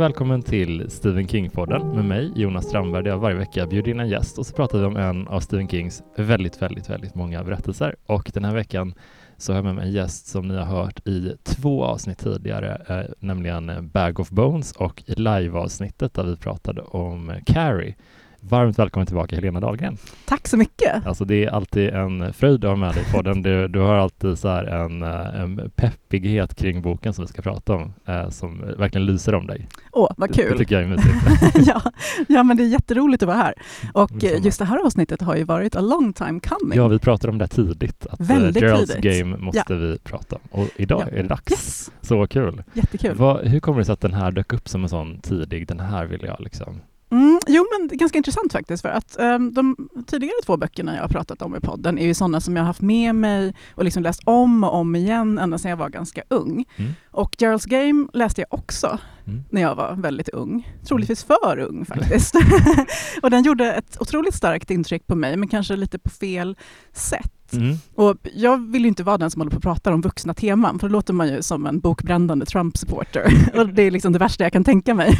och 0.00 0.04
välkommen 0.04 0.42
till 0.42 0.90
Stephen 0.90 1.28
King-podden 1.28 1.94
med 1.94 2.04
mig, 2.04 2.32
Jonas 2.34 2.64
Strandberg, 2.64 3.02
där 3.02 3.10
jag 3.10 3.18
varje 3.18 3.36
vecka 3.36 3.66
bjuder 3.66 3.90
in 3.90 4.00
en 4.00 4.08
gäst 4.08 4.38
och 4.38 4.46
så 4.46 4.54
pratar 4.54 4.78
vi 4.78 4.84
om 4.84 4.96
en 4.96 5.28
av 5.28 5.40
Stephen 5.40 5.68
Kings 5.68 6.02
väldigt, 6.16 6.62
väldigt, 6.62 6.90
väldigt 6.90 7.14
många 7.14 7.44
berättelser. 7.44 7.96
Och 8.06 8.30
den 8.34 8.44
här 8.44 8.54
veckan 8.54 8.94
så 9.36 9.52
har 9.52 9.56
jag 9.56 9.64
med 9.64 9.74
mig 9.74 9.86
en 9.86 9.92
gäst 9.92 10.26
som 10.26 10.48
ni 10.48 10.56
har 10.56 10.64
hört 10.64 11.08
i 11.08 11.32
två 11.44 11.84
avsnitt 11.84 12.18
tidigare, 12.18 12.82
eh, 12.88 13.12
nämligen 13.18 13.88
Bag 13.88 14.20
of 14.20 14.30
Bones 14.30 14.72
och 14.72 15.02
i 15.06 15.14
live-avsnittet 15.14 16.14
där 16.14 16.24
vi 16.24 16.36
pratade 16.36 16.82
om 16.82 17.32
Carrie. 17.46 17.94
Varmt 18.42 18.78
välkommen 18.78 19.06
tillbaka 19.06 19.36
Helena 19.36 19.60
Dahlgren. 19.60 19.96
Tack 20.24 20.48
så 20.48 20.56
mycket. 20.56 21.06
Alltså 21.06 21.24
det 21.24 21.44
är 21.44 21.50
alltid 21.50 21.88
en 21.88 22.32
fröjd 22.32 22.64
att 22.64 22.70
ha 22.70 22.76
med 22.76 22.94
dig 22.94 23.04
på 23.12 23.22
den. 23.22 23.42
Du, 23.42 23.68
du 23.68 23.78
har 23.78 23.94
alltid 23.94 24.38
så 24.38 24.48
en, 24.48 25.02
eh, 25.02 25.40
en 25.40 25.70
peppighet 25.74 26.54
kring 26.54 26.82
boken 26.82 27.14
som 27.14 27.24
vi 27.24 27.28
ska 27.28 27.42
prata 27.42 27.74
om, 27.74 27.92
eh, 28.06 28.28
som 28.28 28.60
verkligen 28.78 29.06
lyser 29.06 29.34
om 29.34 29.46
dig. 29.46 29.68
Åh, 29.92 30.10
vad 30.16 30.34
kul. 30.34 30.44
Det, 30.44 30.50
det 30.50 30.58
tycker 30.58 30.74
jag 30.74 30.84
är 30.84 30.88
mysigt. 30.88 31.14
ja, 31.68 31.82
ja, 32.28 32.42
men 32.42 32.56
det 32.56 32.62
är 32.62 32.68
jätteroligt 32.68 33.22
att 33.22 33.26
vara 33.26 33.36
här. 33.36 33.54
Och 33.92 34.10
just 34.22 34.58
det 34.58 34.64
här 34.64 34.86
avsnittet 34.86 35.22
har 35.22 35.36
ju 35.36 35.44
varit 35.44 35.76
a 35.76 35.80
long 35.80 36.12
time 36.12 36.40
coming. 36.40 36.76
Ja, 36.78 36.88
vi 36.88 36.98
pratade 36.98 37.30
om 37.32 37.38
det 37.38 37.48
tidigt, 37.48 38.06
att 38.06 38.20
eh, 38.20 38.26
Väldigt 38.26 38.62
Geralds 38.62 38.94
tidigt. 38.94 39.20
Game 39.20 39.36
måste 39.36 39.64
ja. 39.68 39.76
vi 39.76 39.98
prata 39.98 40.36
om. 40.36 40.60
Och 40.60 40.68
idag 40.76 41.02
ja. 41.06 41.18
är 41.18 41.22
det 41.22 41.28
dags. 41.28 41.50
Yes. 41.50 41.90
Så 42.00 42.26
kul. 42.26 42.62
Jättekul. 42.74 43.14
Vad, 43.16 43.46
hur 43.46 43.60
kommer 43.60 43.78
det 43.78 43.84
sig 43.84 43.92
att 43.92 44.00
den 44.00 44.14
här 44.14 44.30
dök 44.30 44.52
upp 44.52 44.68
som 44.68 44.82
en 44.82 44.88
sån 44.88 45.20
tidig, 45.20 45.68
den 45.68 45.80
här 45.80 46.06
vill 46.06 46.22
jag 46.22 46.40
liksom 46.40 46.80
Mm, 47.10 47.40
jo, 47.46 47.66
men 47.72 47.88
det 47.88 47.94
är 47.94 47.98
ganska 47.98 48.18
intressant 48.18 48.52
faktiskt. 48.52 48.82
För 48.82 48.88
att 48.88 49.16
um, 49.18 49.52
de 49.52 49.88
tidigare 50.06 50.34
två 50.46 50.56
böckerna 50.56 50.94
jag 50.94 51.02
har 51.02 51.08
pratat 51.08 51.42
om 51.42 51.56
i 51.56 51.60
podden 51.60 51.98
är 51.98 52.06
ju 52.06 52.14
sådana 52.14 52.40
som 52.40 52.56
jag 52.56 52.62
har 52.62 52.66
haft 52.66 52.80
med 52.80 53.14
mig 53.14 53.54
och 53.74 53.84
liksom 53.84 54.02
läst 54.02 54.20
om 54.24 54.64
och 54.64 54.74
om 54.74 54.96
igen 54.96 55.38
ända 55.38 55.58
sedan 55.58 55.70
jag 55.70 55.76
var 55.76 55.88
ganska 55.88 56.22
ung. 56.28 56.64
Mm. 56.76 56.92
Och 57.10 57.36
Gerald's 57.38 57.68
Game 57.68 58.08
läste 58.12 58.40
jag 58.40 58.54
också 58.58 58.98
mm. 59.26 59.44
när 59.50 59.60
jag 59.60 59.74
var 59.74 59.94
väldigt 59.94 60.28
ung. 60.28 60.68
Troligtvis 60.88 61.24
för 61.24 61.58
ung 61.58 61.84
faktiskt. 61.88 62.34
och 63.22 63.30
den 63.30 63.42
gjorde 63.42 63.72
ett 63.72 63.96
otroligt 64.00 64.34
starkt 64.34 64.70
intryck 64.70 65.06
på 65.06 65.14
mig, 65.14 65.36
men 65.36 65.48
kanske 65.48 65.76
lite 65.76 65.98
på 65.98 66.10
fel 66.10 66.56
sätt. 66.92 67.39
Mm. 67.52 67.76
Och 67.94 68.16
jag 68.34 68.70
vill 68.70 68.82
ju 68.82 68.88
inte 68.88 69.02
vara 69.02 69.18
den 69.18 69.30
som 69.30 69.40
håller 69.40 69.50
på 69.50 69.56
och 69.56 69.62
pratar 69.62 69.92
om 69.92 70.00
vuxna 70.00 70.34
teman, 70.34 70.78
för 70.78 70.88
då 70.88 70.92
låter 70.92 71.12
man 71.12 71.28
ju 71.28 71.42
som 71.42 71.66
en 71.66 71.80
bokbrändande 71.80 72.46
Trump-supporter. 72.46 73.50
och 73.58 73.68
det 73.68 73.82
är 73.82 73.90
liksom 73.90 74.12
det 74.12 74.18
värsta 74.18 74.44
jag 74.44 74.52
kan 74.52 74.64
tänka 74.64 74.94
mig. 74.94 75.18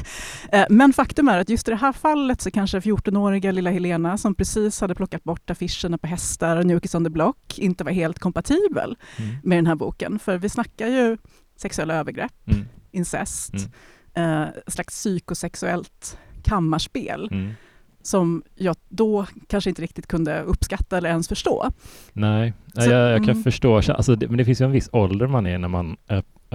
Eh, 0.52 0.64
men 0.70 0.92
faktum 0.92 1.28
är 1.28 1.38
att 1.38 1.48
just 1.48 1.68
i 1.68 1.70
det 1.70 1.76
här 1.76 1.92
fallet 1.92 2.40
så 2.40 2.50
kanske 2.50 2.80
14-åriga 2.80 3.52
lilla 3.52 3.70
Helena, 3.70 4.18
som 4.18 4.34
precis 4.34 4.80
hade 4.80 4.94
plockat 4.94 5.24
bort 5.24 5.50
affischerna 5.50 5.98
på 5.98 6.06
hästar 6.06 6.56
och 6.56 6.66
New 6.66 6.80
Kids 6.80 6.94
on 6.94 7.04
the 7.04 7.10
Block, 7.10 7.58
inte 7.58 7.84
var 7.84 7.92
helt 7.92 8.18
kompatibel 8.18 8.96
mm. 9.16 9.36
med 9.42 9.58
den 9.58 9.66
här 9.66 9.74
boken. 9.74 10.18
För 10.18 10.38
vi 10.38 10.48
snackar 10.48 10.86
ju 10.86 11.16
sexuella 11.56 11.94
övergrepp, 11.94 12.48
mm. 12.48 12.68
incest, 12.90 13.54
mm. 14.14 14.42
eh, 14.42 14.48
slags 14.66 14.94
psykosexuellt 14.94 16.18
kammarspel. 16.42 17.28
Mm 17.32 17.52
som 18.02 18.42
jag 18.54 18.76
då 18.88 19.26
kanske 19.48 19.70
inte 19.70 19.82
riktigt 19.82 20.06
kunde 20.06 20.42
uppskatta 20.42 20.96
eller 20.98 21.08
ens 21.08 21.28
förstå. 21.28 21.70
Nej, 22.12 22.52
Så, 22.74 22.90
jag, 22.90 23.10
jag, 23.10 23.18
kan 23.18 23.30
mm. 23.30 23.42
förstå. 23.42 23.76
Alltså, 23.76 24.16
det, 24.16 24.28
men 24.28 24.38
det 24.38 24.44
finns 24.44 24.60
ju 24.60 24.64
en 24.64 24.72
viss 24.72 24.88
ålder 24.92 25.26
man 25.26 25.46
är 25.46 25.58
när 25.58 25.68
man 25.68 25.96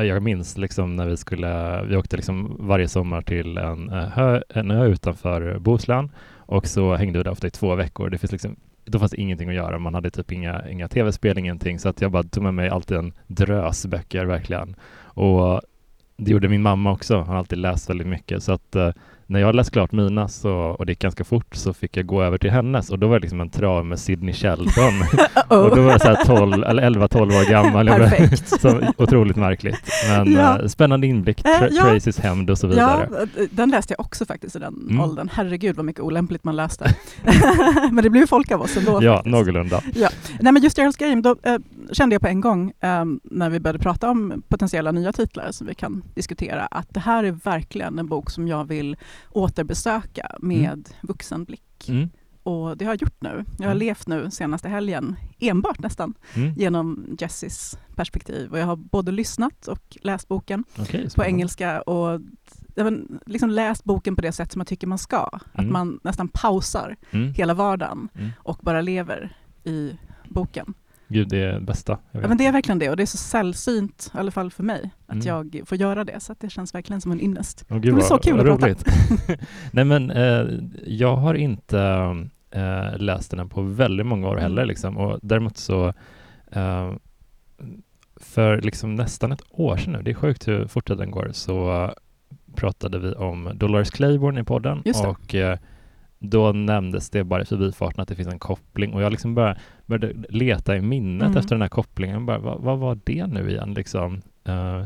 jag 0.04 0.24
minns 0.24 0.58
liksom 0.58 0.96
när 0.96 1.06
vi 1.06 1.18
skulle, 1.18 1.84
vi 1.84 1.96
åkte 1.96 2.16
liksom 2.16 2.56
varje 2.60 2.88
sommar 2.88 3.22
till 3.22 3.58
en, 3.58 3.90
eh, 3.90 4.08
hö, 4.08 4.42
en 4.50 4.72
ö 4.72 4.86
utanför 4.86 5.60
Bohuslän 5.60 6.12
och 6.38 6.68
så 6.68 6.96
hängde 6.96 7.20
vi 7.20 7.24
där 7.24 7.32
ofta 7.32 7.48
i 7.48 7.52
två 7.52 7.76
veckor. 7.76 8.10
Det 8.10 8.18
finns 8.18 8.32
liksom, 8.32 8.56
då 8.86 9.00
fanns 9.00 9.12
det 9.12 9.22
ingenting 9.22 9.50
att 9.50 9.56
göra. 9.56 9.80
Man 9.80 9.94
hade 9.94 10.12
typ 10.12 10.32
inga, 10.32 10.70
inga 10.70 10.88
tv-spel, 10.88 11.38
ingenting. 11.38 11.80
Så 11.80 11.90
att 11.90 12.02
jag 12.02 12.12
bara 12.12 12.24
tog 12.24 12.44
med 12.44 12.54
mig 12.54 12.70
alltid 12.70 12.98
en 12.98 13.14
drös 13.28 13.86
böcker 13.86 14.26
verkligen. 14.26 14.76
Och 15.04 15.62
det 16.18 16.32
gjorde 16.32 16.50
min 16.50 16.62
mamma 16.62 16.92
också. 16.92 17.18
Hon 17.18 17.28
har 17.28 17.36
alltid 17.36 17.60
läst 17.60 17.90
väldigt 17.90 18.08
mycket. 18.08 18.44
Så 18.44 18.52
att 18.52 18.76
eh, 18.76 18.92
när 19.28 19.40
jag 19.40 19.56
läst 19.56 19.72
klart 19.72 19.92
mina 19.92 20.28
så, 20.28 20.54
och 20.54 20.86
det 20.86 20.92
gick 20.92 21.00
ganska 21.00 21.24
fort 21.24 21.56
så 21.56 21.74
fick 21.74 21.98
jag 21.98 22.06
gå 22.06 22.24
över 22.24 22.38
till 22.38 22.52
hennes 22.52 22.90
och 22.90 23.00
då 23.00 23.08
var 23.08 23.20
det 23.20 23.22
liksom 23.22 23.42
en 23.42 23.50
trav 23.50 23.86
med 23.86 24.00
Sidney 24.00 24.34
Sheldon. 24.34 24.68
oh. 25.50 25.58
och 25.64 25.76
då 25.76 25.82
var 25.82 25.92
jag 25.92 26.02
så 26.02 26.08
här 26.08 26.26
12, 26.26 26.64
eller 26.64 26.90
11-12 26.90 27.22
år 27.22 27.50
gammal. 27.50 27.88
Perfekt. 27.88 28.48
så 28.62 28.82
otroligt 28.98 29.36
märkligt. 29.36 29.78
Men 30.10 30.34
ja. 30.34 30.62
äh, 30.62 30.68
spännande 30.68 31.08
inblick, 31.08 31.44
Tra 31.44 31.68
äh, 31.68 31.74
ja. 31.76 31.84
Tracys 31.84 32.20
hämnd 32.20 32.50
och 32.50 32.58
så 32.58 32.68
vidare. 32.68 33.10
Ja, 33.12 33.46
den 33.52 33.70
läste 33.70 33.94
jag 33.94 34.06
också 34.06 34.26
faktiskt 34.26 34.56
i 34.56 34.60
den 34.60 34.74
mm. 34.90 35.02
åldern. 35.02 35.30
Herregud 35.34 35.76
vad 35.76 35.86
mycket 35.86 36.02
olämpligt 36.02 36.44
man 36.44 36.56
läste. 36.56 36.96
men 37.92 38.04
det 38.04 38.10
blev 38.10 38.24
ju 38.24 38.28
folk 38.28 38.52
av 38.52 38.62
oss 38.62 38.78
ändå. 38.78 39.04
Ja, 39.04 39.16
faktiskt. 39.16 39.32
någorlunda. 39.32 39.82
Ja. 39.94 40.10
Nej, 40.40 40.54
men 40.54 40.64
just 40.64 40.78
Gerald's 40.78 41.00
Game, 41.10 41.22
då 41.22 41.36
äh, 41.44 41.58
kände 41.92 42.16
jag 42.16 42.22
på 42.22 42.28
en 42.28 42.42
gång 42.42 42.72
äh, 42.80 43.06
när 43.24 43.50
vi 43.50 43.60
började 43.60 43.80
prata 43.80 44.10
om 44.10 44.44
potentiella 44.48 44.92
nya 44.92 45.14
titlar 45.14 45.52
som 45.52 45.68
vi 45.68 45.76
kan 45.76 46.04
diskutera, 46.16 46.66
att 46.66 46.88
det 46.90 47.00
här 47.00 47.24
är 47.24 47.32
verkligen 47.32 48.00
en 48.00 48.08
bok 48.08 48.32
som 48.32 48.48
jag 48.48 48.68
vill 48.68 48.98
återbesöka 49.30 50.36
med 50.40 50.74
mm. 50.74 50.84
vuxenblick. 51.02 51.90
Mm. 51.90 52.10
Och 52.44 52.78
det 52.78 52.86
har 52.86 52.94
jag 52.94 53.02
gjort 53.02 53.22
nu. 53.22 53.46
Jag 53.58 53.66
har 53.66 53.76
mm. 53.76 53.78
levt 53.78 54.08
nu 54.08 54.32
senaste 54.32 54.70
helgen, 54.70 55.16
enbart 55.40 55.80
nästan, 55.80 56.14
mm. 56.34 56.54
genom 56.54 57.16
Jessies 57.20 57.78
perspektiv. 57.96 58.52
Och 58.52 58.60
jag 58.60 58.66
har 58.66 58.76
både 58.76 59.12
lyssnat 59.12 59.68
och 59.68 59.98
läst 60.02 60.28
boken 60.28 60.64
okay, 60.80 61.10
på 61.16 61.24
engelska 61.24 61.82
och 61.82 62.22
liksom 63.26 63.50
läst 63.50 63.84
boken 63.84 64.16
på 64.16 64.22
det 64.22 64.32
sätt 64.32 64.52
som 64.52 64.60
jag 64.60 64.68
tycker 64.68 64.88
man 64.88 64.98
ska. 64.98 65.30
Att 65.54 65.60
mm. 65.60 65.74
man 65.74 66.00
nästan 66.04 66.28
pausar 66.28 66.96
mm. 67.12 67.34
hela 67.34 67.54
vardagen 67.54 68.10
och 68.38 68.60
bara 68.62 68.82
lever 68.82 69.38
i 69.64 69.98
boken. 70.30 70.74
Gud, 71.08 71.30
det 71.30 71.38
är 71.38 71.54
det 71.54 71.60
bästa. 71.62 72.00
Ja, 72.12 72.28
men 72.28 72.38
det 72.38 72.46
är 72.46 72.52
verkligen 72.52 72.80
det 72.80 72.90
och 72.90 72.98
det 72.98 73.04
är 73.04 73.08
så 73.08 73.18
sällsynt, 73.18 74.12
i 74.14 74.18
alla 74.18 74.32
fall 74.32 74.52
för 74.52 74.64
mig, 74.64 74.92
att 75.06 75.14
mm. 75.14 75.28
jag 75.28 75.62
får 75.66 75.78
göra 75.78 76.04
det. 76.04 76.20
Så 76.20 76.36
det 76.40 76.50
känns 76.50 76.76
verkligen 76.76 77.02
som 77.02 77.12
en 77.12 77.22
ynnest. 77.22 77.66
Oh, 77.70 77.80
det 77.80 77.90
är 77.90 78.00
så 78.00 78.18
kul 78.18 78.40
att 78.40 78.46
roligt. 78.46 78.86
prata. 78.86 78.92
Nej, 79.72 79.86
men 79.86 80.12
eh, 80.12 80.46
jag 80.86 81.16
har 81.16 81.34
inte 81.34 81.80
eh, 82.52 82.98
läst 82.98 83.32
den 83.32 83.50
på 83.50 83.62
väldigt 83.62 84.06
många 84.06 84.28
år 84.28 84.32
mm. 84.32 84.44
heller. 84.44 84.66
Liksom. 84.66 84.98
Och 84.98 85.20
däremot 85.22 85.58
så 85.58 85.94
eh, 86.52 86.94
för 88.16 88.62
liksom 88.62 88.96
nästan 88.96 89.32
ett 89.32 89.44
år 89.50 89.78
sedan 89.78 89.94
nu, 89.94 90.02
det 90.02 90.12
är 90.12 90.16
sjukt 90.16 90.48
hur 90.48 90.68
fort 90.68 90.88
den 90.88 91.12
går, 91.12 91.30
så 91.32 91.92
pratade 92.56 93.00
vi 93.00 93.14
om 93.14 93.52
Dolores 93.54 93.90
Claiborne 93.90 94.42
i 94.42 94.44
podden. 94.44 94.84
Och 95.06 95.36
eh, 95.36 95.60
då 96.30 96.52
nämndes 96.52 97.10
det 97.10 97.24
bara 97.24 97.42
i 97.42 97.46
förbifarten 97.46 98.02
att 98.02 98.08
det 98.08 98.16
finns 98.16 98.28
en 98.28 98.40
koppling 98.40 98.94
och 98.94 99.02
jag 99.02 99.12
liksom 99.12 99.36
bara 99.36 99.58
började 99.86 100.14
leta 100.30 100.78
i 100.78 100.82
minnet 100.82 101.28
mm. 101.28 101.38
efter 101.38 101.56
den 101.56 101.62
här 101.62 101.70
kopplingen. 101.70 102.26
Bara, 102.26 102.40
vad, 102.40 102.62
vad, 102.62 102.80
var 102.80 103.00
det 103.04 103.28
nu 103.28 103.50
igen 103.50 103.74
liksom? 103.74 104.22
Uh, 104.50 104.84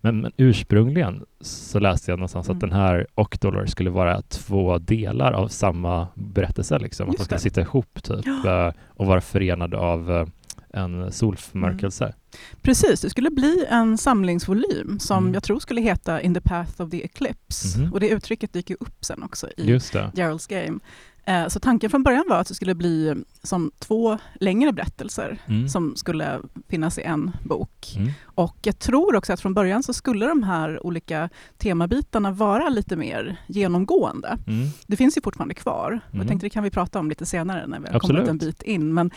men, 0.00 0.20
men, 0.20 0.32
ursprungligen 0.36 1.24
så 1.40 1.78
läste 1.78 2.10
jag 2.10 2.18
någonstans 2.18 2.48
mm. 2.48 2.56
att 2.56 2.60
den 2.60 2.72
här 2.72 3.06
och 3.14 3.38
Dollar 3.40 3.66
skulle 3.66 3.90
vara 3.90 4.22
två 4.22 4.78
delar 4.78 5.32
av 5.32 5.48
samma 5.48 6.08
berättelse, 6.14 6.78
liksom. 6.78 7.10
att 7.10 7.16
de 7.16 7.24
skulle 7.24 7.40
sitta 7.40 7.60
ihop 7.60 8.02
typ, 8.02 8.26
ja. 8.44 8.66
uh, 8.68 8.74
och 8.88 9.06
vara 9.06 9.20
förenade 9.20 9.76
av 9.76 10.10
uh, 10.10 10.26
en 10.70 11.12
solförmörkelse. 11.12 12.04
Mm. 12.04 12.16
Precis, 12.62 13.00
det 13.00 13.10
skulle 13.10 13.30
bli 13.30 13.66
en 13.70 13.98
samlingsvolym 13.98 14.98
som 15.00 15.18
mm. 15.18 15.34
jag 15.34 15.42
tror 15.42 15.60
skulle 15.60 15.80
heta 15.80 16.20
In 16.20 16.34
the 16.34 16.40
Path 16.40 16.82
of 16.82 16.90
the 16.90 17.04
Eclipse. 17.04 17.78
Mm. 17.78 17.92
Och 17.92 18.00
det 18.00 18.08
uttrycket 18.08 18.52
dyker 18.52 18.76
upp 18.80 19.04
sen 19.04 19.22
också 19.22 19.48
i 19.56 19.66
Gerald's 19.66 20.50
Game. 20.50 20.78
Eh, 21.24 21.48
så 21.48 21.60
tanken 21.60 21.90
från 21.90 22.02
början 22.02 22.24
var 22.28 22.36
att 22.36 22.48
det 22.48 22.54
skulle 22.54 22.74
bli 22.74 23.14
som 23.42 23.70
två 23.78 24.18
längre 24.40 24.72
berättelser 24.72 25.38
mm. 25.46 25.68
som 25.68 25.96
skulle 25.96 26.40
finnas 26.68 26.98
i 26.98 27.02
en 27.02 27.30
bok. 27.44 27.94
Mm. 27.96 28.12
Och 28.24 28.56
jag 28.62 28.78
tror 28.78 29.16
också 29.16 29.32
att 29.32 29.40
från 29.40 29.54
början 29.54 29.82
så 29.82 29.92
skulle 29.92 30.26
de 30.26 30.42
här 30.42 30.86
olika 30.86 31.28
temabitarna 31.58 32.30
vara 32.30 32.68
lite 32.68 32.96
mer 32.96 33.36
genomgående. 33.46 34.38
Mm. 34.46 34.68
Det 34.86 34.96
finns 34.96 35.16
ju 35.16 35.22
fortfarande 35.22 35.54
kvar. 35.54 36.00
Jag 36.06 36.14
mm. 36.14 36.28
tänkte 36.28 36.46
det 36.46 36.50
kan 36.50 36.64
vi 36.64 36.70
prata 36.70 36.98
om 36.98 37.08
lite 37.08 37.26
senare 37.26 37.66
när 37.66 37.80
vi 37.80 37.88
har 37.92 38.00
kommit 38.00 38.28
en 38.28 38.38
bit 38.38 38.62
in. 38.62 38.94
Men 38.94 39.06
eh, 39.06 39.12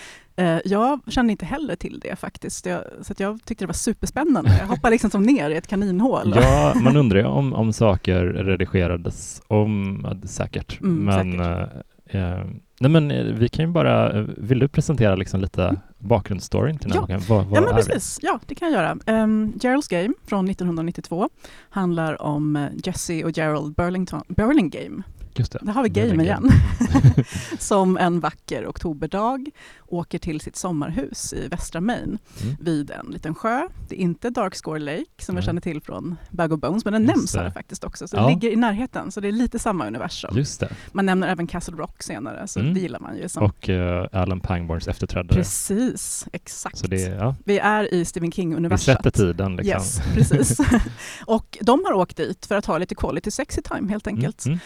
jag 0.65 0.99
kände 1.07 1.31
inte 1.31 1.45
heller 1.45 1.75
till 1.75 1.99
det 1.99 2.15
faktiskt. 2.15 2.65
Jag, 2.65 2.83
så 3.01 3.13
jag 3.17 3.39
tyckte 3.45 3.63
det 3.63 3.67
var 3.67 3.73
superspännande. 3.73 4.57
Jag 4.59 4.67
hoppade 4.67 4.91
liksom 4.91 5.09
som 5.09 5.23
ner 5.23 5.49
i 5.49 5.55
ett 5.55 5.67
kaninhål. 5.67 6.33
Ja, 6.35 6.73
man 6.75 6.97
undrar 6.97 7.19
ju 7.19 7.25
om, 7.25 7.53
om 7.53 7.73
saker 7.73 8.23
redigerades 8.25 9.41
om, 9.47 10.05
säkert. 10.25 10.81
Mm, 10.81 11.05
men 11.05 11.31
säkert. 11.31 11.75
Eh, 11.75 11.81
Eh, 12.09 12.45
nej 12.79 12.91
men 12.91 13.11
eh, 13.11 13.23
vi 13.25 13.49
kan 13.49 13.65
ju 13.65 13.71
bara, 13.71 14.19
eh, 14.19 14.25
vill 14.37 14.59
du 14.59 14.67
presentera 14.67 15.15
liksom 15.15 15.41
lite 15.41 15.63
mm. 15.63 15.77
bakgrundsstoryn 15.97 16.77
till 16.77 16.89
den 16.89 17.05
ja. 17.09 17.19
Vad, 17.29 17.45
vad 17.45 17.57
ja, 17.57 17.61
men 17.61 17.75
precis. 17.75 18.19
Ja, 18.21 18.39
det 18.45 18.55
kan 18.55 18.71
jag 18.71 18.83
göra. 18.83 19.23
Um, 19.23 19.53
Gerald's 19.53 19.89
Game 19.89 20.13
från 20.25 20.49
1992 20.49 21.29
handlar 21.69 22.21
om 22.21 22.69
Jesse 22.83 23.23
och 23.23 23.37
Gerald 23.37 23.75
Burlington, 23.75 24.23
Burlingame 24.27 25.03
Just 25.37 25.51
det. 25.51 25.59
Där 25.61 25.73
har 25.73 25.83
vi 25.83 25.89
game 25.89 26.23
igen. 26.23 26.49
som 27.59 27.97
en 27.97 28.19
vacker 28.19 28.67
oktoberdag 28.67 29.45
åker 29.87 30.19
till 30.19 30.41
sitt 30.41 30.55
sommarhus 30.55 31.33
i 31.33 31.47
västra 31.47 31.81
Maine 31.81 32.17
Mm. 32.43 32.55
vid 32.59 32.91
en 32.91 33.05
liten 33.05 33.35
sjö. 33.35 33.67
Det 33.89 33.95
är 33.95 33.99
inte 33.99 34.29
Darkscore 34.29 34.79
Lake 34.79 35.05
som 35.21 35.35
vi 35.35 35.41
känner 35.41 35.61
till 35.61 35.81
från 35.81 36.15
Bag 36.31 36.53
of 36.53 36.59
Bones, 36.59 36.85
men 36.85 36.93
den 36.93 37.01
Just 37.03 37.15
nämns 37.15 37.31
det. 37.31 37.39
här 37.39 37.49
faktiskt 37.51 37.83
också. 37.83 38.07
Så 38.07 38.15
Ja. 38.17 38.21
det 38.21 38.29
ligger 38.29 38.49
i 38.51 38.55
närheten, 38.55 39.11
så 39.11 39.19
det 39.19 39.27
är 39.27 39.31
lite 39.31 39.59
samma 39.59 39.87
universum. 39.87 40.37
Just 40.37 40.59
det. 40.59 40.69
Man 40.91 41.05
nämner 41.05 41.27
även 41.27 41.47
Castle 41.47 41.75
Rock 41.77 42.03
senare, 42.03 42.47
så 42.47 42.59
Mm. 42.59 42.73
det 42.73 42.79
gillar 42.79 42.99
man 42.99 43.17
ju. 43.17 43.29
Som 43.29 43.43
Och 43.43 43.69
uh, 43.69 44.05
Alan 44.11 44.39
Pangborns 44.39 44.87
efterträdare. 44.87 45.37
Precis, 45.37 46.27
exakt. 46.33 46.89
Det, 46.89 47.01
ja, 47.01 47.35
Vi 47.45 47.59
är 47.59 47.93
i 47.93 48.05
Stephen 48.05 48.29
vi 48.29 48.31
King-universum. 48.31 48.95
sätter 48.95 49.11
tiden 49.11 49.55
liksom. 49.55 49.71
Yes, 49.71 50.01
precis. 50.13 50.59
och 51.25 51.57
de 51.61 51.85
har 51.85 51.93
åkt 51.93 52.17
dit 52.17 52.45
för 52.45 52.55
att 52.55 52.65
ha 52.65 52.77
lite 52.77 52.95
quality 52.95 53.31
sexy 53.31 53.61
time 53.61 53.89
helt 53.89 54.07
enkelt. 54.07 54.45
Mm. 54.45 54.59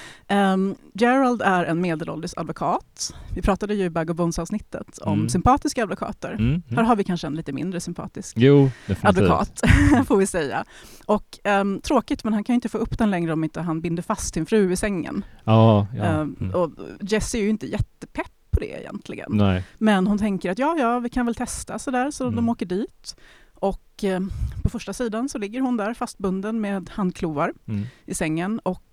Um, 0.53 0.75
Gerald 0.93 1.41
är 1.41 1.65
en 1.65 1.81
medelålders 1.81 2.33
advokat. 2.37 3.15
Vi 3.35 3.41
pratade 3.41 3.73
ju 3.73 3.83
i 3.83 3.89
Bag 3.89 4.09
of 4.09 4.17
Bones-avsnittet 4.17 4.97
om 5.09 5.19
Mm. 5.19 5.29
sympatiska 5.29 5.83
advokater. 5.83 6.31
Mm. 6.31 6.45
Mm. 6.47 6.63
Här 6.77 6.83
har 6.83 6.95
vi 6.95 7.03
kanske 7.03 7.27
en 7.27 7.35
lite 7.35 7.51
mindre 7.53 7.79
sympatisk 7.79 8.33
Jo, 8.37 8.71
advokat, 9.01 9.61
får 10.07 10.17
vi 10.17 10.27
säga. 10.27 10.65
Och 11.05 11.39
ehm, 11.43 11.81
tråkigt, 11.81 12.23
men 12.23 12.33
han 12.33 12.43
kan 12.43 12.53
ju 12.53 12.55
inte 12.55 12.69
få 12.69 12.77
upp 12.77 12.97
den 12.97 13.11
längre 13.11 13.33
om 13.33 13.43
inte 13.43 13.61
han 13.61 13.81
binder 13.81 14.03
fast 14.03 14.33
sin 14.33 14.45
fru 14.45 14.71
i 14.71 14.75
sängen. 14.75 15.25
Ja, 15.43 15.87
ja. 15.97 16.03
Mm. 16.05 16.51
Och 16.55 16.71
Jesse 17.01 17.37
är 17.37 17.41
ju 17.41 17.49
inte 17.49 17.67
jättepepp 17.67 18.31
på 18.51 18.59
det 18.59 18.79
egentligen. 18.81 19.29
Nej. 19.33 19.63
Men 19.77 20.07
hon 20.07 20.17
tänker 20.17 20.51
att 20.51 20.59
ja, 20.59 20.75
ja, 20.79 20.99
vi 20.99 21.09
kan 21.09 21.25
väl 21.25 21.35
testa 21.35 21.79
sådär, 21.79 22.11
så 22.11 22.23
de 22.23 22.33
Mm. 22.33 22.49
åker 22.49 22.65
dit. 22.65 23.15
Och 23.53 24.03
eh, 24.03 24.19
på 24.63 24.69
första 24.69 24.93
sidan 24.93 25.29
så 25.29 25.37
ligger 25.37 25.61
hon 25.61 25.77
där 25.77 25.93
fastbunden 25.93 26.61
med 26.61 26.89
handklovar 26.89 27.53
Mm. 27.67 27.85
i 28.05 28.13
sängen 28.13 28.59
och 28.59 28.83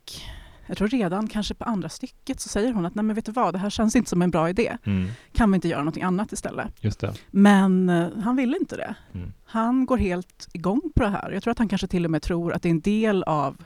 jag 0.67 0.79
tror 0.79 0.89
redan 0.89 1.29
kanske 1.29 1.55
på 1.55 1.65
andra 1.65 1.89
stycket 1.89 2.41
så 2.41 2.49
säger 2.49 2.73
hon 2.73 2.87
att 2.87 2.95
nej 2.95 3.05
men 3.05 3.17
vet 3.17 3.27
du 3.27 3.33
vad, 3.33 3.55
det 3.55 3.59
här 3.59 3.71
känns 3.71 3.97
inte 3.97 4.11
som 4.11 4.23
en 4.23 4.31
bra 4.31 4.51
idé. 4.51 4.77
Mm. 4.85 5.09
Kan 5.33 5.51
vi 5.51 5.55
inte 5.55 5.69
göra 5.69 5.81
någonting 5.81 6.03
annat 6.03 6.33
istället? 6.33 6.69
Just 6.81 7.01
det. 7.01 7.15
Men 7.31 7.89
eh, 7.89 8.09
han 8.23 8.37
vill 8.37 8.55
inte 8.61 8.77
det. 8.77 8.95
Mm. 9.15 9.33
Han 9.45 9.87
går 9.87 9.97
helt 9.97 10.49
igång 10.53 10.81
på 10.95 11.03
det 11.03 11.09
här. 11.09 11.31
Jag 11.31 11.43
tror 11.43 11.51
att 11.51 11.59
han 11.59 11.69
kanske 11.69 11.87
till 11.87 12.05
och 12.05 12.11
med 12.11 12.23
tror 12.23 12.53
att 12.53 12.63
det 12.63 12.69
är 12.69 12.71
en 12.71 12.81
del 12.81 13.23
av 13.23 13.65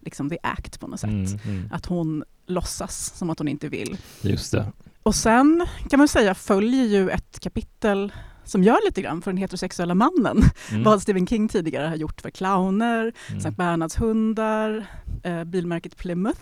liksom, 0.00 0.30
the 0.30 0.38
act 0.42 0.80
på 0.80 0.86
något 0.86 1.00
sätt. 1.00 1.10
Mm. 1.10 1.38
Mm. 1.44 1.68
Att 1.72 1.86
hon 1.86 2.24
låtsas 2.46 3.16
som 3.16 3.30
att 3.30 3.38
hon 3.38 3.48
inte 3.48 3.68
vill. 3.68 3.96
Just 4.20 4.52
det. 4.52 4.72
Och 5.02 5.14
sen 5.14 5.66
kan 5.90 5.98
man 5.98 6.08
säga 6.08 6.34
följer 6.34 6.84
ju 6.84 7.10
ett 7.10 7.40
kapitel 7.40 8.12
som 8.44 8.62
gör 8.62 8.78
lite 8.86 9.02
grann 9.02 9.22
för 9.22 9.30
den 9.30 9.36
heterosexuella 9.38 9.94
mannen. 9.94 10.42
Mm. 10.70 10.82
Vad 10.82 11.02
Stephen 11.02 11.26
King 11.26 11.48
tidigare 11.48 11.86
har 11.86 11.96
gjort 11.96 12.20
för 12.20 12.30
clowner, 12.30 13.12
Mm. 13.28 13.40
Sankt 13.40 13.58
Bernhards 13.58 13.96
hundar, 14.00 14.86
eh, 15.22 15.44
bilmärket 15.44 15.96
Plymouth. 15.96 16.40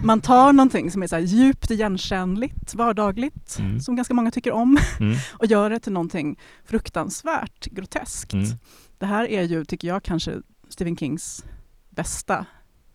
Man 0.00 0.20
tar 0.20 0.52
någonting 0.52 0.90
som 0.90 1.02
är 1.02 1.06
så 1.06 1.18
djupt 1.18 1.70
igenkännligt, 1.70 2.74
vardagligt, 2.74 3.56
Mm. 3.58 3.80
som 3.80 3.96
ganska 3.96 4.14
många 4.14 4.30
tycker 4.30 4.52
om, 4.52 4.78
Mm. 5.00 5.16
och 5.32 5.46
gör 5.46 5.70
det 5.70 5.80
till 5.80 5.92
någonting 5.92 6.38
fruktansvärt 6.64 7.66
groteskt. 7.66 8.32
Mm. 8.32 8.46
Det 8.98 9.06
här 9.06 9.24
är 9.30 9.42
ju, 9.42 9.64
tycker 9.64 9.88
jag, 9.88 10.02
kanske 10.02 10.32
Stephen 10.68 10.96
Kings 10.96 11.44
bästa 11.90 12.46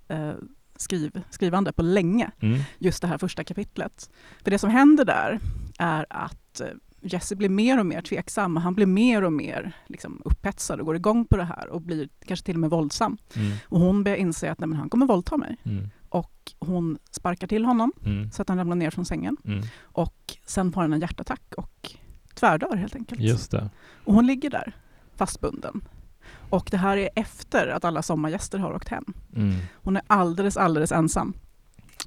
eh, 0.08 0.32
skriv, 0.76 1.22
skrivande 1.30 1.72
på 1.74 1.82
länge, 1.82 2.32
Mm. 2.42 2.60
just 2.80 3.02
det 3.02 3.08
här 3.08 3.18
första 3.18 3.44
kapitlet. 3.44 4.10
För 4.44 4.52
det 4.52 4.60
som 4.60 4.70
händer 4.70 5.06
där 5.06 5.40
är 5.80 6.06
att 6.10 6.60
eh, 6.62 6.68
Jesse 7.02 7.36
blir 7.36 7.50
mer 7.50 7.80
och 7.80 7.86
mer 7.86 8.02
tveksam. 8.02 8.56
Han 8.58 8.76
blir 8.76 8.86
mer 8.86 9.24
och 9.24 9.34
mer 9.34 9.72
liksom, 9.88 10.22
upphetsad 10.26 10.80
och 10.80 10.86
går 10.86 10.96
igång 10.96 11.26
på 11.26 11.38
det 11.38 11.44
här 11.44 11.68
och 11.68 11.82
blir 11.82 12.10
kanske 12.26 12.46
till 12.46 12.56
och 12.56 12.60
med 12.60 12.70
våldsam. 12.70 13.18
Mm. 13.36 13.58
Och 13.66 13.80
hon 13.80 14.04
börjar 14.04 14.18
inse 14.18 14.52
att 14.52 14.60
nej, 14.60 14.68
men 14.70 14.78
han 14.80 14.90
kommer 14.90 15.06
våldta 15.06 15.38
mig. 15.38 15.58
Mm. 15.64 15.90
Och 16.10 16.52
hon 16.60 16.98
sparkar 17.12 17.48
till 17.48 17.66
honom 17.66 17.92
Mm. 18.06 18.32
så 18.32 18.42
att 18.42 18.50
han 18.50 18.58
ramlar 18.58 18.76
ner 18.76 18.90
från 18.90 19.06
sängen. 19.06 19.38
Mm. 19.46 19.62
Och 19.82 20.38
sen 20.46 20.72
får 20.72 20.82
han 20.82 20.94
en 20.94 21.00
hjärtattack 21.00 21.54
och 21.58 21.92
tvärdör 22.34 22.76
helt 22.76 22.96
enkelt. 22.96 23.22
Just 23.22 23.52
det. 23.52 23.70
Och 24.06 24.14
hon 24.14 24.28
ligger 24.28 24.50
där 24.50 24.76
fastbunden. 25.16 25.82
Och 26.50 26.68
det 26.72 26.78
här 26.78 26.98
är 26.98 27.10
efter 27.16 27.68
att 27.68 27.86
alla 27.86 28.02
sommargäster 28.02 28.58
har 28.60 28.74
åkt 28.74 28.88
hem. 28.88 29.06
Mm. 29.36 29.56
Hon 29.74 29.96
är 29.96 30.04
alldeles, 30.08 30.58
alldeles 30.58 30.92
ensam. 30.92 31.34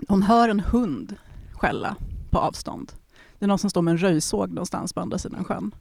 Hon 0.09 0.23
hör 0.23 0.49
en 0.49 0.61
hund 0.61 1.17
skälla 1.53 1.97
på 2.31 2.39
avstånd. 2.39 2.93
Det 3.41 3.47
är 3.47 3.49
någon 3.49 3.59
som 3.59 3.71
står 3.71 3.83
med 3.83 3.93
en 3.93 3.99
röjsåg 3.99 4.51
någonstans 4.51 4.93
på 4.93 5.01
andra 5.01 5.19
sidan 5.19 5.45
sjön. 5.45 5.75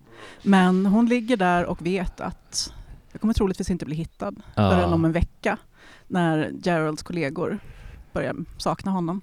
Men 0.44 0.86
hon 0.86 1.06
ligger 1.06 1.38
där 1.38 1.66
och 1.66 1.86
vet 1.86 2.22
att 2.22 2.74
jag 3.12 3.22
kommer 3.22 3.34
troligtvis 3.34 3.70
inte 3.70 3.86
bli 3.86 3.96
hittad 3.96 4.34
förrän 4.56 4.94
om 4.94 5.06
en 5.06 5.12
vecka 5.12 5.58
när 6.08 6.52
Geralds 6.64 7.04
kollegor 7.04 7.60
börjar 8.14 8.36
sakna 8.58 8.92
honom. 8.92 9.22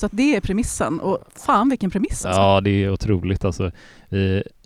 Så 0.00 0.06
att 0.06 0.12
det 0.14 0.36
är 0.36 0.40
premissen 0.40 1.00
och 1.00 1.18
fan 1.36 1.68
vilken 1.68 1.90
premiss 1.90 2.26
alltså. 2.26 2.40
Ja, 2.40 2.60
det 2.60 2.70
är 2.70 2.90
otroligt 2.90 3.44
alltså. 3.44 3.70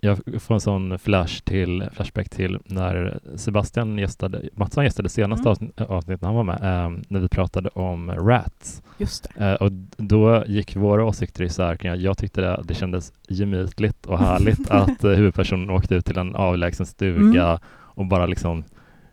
Jag 0.01 0.19
får 0.39 0.53
en 0.55 0.61
sån 0.61 0.99
flash 0.99 1.41
till, 1.43 1.89
flashback 1.93 2.29
till 2.29 2.59
när 2.65 3.19
Sebastian 3.35 3.97
gästade, 3.97 4.41
Mattsson 4.53 4.83
gästade 4.83 5.09
senaste 5.09 5.41
Mm. 5.41 5.51
avsnitt, 5.51 5.81
avsnittet 5.81 6.25
han 6.25 6.35
var 6.35 6.43
med, 6.43 6.55
eh, 6.55 6.97
när 7.07 7.19
vi 7.19 7.27
pratade 7.27 7.69
om 7.69 8.11
Rats. 8.11 8.81
Just 8.97 9.27
det. 9.37 9.45
Eh, 9.45 9.53
och 9.53 9.71
då 9.97 10.43
gick 10.47 10.75
våra 10.75 11.05
åsikter 11.05 11.43
isär 11.43 11.75
kring 11.75 12.01
jag 12.01 12.17
tyckte 12.17 12.41
det, 12.41 12.61
det 12.63 12.73
kändes 12.73 13.13
gemytligt 13.29 14.05
och 14.05 14.19
härligt 14.19 14.69
att 14.69 15.03
eh, 15.03 15.11
huvudpersonen 15.11 15.69
åkte 15.69 15.95
ut 15.95 16.05
till 16.05 16.17
en 16.17 16.35
avlägsen 16.35 16.85
stuga 16.85 17.45
Mm. 17.45 17.59
och 17.71 18.05
bara 18.05 18.25
liksom 18.25 18.63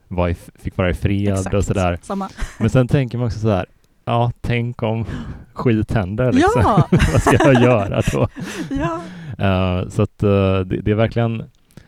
var 0.08 0.28
i, 0.28 0.34
fick 0.34 0.76
vara 0.76 0.90
i 0.90 0.94
fred 0.94 1.28
Exakt. 1.32 1.54
och 1.54 1.64
sådär. 1.64 1.98
Samma. 2.02 2.28
Men 2.58 2.70
sen 2.70 2.88
tänker 2.88 3.19
man 3.19 3.26
också 3.26 3.38
så 3.38 3.48
här, 3.48 3.66
ja, 4.04 4.32
tänk 4.40 4.82
om 4.82 5.04
skit 5.52 5.93
händer 5.93 6.32
liksom. 6.32 6.62
Ja! 6.62 6.88
Vad 6.90 7.22
ska 7.22 7.37
jag 7.44 7.62
göra 7.62 8.02
då? 8.12 8.28
ja. 8.70 9.00
Eh, 9.38 9.88
så 9.88 10.02
att 10.02 10.22
eh, 10.22 10.60
det, 10.60 10.81
det 10.82 10.90
är 10.90 10.94
verkligen 10.94 11.43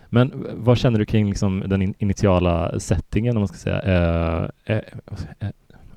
men 0.09 0.47
vad 0.55 0.79
känner 0.79 0.99
du 0.99 1.05
kring 1.05 1.29
liksom 1.29 1.63
den 1.67 1.83
in, 1.83 1.95
initiala 1.99 2.81
settingen 2.81 3.37
om 3.37 3.41
man 3.41 3.49
ska 3.49 3.57
säga? 3.57 3.83
Uh, 3.83 4.75
uh, 4.77 4.81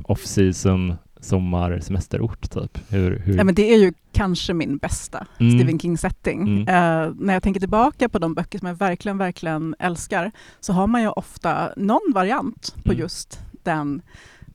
Off-season, 0.04 0.96
sommar, 1.20 1.80
semesterort 1.80 2.50
typ? 2.52 2.80
Hur, 2.90 3.20
hur? 3.20 3.38
Ja, 3.38 3.44
men 3.44 3.56
det 3.56 3.74
är 3.74 3.78
ju 3.78 3.94
kanske 4.12 4.54
min 4.54 4.78
bästa 4.78 5.26
Mm. 5.40 5.58
Stephen 5.60 5.80
King-setting. 5.80 6.42
Mm. 6.42 6.62
Eh, 6.62 7.14
när 7.20 7.34
jag 7.34 7.44
tänker 7.44 7.60
tillbaka 7.60 8.10
på 8.10 8.20
de 8.20 8.34
böcker 8.34 8.60
som 8.60 8.68
jag 8.68 8.76
verkligen, 8.76 9.18
verkligen 9.18 9.76
älskar 9.80 10.32
så 10.60 10.74
har 10.74 10.88
man 10.88 11.02
ju 11.02 11.10
ofta 11.10 11.70
någon 11.78 12.14
variant 12.14 12.76
på 12.84 12.92
Mm. 12.92 13.02
just 13.02 13.40
den 13.64 14.02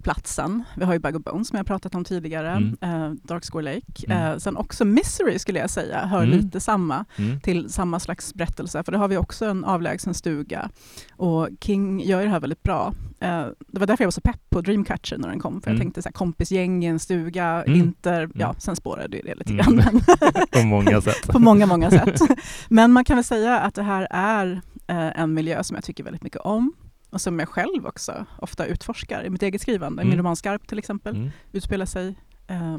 platsen. 0.03 0.63
Vi 0.77 0.85
har 0.85 0.93
ju 0.93 0.99
Bag 0.99 1.17
of 1.17 1.23
Bones 1.23 1.49
som 1.49 1.57
jag 1.57 1.67
pratat 1.67 1.95
om 1.95 2.05
tidigare, 2.05 2.51
Mm. 2.51 2.77
eh, 2.81 3.11
Darkscore 3.23 3.63
Lake. 3.75 4.07
Mm. 4.07 4.33
Eh, 4.33 4.39
sen 4.39 4.57
också 4.57 4.85
Misery 4.85 5.39
skulle 5.39 5.59
jag 5.59 5.71
säga 5.71 6.07
hör 6.07 6.23
Mm. 6.23 6.39
lite 6.39 6.61
samma 6.61 7.05
Mm. 7.19 7.41
till 7.41 7.73
samma 7.73 8.01
slags 8.01 8.35
berättelse, 8.35 8.83
för 8.85 8.93
där 8.93 8.99
har 8.99 9.09
vi 9.09 9.17
också 9.17 9.47
en 9.47 9.65
avlägsen 9.65 10.15
stuga. 10.15 10.71
Och 11.17 11.49
King 11.61 12.01
gör 12.01 12.19
ju 12.21 12.25
det 12.27 12.33
här 12.33 12.41
väldigt 12.41 12.63
bra. 12.63 12.95
Eh, 13.21 13.47
det 13.69 13.81
var 13.81 13.87
därför 13.87 14.05
jag 14.05 14.07
var 14.07 14.11
så 14.13 14.21
pepp 14.21 14.51
på 14.51 14.61
Dreamcatcher 14.61 15.17
när 15.19 15.29
den 15.29 15.41
kom, 15.41 15.61
för 15.61 15.71
jag 15.71 15.75
Mm. 15.75 15.81
tänkte 15.85 16.03
så 16.03 16.09
här, 16.09 16.13
kompisgäng 16.13 16.85
i 16.85 16.87
en 16.87 16.99
stuga, 16.99 17.45
Mm. 17.63 17.73
vinter, 17.73 18.29
ja 18.35 18.55
sen 18.59 18.77
spårade 18.77 19.21
det 19.25 19.35
lite 19.35 19.53
grann. 19.53 19.83
På 20.53 20.63
många 20.63 21.01
sätt. 21.01 21.23
på 21.29 21.39
många, 21.39 21.67
många 21.67 21.91
sätt. 21.91 22.21
Men 22.69 22.93
man 22.93 23.05
kan 23.05 23.17
väl 23.17 23.25
säga 23.25 23.59
att 23.61 23.75
det 23.75 23.83
här 23.83 24.07
är 24.11 24.61
eh, 24.87 25.21
en 25.21 25.35
miljö 25.35 25.65
som 25.65 25.75
jag 25.75 25.85
tycker 25.85 26.05
väldigt 26.05 26.23
mycket 26.23 26.41
om 26.41 26.73
och 27.13 27.21
som 27.21 27.39
jag 27.39 27.49
själv 27.49 27.87
också 27.87 28.27
ofta 28.39 28.67
utforskar 28.67 29.25
i 29.25 29.31
mitt 29.31 29.43
eget 29.43 29.61
skrivande. 29.61 30.03
Mm. 30.03 30.11
Min 30.11 30.19
roman 30.19 30.37
Skarp 30.37 30.69
till 30.69 30.79
exempel 30.79 31.17
Mm. 31.17 31.31
utspelar 31.53 31.87
sig 31.87 32.15
eh, 32.47 32.79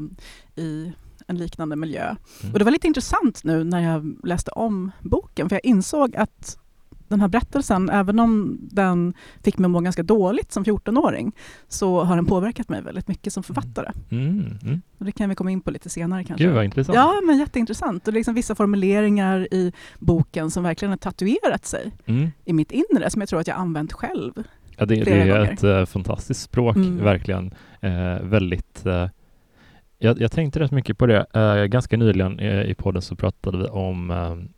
i 0.56 0.92
en 1.26 1.38
liknande 1.38 1.76
miljö. 1.76 2.16
Mm. 2.42 2.52
Och 2.52 2.58
det 2.58 2.64
var 2.64 2.72
lite 2.72 2.86
intressant 2.86 3.44
nu 3.44 3.64
när 3.64 3.80
jag 3.80 4.16
läste 4.24 4.50
om 4.50 4.90
boken, 5.02 5.48
för 5.48 5.56
jag 5.56 5.64
insåg 5.64 6.16
att 6.16 6.58
den 7.14 7.20
här 7.20 7.28
berättelsen, 7.28 7.90
även 7.90 8.18
om 8.18 8.58
den 8.62 9.14
fick 9.44 9.58
mig 9.58 9.66
att 9.66 9.70
må 9.70 9.80
ganska 9.80 10.02
dåligt 10.02 10.52
som 10.52 10.64
14-åring, 10.64 11.32
så 11.68 12.04
har 12.04 12.16
den 12.16 12.26
påverkat 12.26 12.68
mig 12.68 12.82
väldigt 12.82 13.08
mycket 13.08 13.32
som 13.32 13.42
författare. 13.42 13.90
Mm. 14.10 14.58
Mm. 14.62 14.82
Och 14.98 15.04
det 15.04 15.12
kan 15.12 15.28
vi 15.28 15.34
komma 15.34 15.50
in 15.50 15.60
på 15.60 15.70
lite 15.70 15.88
senare 15.90 16.24
kanske. 16.24 16.44
Gud 16.44 16.54
vad 16.54 16.64
intressant. 16.64 16.96
Ja, 16.96 17.20
men 17.26 17.38
jätteintressant. 17.38 18.06
Och 18.06 18.12
det 18.12 18.16
är 18.16 18.20
liksom 18.20 18.34
vissa 18.34 18.54
formuleringar 18.54 19.48
i 19.54 19.72
boken 19.98 20.50
som 20.50 20.62
verkligen 20.62 20.90
har 20.90 20.96
tatuerat 20.96 21.66
sig 21.66 21.92
Mm. 22.06 22.30
i 22.44 22.52
mitt 22.52 22.72
inre, 22.72 23.10
som 23.10 23.20
jag 23.22 23.28
tror 23.28 23.40
att 23.40 23.46
jag 23.46 23.56
använt 23.56 23.92
själv. 23.92 24.32
Ja, 24.76 24.84
det, 24.86 24.94
det 24.94 25.10
är 25.20 25.40
ett 25.52 25.64
eh, 25.64 25.84
fantastiskt 25.86 26.42
språk, 26.42 26.76
Mm. 26.76 27.04
verkligen. 27.04 27.54
Eh, 27.80 28.20
väldigt... 28.22 28.86
Eh, 28.86 29.08
jag, 29.98 30.20
jag 30.20 30.32
tänkte 30.32 30.60
rätt 30.60 30.70
mycket 30.70 30.98
på 30.98 31.06
det. 31.06 31.26
Eh, 31.34 31.64
ganska 31.64 31.96
nyligen 31.96 32.38
eh, 32.38 32.62
i 32.62 32.74
podden 32.74 33.02
så 33.02 33.16
pratade 33.16 33.58
vi 33.58 33.64
om 33.64 34.10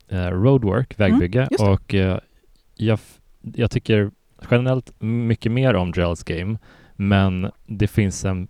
eh, 0.09 0.17
roadwork, 0.17 0.99
vägbygge, 0.99 1.39
Mm, 1.39 1.47
just 1.51 1.63
det. 1.63 1.69
och 1.71 1.93
jag, 2.77 2.99
jag 3.41 3.71
tycker 3.71 4.11
generellt 4.51 5.01
mycket 5.01 5.51
mer 5.51 5.73
om 5.73 5.93
Geralds 5.95 6.23
Game, 6.23 6.57
men 6.95 7.51
det 7.65 7.87
finns 7.87 8.25
en, 8.25 8.47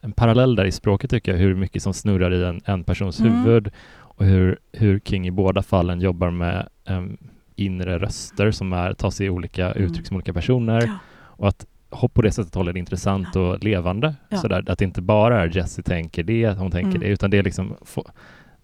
en 0.00 0.12
parallell 0.12 0.54
där 0.56 0.64
i 0.64 0.72
språket 0.72 1.10
tycker 1.10 1.32
jag, 1.32 1.38
hur 1.38 1.54
mycket 1.54 1.82
som 1.82 1.94
snurrar 1.94 2.34
i 2.34 2.44
en, 2.44 2.60
en 2.64 2.84
persons 2.84 3.20
Mm. 3.20 3.32
huvud 3.32 3.70
och 3.98 4.24
hur, 4.24 4.58
hur 4.72 5.00
King 5.00 5.26
i 5.26 5.30
båda 5.30 5.62
fallen 5.62 6.00
jobbar 6.00 6.30
med 6.30 6.68
em, 6.84 7.16
inre 7.56 7.98
röster 7.98 8.50
som 8.50 8.72
är, 8.72 8.92
tar 8.92 9.10
sig 9.10 9.30
olika 9.30 9.72
Mm. 9.72 9.82
uttryck 9.88 10.06
som 10.06 10.16
olika 10.16 10.32
personer 10.32 10.82
Ja. 10.86 10.98
och 11.24 11.48
att 11.48 11.66
på 12.12 12.22
det 12.22 12.32
sättet 12.32 12.54
håller 12.54 12.72
det 12.72 12.78
intressant 12.78 13.36
och 13.36 13.64
levande. 13.64 14.14
Ja. 14.28 14.36
Sådär, 14.36 14.64
att 14.70 14.78
det 14.78 14.84
inte 14.84 15.02
bara 15.02 15.42
är 15.42 15.56
Jessie 15.56 15.82
tänker 15.84 16.22
det, 16.22 16.50
hon 16.58 16.70
tänker 16.70 16.88
Mm. 16.90 17.00
det, 17.00 17.06
utan 17.06 17.30
det 17.30 17.38
är 17.38 17.42
liksom 17.42 17.74
få, 17.82 18.10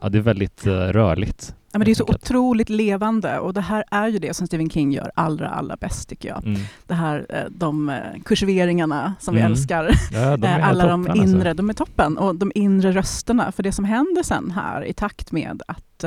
ja, 0.00 0.08
det 0.08 0.18
är 0.18 0.22
väldigt 0.22 0.66
eh, 0.66 0.72
rörligt. 0.72 1.54
Ja, 1.72 1.78
men 1.78 1.84
det 1.84 1.90
är 1.90 1.94
så 1.94 2.04
otroligt 2.04 2.68
levande 2.68 3.38
och 3.38 3.54
det 3.54 3.60
här 3.60 3.84
är 3.90 4.08
ju 4.08 4.18
det 4.18 4.34
som 4.36 4.46
Stephen 4.46 4.70
King 4.70 4.92
gör 4.92 5.10
allra, 5.14 5.48
allra 5.48 5.76
bäst 5.76 6.08
tycker 6.08 6.28
jag. 6.28 6.46
Mm. 6.46 6.60
Det 6.86 6.94
här, 6.94 7.26
eh, 7.28 7.44
de 7.50 7.88
eh, 7.88 7.96
kursiveringarna 8.24 9.14
som 9.20 9.34
vi 9.34 9.40
Mm. 9.40 9.52
älskar. 9.52 9.90
Ja, 10.12 10.36
de 10.36 10.46
alla 10.62 10.86
de 10.86 11.04
toppen, 11.04 11.20
alltså. 11.20 11.36
inre, 11.36 11.54
de 11.54 11.70
är 11.70 11.74
toppen. 11.74 12.18
Och 12.18 12.34
de 12.36 12.52
inre 12.54 12.92
rösterna, 12.92 13.52
för 13.52 13.62
det 13.62 13.72
som 13.72 13.84
händer 13.84 14.22
sen 14.22 14.50
här 14.50 14.84
i 14.84 14.92
takt 14.92 15.32
med 15.32 15.62
att 15.68 16.04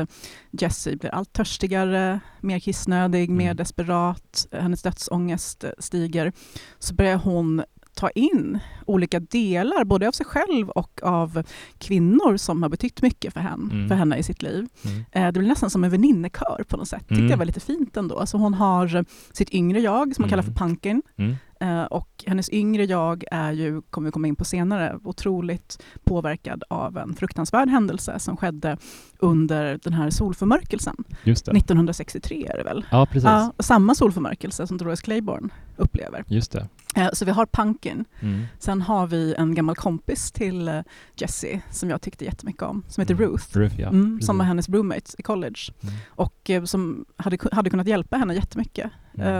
Jessie 0.51 0.96
blir 0.96 1.10
allt 1.15 1.34
törstigare, 1.34 2.19
mer 2.41 2.60
kissnödig, 2.60 3.29
mer 3.29 3.46
Mm. 3.46 3.58
desperat, 3.58 4.48
eh, 4.51 4.62
hennes 4.62 4.81
dödsångest 4.81 5.63
stiger, 5.79 6.31
så 6.79 6.93
börjar 6.93 7.17
hon 7.17 7.63
ta 8.00 8.10
in 8.10 8.60
olika 8.86 9.20
delar, 9.20 9.84
både 9.84 10.08
av 10.08 10.12
sig 10.12 10.25
själv 10.25 10.70
och 10.70 11.00
av 11.03 11.44
kvinnor 11.77 12.38
som 12.38 12.63
har 12.63 12.70
betytt 12.70 13.01
mycket 13.01 13.34
för 13.34 13.39
henne, 13.39 13.74
Mm. 13.74 13.88
för 13.88 13.96
henne 13.96 14.18
i 14.18 14.24
sitt 14.24 14.41
liv. 14.41 14.68
Mm. 14.86 15.06
Eh, 15.12 15.32
Det 15.32 15.39
blir 15.39 15.50
nästan 15.50 15.70
som 15.70 15.84
en 15.84 15.89
väninnekör 15.91 16.63
på 16.68 16.77
något 16.77 16.88
sätt. 16.88 17.00
tyckte 17.00 17.15
Mm. 17.15 17.29
jag 17.29 17.38
var 17.38 17.46
lite 17.46 17.60
fint 17.60 17.98
ändå. 17.98 18.18
Alltså 18.20 18.38
hon 18.38 18.53
har 18.53 18.96
eh, 18.96 19.03
sitt 19.32 19.50
yngre 19.50 19.79
jag 19.79 20.15
som 20.15 20.24
hon 20.24 20.29
kallar 20.29 20.44
för 20.44 20.51
Mm. 20.51 20.58
Punkin. 20.70 21.01
Mm. 21.18 21.36
Eh, 21.62 21.84
Och 21.84 22.24
hennes 22.27 22.50
yngre 22.50 22.86
jag 22.86 23.24
är 23.32 23.51
ju, 23.51 23.82
kommer 23.82 24.06
vi 24.08 24.12
komma 24.12 24.27
in 24.27 24.36
på 24.36 24.46
senare, 24.46 25.00
otroligt 25.03 25.84
påverkad 26.03 26.63
av 26.70 26.98
en 26.98 27.15
fruktansvärd 27.15 27.70
händelse 27.70 28.20
som 28.20 28.38
skedde 28.38 28.77
under 29.20 29.79
den 29.84 29.94
här 29.94 30.10
solförmörkelsen. 30.10 30.96
Just 31.24 31.46
det. 31.46 31.51
1963 31.51 32.48
är 32.53 32.58
det 32.58 32.63
väl? 32.63 32.86
Ja, 32.91 33.06
precis. 33.06 33.24
Ja, 33.24 33.53
samma 33.60 33.96
solförmörkelse 33.96 34.68
som 34.68 34.77
Dolores 34.77 35.01
Claiborne 35.01 35.50
upplever. 35.77 36.24
Just 36.27 36.51
det. 36.51 36.68
Eh, 37.00 37.10
Så 37.13 37.25
vi 37.25 37.32
har 37.32 37.46
Punkin. 37.46 38.06
Mm. 38.20 38.44
Sen 38.60 38.82
har 38.82 39.08
vi 39.08 39.36
en 39.38 39.56
gammal 39.56 39.75
kompis 39.75 40.32
till 40.32 40.68
eh, 40.68 40.79
Jessie 41.15 41.62
som 41.72 41.89
jag 41.89 42.01
tyckte 42.01 42.25
jättemycket 42.25 42.62
om, 42.63 42.84
som 42.88 43.01
heter 43.01 43.13
Mm. 43.13 43.25
Ruth. 43.32 43.58
Ruth, 43.58 43.79
ja. 43.82 43.88
Mm, 43.89 44.22
som 44.22 44.38
var 44.38 44.46
hennes 44.46 44.70
roommate 44.70 45.12
i 45.18 45.24
college 45.24 45.60
Mm. 45.84 45.96
och 46.10 46.50
eh, 46.50 46.63
som 46.63 47.06
hade, 47.18 47.38
hade 47.51 47.70
kunnat 47.70 47.88
hjälpa 47.88 48.18
henne 48.18 48.34
jättemycket. 48.36 48.91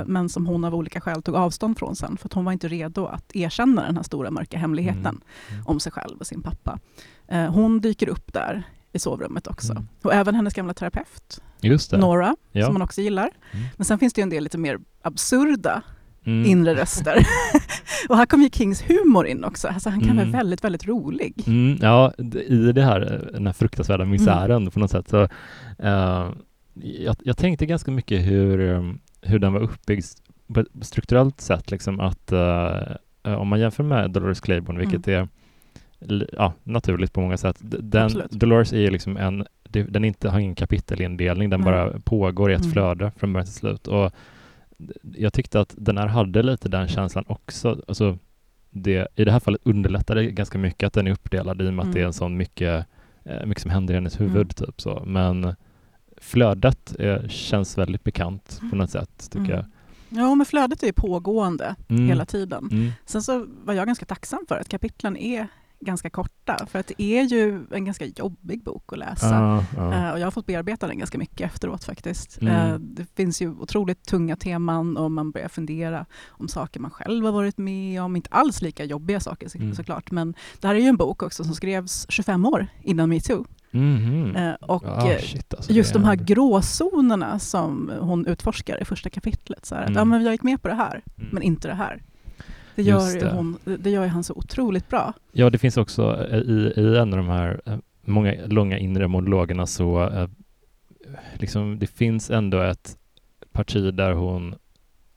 Men 0.06 0.30
som 0.30 0.48
hon 0.48 0.64
av 0.64 0.76
olika 0.76 1.02
skäl 1.02 1.22
tog 1.24 1.36
avstånd 1.36 1.78
från 1.78 1.96
sen 1.96 2.18
för 2.18 2.28
att 2.28 2.34
hon 2.34 2.46
var 2.46 2.52
inte 2.52 2.68
redo 2.68 3.06
att 3.06 3.36
erkänna 3.36 3.82
den 3.86 3.96
här 3.96 4.04
stora 4.04 4.32
mörka 4.32 4.58
hemligheten 4.58 5.00
Mm. 5.06 5.22
Mm. 5.52 5.64
om 5.68 5.80
sig 5.80 5.92
själv 5.92 6.18
och 6.20 6.28
sin 6.28 6.42
pappa. 6.42 6.80
Hon 7.50 7.80
dyker 7.82 8.10
upp 8.10 8.34
där 8.34 8.64
i 8.94 9.00
sovrummet 9.00 9.48
också. 9.48 9.72
Mm. 9.72 9.88
Och 10.02 10.14
även 10.14 10.36
hennes 10.36 10.54
gamla 10.54 10.74
terapeut. 10.74 11.42
Nora, 12.00 12.36
Ja. 12.52 12.66
som 12.66 12.74
man 12.74 12.82
också 12.82 13.02
gillar. 13.02 13.30
Mm. 13.52 13.66
Men 13.78 13.86
sen 13.86 14.00
finns 14.00 14.14
det 14.14 14.22
ju 14.22 14.24
en 14.24 14.30
del 14.30 14.44
lite 14.44 14.58
mer 14.58 14.80
absurda 15.02 15.82
Mm. 16.30 16.46
inre 16.52 16.76
röster. 16.76 17.16
och 18.10 18.18
här 18.18 18.26
kommer 18.26 18.44
ju 18.44 18.50
Kings 18.50 18.84
humor 18.90 19.28
in 19.28 19.44
också. 19.44 19.68
Alltså 19.68 19.90
han 19.90 20.00
kan 20.02 20.10
Mm. 20.10 20.32
vara 20.32 20.38
väldigt, 20.38 20.64
väldigt 20.64 20.88
rolig. 20.88 21.34
Mm, 21.48 21.78
ja, 21.82 22.14
i 22.48 22.72
det 22.72 22.82
här, 22.84 23.02
eh, 23.02 23.34
den 23.34 23.46
här 23.46 23.54
fruktansvärda 23.54 24.06
misären 24.06 24.52
Mm. 24.62 24.72
på 24.72 24.80
något 24.80 24.92
sätt 24.92 25.10
så 25.10 25.22
eh, 25.80 26.30
jag, 26.82 27.16
jag 27.24 27.38
tänkte 27.38 27.66
ganska 27.66 27.92
mycket 27.92 28.22
hur, 28.28 28.74
eh, 28.74 28.92
hur 29.22 29.40
den 29.40 29.54
var 29.54 29.60
uppbyggd 29.62 30.06
på 30.54 30.60
ett 30.60 30.68
strukturellt 30.82 31.42
sätt 31.42 31.72
liksom 31.72 32.00
att 32.00 32.32
eh, 32.32 32.82
om 33.24 33.48
man 33.48 33.60
jämför 33.60 33.84
med 33.84 34.12
Dolores 34.12 34.40
Claiborne, 34.42 34.80
vilket 34.80 35.08
är 35.08 35.28
ja, 36.34 36.54
naturligt 36.64 37.14
på 37.14 37.22
många 37.22 37.38
sätt. 37.38 37.58
Den, 37.62 38.04
Absolut. 38.06 38.32
Dolores 38.32 38.74
är 38.74 38.92
liksom 38.92 39.18
en, 39.18 39.46
den 39.70 40.06
inte, 40.06 40.30
har 40.30 40.40
ingen 40.40 40.56
kapitelindelning, 40.56 41.50
den 41.50 41.62
Nej. 41.62 41.72
bara 41.72 42.00
pågår 42.00 42.52
i 42.52 42.54
ett 42.54 42.62
Mm. 42.62 42.72
flöde 42.72 43.12
från 43.18 43.34
början 43.34 43.46
till 43.46 43.56
slut. 43.56 43.88
Och 43.88 44.12
jag 45.16 45.34
tyckte 45.34 45.60
att 45.60 45.74
den 45.78 45.98
här 45.98 46.08
hade 46.08 46.44
lite 46.44 46.70
den 46.70 46.88
känslan 46.88 47.24
också. 47.28 47.82
Alltså, 47.88 48.18
det, 48.70 49.08
I 49.16 49.24
det 49.26 49.32
här 49.32 49.40
fallet 49.40 49.62
underlättar 49.64 50.16
det 50.16 50.32
ganska 50.32 50.58
mycket 50.58 50.88
att 50.88 50.94
den 50.94 51.08
är 51.08 51.12
uppdelad 51.12 51.62
i 51.62 51.70
och 51.70 51.74
med 51.74 51.86
att 51.86 51.94
det 51.94 52.00
är 52.00 52.02
Mm. 52.02 52.08
en 52.08 52.14
sån 52.14 52.38
mycket, 52.38 52.86
eh, 53.26 53.46
mycket 53.46 53.62
som 53.62 53.72
händer 53.72 53.94
i 53.94 53.98
hennes 53.98 54.20
huvud. 54.20 54.36
Mm. 54.36 54.48
Typ 54.50 54.82
så. 54.82 55.04
Men 55.06 55.56
flödet 56.18 56.96
eh, 57.00 57.28
känns 57.28 57.78
väldigt 57.78 58.04
bekant 58.04 58.60
på 58.70 58.76
något 58.76 58.90
sätt, 58.92 59.28
tycker 59.32 59.46
Mm. 59.46 59.56
jag. 59.56 59.66
Ja, 60.10 60.36
men 60.36 60.46
flödet 60.46 60.84
är 60.84 60.92
pågående 60.92 61.76
Mm. 61.90 62.06
hela 62.08 62.26
tiden. 62.26 62.70
Mm. 62.72 62.92
Sen 63.06 63.22
så 63.24 63.46
var 63.64 63.74
jag 63.74 63.88
ganska 63.88 64.06
tacksam 64.06 64.46
för 64.48 64.56
att 64.60 64.70
kapitlen 64.70 65.18
är 65.18 65.48
ganska 65.82 66.10
korta, 66.10 66.66
för 66.70 66.80
att 66.80 66.88
det 66.88 67.02
är 67.04 67.24
ju 67.24 67.66
en 67.72 67.86
ganska 67.86 68.06
jobbig 68.06 68.64
bok 68.64 68.94
att 68.94 69.00
läsa. 69.00 69.64
Ja. 69.76 69.94
Eh, 69.94 70.10
och 70.12 70.20
jag 70.20 70.26
har 70.26 70.32
fått 70.32 70.46
bearbeta 70.46 70.88
den 70.88 70.98
ganska 70.98 71.18
mycket 71.18 71.42
efteråt 71.42 71.84
faktiskt. 71.84 72.42
Mm. 72.42 72.54
Eh, 72.56 72.80
det 72.80 73.06
finns 73.16 73.42
ju 73.42 73.50
otroligt 73.50 74.04
tunga 74.06 74.36
teman 74.36 74.98
och 74.98 75.12
man 75.12 75.32
börjar 75.32 75.48
fundera 75.48 76.06
om 76.30 76.48
saker 76.48 76.80
man 76.80 76.92
själv 76.92 77.26
har 77.26 77.32
varit 77.32 77.58
med 77.58 78.02
om. 78.02 78.16
Inte 78.16 78.30
alls 78.32 78.62
lika 78.62 78.84
jobbiga 78.84 79.20
saker 79.20 79.50
Mm. 79.56 79.76
såklart, 79.76 80.12
men 80.12 80.34
det 80.60 80.68
här 80.68 80.76
är 80.76 80.80
ju 80.80 80.88
en 80.88 80.98
bok 80.98 81.24
också 81.24 81.44
som 81.44 81.54
skrevs 81.54 82.06
25 82.10 82.46
år 82.46 82.68
innan 82.84 83.10
metoo. 83.10 83.46
Mhm. 83.72 84.36
Eh, 84.36 84.54
och 84.54 84.84
Ah, 84.88 85.18
shit, 85.20 85.54
alltså, 85.54 85.72
just 85.74 85.94
de 85.94 86.04
här 86.04 86.12
är- 86.14 86.24
gråzonerna 86.24 87.40
som 87.40 87.92
hon 88.00 88.26
utforskar 88.26 88.82
i 88.82 88.86
första 88.86 89.10
kapitlet. 89.10 89.66
Så 89.66 89.76
här, 89.76 89.82
att, 89.82 89.90
Mm. 89.90 89.98
ja, 90.00 90.06
men 90.06 90.24
jag 90.24 90.32
gick 90.32 90.44
med 90.44 90.62
på 90.62 90.68
det 90.68 90.74
här, 90.74 91.02
Mm. 91.18 91.30
men 91.34 91.44
inte 91.44 91.68
det 91.68 91.74
här. 91.74 92.04
Det 92.84 92.84
Just 92.90 93.16
gör, 93.16 93.22
ju 93.22 93.28
det. 93.28 93.36
Hon, 93.36 93.58
det 93.80 93.90
gör 93.90 94.04
ju 94.04 94.10
han 94.10 94.24
så 94.24 94.34
otroligt 94.34 94.90
bra. 94.90 95.14
Ja, 95.32 95.50
det 95.50 95.58
finns 95.58 95.78
också 95.78 96.28
eh, 96.32 96.38
i, 96.38 96.74
i 96.78 96.98
en 96.98 97.14
av 97.14 97.18
de 97.18 97.28
här 97.28 97.62
eh, 97.66 97.78
många 98.02 98.36
långa 98.46 98.78
inre 98.78 99.08
monologerna 99.08 99.66
så 99.66 100.04
eh, 100.10 100.28
liksom 101.34 101.80
det 101.80 101.88
finns 101.88 102.30
ändå 102.32 102.62
ett 102.62 102.98
parti 103.52 103.94
där 103.94 104.12
hon 104.14 104.56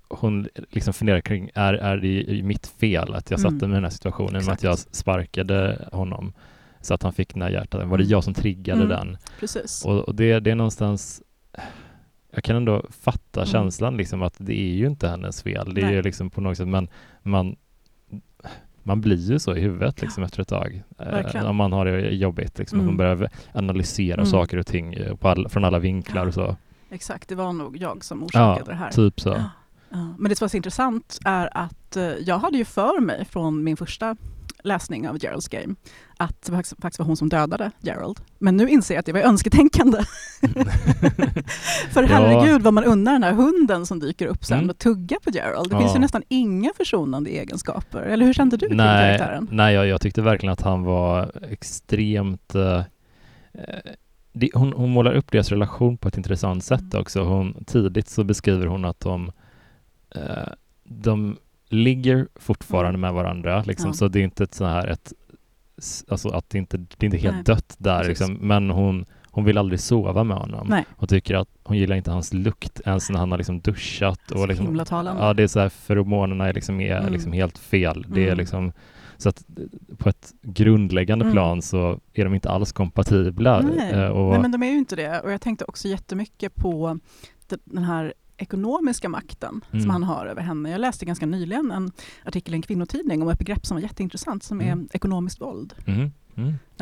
hon 0.08 0.48
liksom 0.70 0.94
funderar 0.94 1.20
kring, 1.20 1.50
är, 1.54 1.74
är 1.74 1.96
det 1.96 2.42
mitt 2.42 2.66
fel 2.66 3.14
att 3.14 3.30
jag 3.30 3.40
Mm. 3.40 3.52
satte 3.52 3.68
mig 3.68 3.74
i 3.74 3.76
den 3.76 3.84
här 3.84 3.90
situationen 3.90 4.32
med 4.32 4.40
att 4.40 4.48
Exakt. 4.48 4.62
jag 4.62 4.78
sparkade 4.78 5.88
honom 5.92 6.32
så 6.80 6.94
att 6.94 7.02
han 7.02 7.12
fick 7.12 7.32
den 7.32 7.42
här 7.42 7.50
hjärtat? 7.50 7.88
Var 7.88 7.98
det 7.98 8.04
Mm. 8.04 8.10
jag 8.10 8.24
som 8.24 8.34
triggade 8.34 8.82
Mm. 8.84 8.88
den? 8.88 9.16
Precis. 9.40 9.84
Och, 9.84 9.98
och 10.08 10.14
det, 10.14 10.40
det 10.40 10.50
är 10.50 10.54
någonstans 10.54 11.22
jag 12.34 12.44
kan 12.44 12.56
ändå 12.56 12.86
fatta 12.90 13.40
Mm. 13.40 13.46
känslan 13.46 13.96
liksom 13.96 14.22
att 14.22 14.34
det 14.38 14.60
är 14.60 14.74
ju 14.74 14.86
inte 14.86 15.08
hennes 15.08 15.42
fel. 15.42 15.74
Det 15.74 15.80
är 15.80 15.84
Nej. 15.84 15.94
ju 15.94 16.02
liksom 16.02 16.30
på 16.30 16.40
något 16.40 16.56
sätt, 16.56 16.68
men 16.68 16.88
man, 17.22 17.56
man 18.82 19.00
blir 19.00 19.30
ju 19.30 19.38
så 19.38 19.56
i 19.56 19.60
huvudet 19.60 20.02
liksom 20.02 20.22
efter 20.24 20.42
ett 20.42 20.48
tag. 20.48 20.82
Eh, 20.98 21.46
om 21.50 21.56
man 21.56 21.72
har 21.72 21.84
det 21.84 22.00
jobbigt, 22.10 22.58
liksom, 22.58 22.78
att 22.78 22.84
man 22.84 22.94
Mm. 22.94 23.16
börjar 23.16 23.30
analysera 23.54 24.14
Mm. 24.14 24.26
saker 24.26 24.56
och 24.58 24.66
ting 24.66 24.94
eh, 24.94 25.14
all, 25.20 25.48
från 25.48 25.64
alla 25.64 25.78
vinklar 25.78 26.26
och 26.26 26.34
så. 26.34 26.56
Exakt, 26.90 27.28
det 27.28 27.34
var 27.34 27.52
nog 27.52 27.76
jag 27.76 28.04
som 28.04 28.22
orsakade 28.22 28.70
det 28.70 28.76
här. 28.76 28.90
Typ 28.90 29.20
så. 29.20 29.28
Ja. 29.28 29.44
Ja. 29.90 30.14
Men 30.18 30.28
det 30.28 30.36
som 30.36 30.44
var 30.44 30.48
så 30.48 30.56
intressant 30.56 31.18
är 31.24 31.56
att 31.58 31.96
eh, 31.96 32.02
jag 32.04 32.38
hade 32.38 32.58
ju 32.58 32.64
för 32.64 33.00
mig 33.00 33.24
från 33.24 33.64
min 33.64 33.76
första 33.76 34.16
läsning 34.62 35.08
av 35.08 35.24
Geralds 35.24 35.48
game 35.48 35.74
att 36.16 36.42
det 36.42 36.52
faktiskt 36.52 36.98
var 36.98 37.06
hon 37.06 37.16
som 37.16 37.28
dödade 37.28 37.70
Gerald. 37.80 38.20
Men 38.38 38.56
nu 38.56 38.68
inser 38.68 38.94
jag 38.94 39.00
att 39.00 39.06
det 39.06 39.12
var 39.12 39.20
önsketänkande. 39.20 39.98
för 41.92 42.02
herregud 42.02 42.62
vad 42.62 42.74
man 42.74 42.84
undrar 42.84 43.12
den 43.12 43.22
här 43.22 43.32
hunden 43.32 43.86
som 43.86 43.98
dyker 44.00 44.26
upp 44.26 44.44
sen 44.44 44.58
Mm. 44.58 44.70
och 44.70 44.78
tuggar 44.78 45.18
på 45.24 45.30
Gerald. 45.30 45.70
Det 45.70 45.76
Ja. 45.76 45.80
finns 45.80 45.94
ju 45.94 45.98
nästan 45.98 46.22
inga 46.28 46.70
försonande 46.76 47.30
egenskaper. 47.30 48.00
Eller 48.02 48.26
hur 48.26 48.32
kände 48.32 48.56
du 48.56 48.66
kring 48.66 48.76
nej, 48.76 49.18
karaktären? 49.18 49.48
nej 49.50 49.74
jag, 49.74 49.86
jag 49.86 50.00
tyckte 50.00 50.22
verkligen 50.22 50.52
att 50.52 50.62
han 50.62 50.82
var 50.82 51.30
extremt 51.50 52.54
eh, 52.54 52.78
eh, 52.78 52.84
det, 54.32 54.50
hon, 54.54 54.72
hon 54.72 54.90
målar 54.90 55.12
upp 55.12 55.32
deras 55.32 55.48
relation 55.50 55.96
på 55.96 56.08
ett 56.08 56.16
intressant 56.16 56.64
sätt 56.64 56.80
Mm. 56.80 57.00
också. 57.00 57.22
Hon, 57.22 57.64
tidigt 57.66 58.08
så 58.08 58.24
beskriver 58.24 58.66
hon 58.66 58.84
att 58.84 59.00
de, 59.00 59.32
eh, 60.14 60.48
de 60.84 61.36
ligger 61.72 62.28
fortfarande 62.36 62.98
med 62.98 63.12
varandra, 63.12 63.62
liksom, 63.66 63.84
Mm. 63.86 63.92
Ja. 63.94 63.98
så 63.98 64.08
det 64.08 64.18
är 64.20 64.24
inte 64.24 64.44
ett 64.44 64.54
så 64.54 64.64
här 64.64 64.86
ett, 64.86 65.12
alltså 66.08 66.28
att 66.28 66.50
det 66.50 66.58
inte, 66.58 66.76
det 66.76 66.96
är 67.00 67.04
inte 67.04 67.16
helt 67.18 67.34
Nej, 67.34 67.44
dött 67.44 67.74
där, 67.78 68.04
liksom, 68.08 68.34
men 68.34 68.70
hon, 68.70 69.04
hon 69.30 69.44
vill 69.44 69.58
aldrig 69.58 69.80
sova 69.80 70.24
med 70.24 70.36
honom. 70.36 70.66
Nej. 70.68 70.84
Hon 70.96 71.08
tycker 71.08 71.34
att 71.34 71.48
hon 71.64 71.76
gillar 71.78 71.96
inte 71.96 72.10
hans 72.10 72.32
lukt 72.34 72.80
ens 72.86 73.10
när 73.10 73.18
han 73.18 73.30
har 73.30 73.38
liksom 73.38 73.60
duschat. 73.60 74.20
Så 74.28 74.38
Och 74.42 74.48
liksom, 74.48 74.66
himla 74.66 74.84
talande. 74.84 75.22
Ja, 75.22 75.34
det 75.34 75.42
är 75.42 75.46
så 75.46 75.60
här, 75.60 75.68
feromonerna 75.68 76.48
är 76.48 76.52
liksom, 76.52 76.80
är 76.80 76.98
Mm. 77.00 77.12
liksom 77.12 77.32
helt 77.32 77.58
fel. 77.58 78.06
Det 78.08 78.20
är 78.20 78.26
Mm. 78.26 78.38
liksom, 78.38 78.72
så 79.16 79.28
att 79.28 79.44
på 79.98 80.08
ett 80.08 80.32
grundläggande 80.42 81.24
Mm. 81.24 81.32
plan 81.32 81.62
så 81.62 82.00
är 82.12 82.24
de 82.24 82.34
inte 82.34 82.50
alls 82.50 82.72
kompatibla. 82.72 83.60
Nej. 83.60 83.92
Eh, 83.92 84.06
och, 84.08 84.30
Nej, 84.32 84.40
men 84.40 84.52
de 84.52 84.62
är 84.62 84.70
ju 84.70 84.78
inte 84.78 84.96
det. 84.96 85.20
Och 85.20 85.32
jag 85.32 85.40
tänkte 85.40 85.64
också 85.64 85.88
jättemycket 85.88 86.54
på 86.54 86.98
de- 87.48 87.58
den 87.64 87.84
här 87.84 88.14
ekonomiska 88.42 89.08
makten 89.08 89.60
Mm. 89.70 89.80
som 89.82 89.90
han 89.90 90.02
har 90.02 90.26
över 90.26 90.42
henne. 90.42 90.70
Jag 90.70 90.80
läste 90.80 91.04
ganska 91.04 91.26
nyligen 91.26 91.70
en 91.70 91.92
artikel 92.24 92.54
i 92.54 92.56
en 92.56 92.62
kvinnotidning 92.62 93.22
om 93.22 93.28
ett 93.28 93.38
begrepp 93.38 93.66
som 93.66 93.74
var 93.74 93.82
jätteintressant 93.82 94.42
som 94.42 94.60
Mm. 94.60 94.80
är 94.90 94.96
ekonomiskt 94.96 95.40
våld. 95.40 95.74
Mm. 95.86 96.10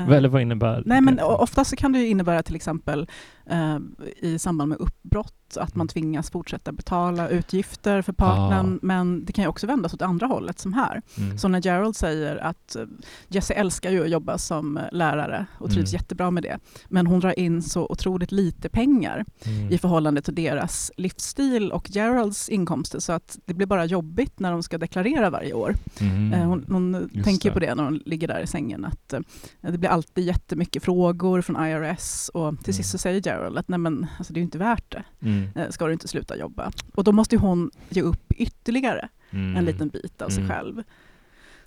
Mm. 0.01 0.13
Eller 0.13 0.29
vad 0.29 0.43
innebär 0.43 0.83
Nej, 0.87 1.01
men 1.01 1.17
det? 1.17 1.23
ofta 1.25 1.65
så 1.65 1.77
kan 1.77 1.93
det 1.93 2.07
innebära 2.07 2.43
till 2.43 2.57
exempel 2.57 3.07
eh, 3.51 3.79
i 4.21 4.39
samband 4.39 4.69
med 4.69 4.79
uppbrott 4.79 5.35
att 5.57 5.75
man 5.75 5.89
tvingas 5.89 6.31
fortsätta 6.31 6.73
betala 6.73 7.29
utgifter 7.29 8.03
för 8.03 8.13
partnern, 8.13 8.75
Ah. 8.75 8.79
men 8.87 9.25
det 9.25 9.33
kan 9.33 9.45
ju 9.45 9.49
också 9.49 9.67
vändas 9.67 9.95
åt 9.95 10.03
andra 10.03 10.27
hållet 10.27 10.59
som 10.59 10.73
här. 10.73 11.03
Mm. 11.19 11.39
Så 11.39 11.49
när 11.49 11.61
Gerald 11.67 11.97
säger 11.97 12.37
att 12.37 12.77
eh, 12.77 12.83
Jesse 13.29 13.55
älskar 13.55 13.91
ju 13.91 14.03
att 14.05 14.11
jobba 14.11 14.39
som 14.39 14.77
eh, 14.77 14.83
lärare 14.93 15.47
och 15.59 15.71
trivs 15.71 15.91
Mm. 15.93 15.99
jättebra 16.01 16.31
med 16.31 16.43
det, 16.43 16.59
men 16.89 17.07
hon 17.07 17.21
drar 17.21 17.39
in 17.39 17.63
så 17.63 17.87
otroligt 17.91 18.33
lite 18.33 18.69
pengar 18.69 19.25
Mm. 19.47 19.73
i 19.73 19.79
förhållande 19.79 20.23
till 20.23 20.35
deras 20.35 20.93
livsstil 20.97 21.73
och 21.73 21.91
Geralds 21.91 22.49
inkomster 22.49 22.99
så 22.99 23.13
att 23.13 23.39
det 23.45 23.55
blir 23.55 23.67
bara 23.67 23.85
jobbigt 23.85 24.41
när 24.41 24.51
de 24.53 24.63
ska 24.63 24.79
deklarera 24.79 25.31
varje 25.31 25.53
år. 25.53 25.75
Mm. 26.01 26.41
Hon, 26.49 26.65
hon 26.69 27.11
tänker 27.25 27.49
det. 27.51 27.55
på 27.55 27.61
det 27.61 27.75
när 27.75 27.85
hon 27.85 28.01
ligger 28.07 28.29
där 28.29 28.41
i 28.41 28.47
sängen 28.47 28.85
att 28.85 29.15
det 29.61 29.79
blir 29.79 29.90
alltid 29.91 30.25
jättemycket 30.25 30.83
frågor 30.85 31.41
från 31.41 31.67
IRS 31.67 32.29
och 32.35 32.65
till 32.65 32.75
sist 32.75 32.91
så 32.91 32.99
säger 32.99 33.21
Gerald 33.27 33.59
att 33.59 33.69
nej 33.69 33.79
men 33.79 34.07
alltså 34.19 34.33
det 34.33 34.39
är 34.39 34.41
ju 34.41 34.45
inte 34.45 34.59
värt 34.59 34.93
det, 34.93 35.03
Mm. 35.23 35.49
Eh, 35.55 35.69
ska 35.71 35.87
du 35.87 35.93
inte 35.93 36.09
sluta 36.09 36.37
jobba? 36.37 36.71
Och 36.95 37.05
då 37.05 37.13
måste 37.13 37.37
hon 37.37 37.71
ge 37.89 38.03
upp 38.03 38.33
ytterligare 38.33 39.09
Mm. 39.31 39.57
en 39.57 39.65
liten 39.65 39.89
bit 39.89 40.23
av 40.23 40.29
sig 40.29 40.45
Mm. 40.45 40.57
själv. 40.57 40.83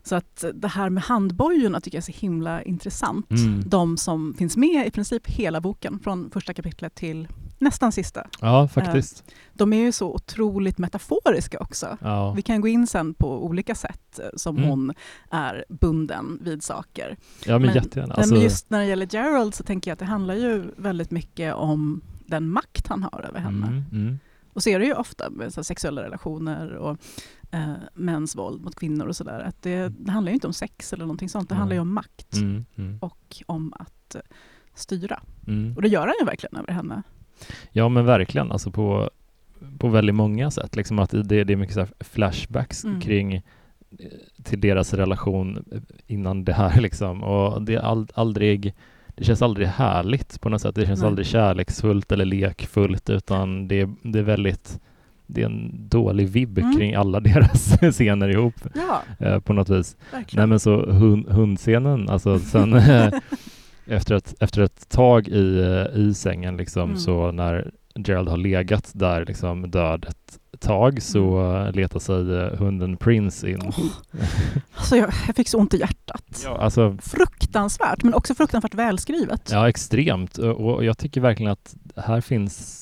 Så 0.04 0.16
att 0.16 0.46
det 0.54 0.68
här 0.68 0.90
med 0.90 1.04
handbojorna 1.04 1.82
tycker 1.82 1.98
jag 1.98 2.02
är 2.02 2.14
så 2.14 2.20
himla 2.20 2.64
intressant. 2.64 3.32
Mm. 3.32 3.64
De 3.70 3.98
som 3.98 4.34
finns 4.34 4.58
med 4.58 4.88
i 4.88 4.92
princip 4.92 5.28
hela 5.28 5.62
boken 5.62 6.00
från 6.00 6.30
första 6.32 6.54
kapitlet 6.54 6.96
till 6.96 7.28
nästan 7.64 7.92
sista. 7.92 8.28
Ja, 8.42 8.68
faktiskt. 8.68 9.24
De 9.54 9.74
är 9.74 9.78
ju 9.78 9.92
så 9.92 10.14
otroligt 10.14 10.78
metaforiska 10.78 11.60
också. 11.60 11.98
Ja. 12.02 12.34
Vi 12.34 12.42
kan 12.42 12.62
gå 12.62 12.68
in 12.68 12.88
sen 12.88 13.14
på 13.14 13.46
olika 13.46 13.76
sätt 13.76 14.20
eh, 14.20 14.26
som 14.36 14.58
Mm. 14.58 14.70
hon 14.70 14.94
är 15.30 15.66
bunden 15.70 16.40
vid 16.42 16.64
saker. 16.64 17.18
ja, 17.46 17.52
men, 17.60 17.62
men- 17.62 17.76
jättegärna. 17.76 18.08
Men 18.14 18.18
Alltså, 18.20 18.36
just 18.36 18.70
när 18.70 18.80
det 18.80 18.86
gäller 18.86 19.08
Gerald 19.16 19.56
så 19.56 19.64
tänker 19.64 19.92
jag 19.92 19.94
att 19.94 20.00
det 20.00 20.06
handlar 20.06 20.36
ju 20.36 20.64
väldigt 20.78 21.12
mycket 21.12 21.54
om 21.54 22.02
den 22.28 22.50
makt 22.50 22.88
han 22.88 23.04
har 23.04 23.26
över 23.28 23.40
henne. 23.40 23.68
mm, 23.68 23.84
mm. 23.92 24.20
Och 24.54 24.64
så 24.64 24.70
är 24.70 24.80
det 24.80 24.86
ju 24.86 24.94
ofta 24.94 25.30
med 25.30 25.54
så 25.54 25.64
sexuella 25.64 26.04
relationer 26.04 26.74
och 26.74 26.98
eh, 27.52 27.74
mäns 27.94 28.36
våld 28.36 28.62
mot 28.64 28.76
kvinnor 28.76 29.06
och 29.08 29.16
sådär. 29.16 29.40
Att 29.40 29.62
det, 29.62 29.90
det 29.90 30.12
handlar 30.12 30.30
ju 30.30 30.34
inte 30.34 30.48
om 30.48 30.54
sex 30.54 30.94
eller 30.94 31.06
någonting 31.06 31.30
sånt. 31.30 31.50
Det 31.50 31.54
Mm. 31.56 31.60
handlar 31.60 31.76
ju 31.76 31.80
om 31.82 31.94
makt 31.94 32.34
Mm, 32.36 32.66
mm, 32.76 32.98
och 33.02 33.44
om 33.46 33.74
att 33.80 34.16
eh, 34.16 34.22
styra. 34.76 35.22
mm. 35.48 35.76
Och 35.76 35.82
det 35.82 35.88
gör 35.88 36.02
han 36.08 36.14
ju 36.20 36.26
verkligen 36.26 36.56
över 36.56 36.74
henne. 36.74 37.04
Ja, 37.72 37.90
men 37.90 38.06
verkligen. 38.06 38.52
Alltså 38.52 38.72
på, 38.72 39.10
på 39.78 39.88
väldigt 39.88 40.16
många 40.16 40.52
sätt. 40.52 40.76
Liksom 40.76 41.00
att 41.00 41.10
det, 41.10 41.44
det 41.44 41.54
är 41.54 41.56
mycket 41.56 41.74
så 41.74 41.80
här 41.80 41.90
flashbacks 42.00 42.84
Mm. 42.84 43.02
kring 43.02 43.34
eh, 43.36 43.42
till 44.44 44.62
deras 44.62 44.94
relation 44.94 45.64
innan 46.08 46.44
det 46.46 46.54
här 46.54 46.82
liksom. 46.82 47.24
Och 47.24 47.62
det 47.62 47.74
är 47.76 47.82
ald- 47.82 48.12
aldrig 48.14 48.74
det 49.16 49.24
känns 49.24 49.42
aldrig 49.42 49.68
härligt 49.68 50.42
på 50.42 50.50
något 50.50 50.62
sätt. 50.62 50.76
Det 50.76 50.86
känns 50.86 51.00
Nej. 51.02 51.08
aldrig 51.08 51.28
kärleksfullt 51.28 52.12
eller 52.12 52.26
lekfullt 52.26 53.10
utan 53.10 53.68
det, 53.68 53.82
är- 53.82 53.94
det 54.04 54.20
är 54.20 54.24
väldigt 54.24 54.80
det 55.28 55.42
är 55.42 55.46
en 55.46 55.72
dålig 55.90 56.28
vibb 56.30 56.58
Mm. 56.58 56.78
kring 56.78 56.96
alla 56.96 57.20
deras 57.20 57.78
scener 57.96 58.30
ihop 58.30 58.54
Ja, 58.76 59.02
eh, 59.28 59.40
på 59.40 59.54
något 59.54 59.70
vis. 59.70 59.98
Nej 60.12 60.20
verkligen. 60.22 60.50
men 60.50 60.60
så 60.60 60.86
hund, 60.92 61.30
hundscenen, 61.30 62.10
alltså 62.10 62.40
sen 62.40 62.74
eh, 62.74 63.14
efter, 63.86 64.16
ett, 64.16 64.34
efter 64.40 64.62
ett 64.62 64.90
tag 64.90 65.28
i, 65.28 65.60
eh, 65.60 66.00
i 66.02 66.14
sängen 66.14 66.58
liksom 66.58 66.84
Mm. 66.84 66.98
så 66.98 67.32
när 67.32 67.72
Gerald 67.96 68.30
har 68.30 68.38
legat 68.38 68.92
där 68.94 69.26
liksom 69.26 69.72
död 69.72 70.06
ett 70.10 70.40
tag 70.60 71.02
så 71.02 71.38
Mm. 71.40 71.74
letar 71.74 72.00
sig 72.00 72.36
eh, 72.38 72.58
hunden 72.60 72.98
Prince 72.98 73.50
in. 73.50 73.60
Åh, 73.66 73.80
alltså 74.76 74.96
jag, 74.98 75.10
jag 75.28 75.36
fick 75.36 75.48
så 75.48 75.58
ont 75.60 75.74
i 75.74 75.78
hjärtat. 75.80 76.42
Ja, 76.46 76.58
alltså, 76.58 76.98
Fruktansvärt, 77.02 78.04
men 78.04 78.14
också 78.14 78.36
fruktansvärt 78.36 78.74
välskrivet. 78.74 79.50
ja, 79.52 79.70
extremt. 79.70 80.38
Och 80.38 80.86
jag 80.86 80.98
tycker 80.98 81.22
verkligen 81.22 81.52
att 81.52 81.76
här 81.96 82.22
finns 82.22 82.80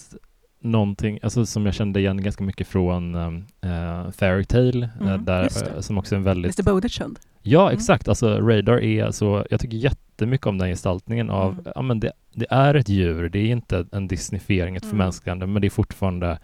någonting, 0.63 1.19
alltså 1.23 1.45
som 1.45 1.65
jag 1.65 1.75
kände 1.75 1.99
igen 1.99 2.23
ganska 2.23 2.43
mycket 2.43 2.67
från 2.67 3.15
äh, 3.15 4.11
Fairy 4.11 4.45
Tale, 4.45 4.89
eh, 5.01 5.07
Mm, 5.07 5.25
där, 5.25 5.49
som 5.81 5.97
också 5.97 6.15
är 6.15 6.17
en 6.17 6.23
väldigt 6.23 6.59
Mr 6.59 6.71
Boditchund. 6.73 7.19
Ja, 7.41 7.61
Mm. 7.61 7.73
exakt. 7.77 8.07
Alltså 8.07 8.39
Radar 8.39 8.79
är 8.83 9.11
så, 9.11 9.45
jag 9.49 9.59
tycker 9.59 9.77
jättemycket 10.21 10.47
om 10.47 10.57
den 10.57 10.69
gestaltningen 10.69 11.29
av, 11.29 11.51
Mm. 11.53 11.65
ja 11.75 11.81
men 11.81 11.99
det, 11.99 12.11
det 12.33 12.45
är 12.49 12.73
ett 12.75 12.89
djur, 12.89 13.29
det 13.29 13.39
är 13.39 13.51
inte 13.51 13.85
en 13.91 14.07
disneyfiering, 14.07 14.75
ett 14.75 14.83
Mm. 14.83 14.89
förmänskligande, 14.91 15.47
men 15.47 15.61
det 15.61 15.67
är 15.67 15.69
fortfarande 15.69 16.39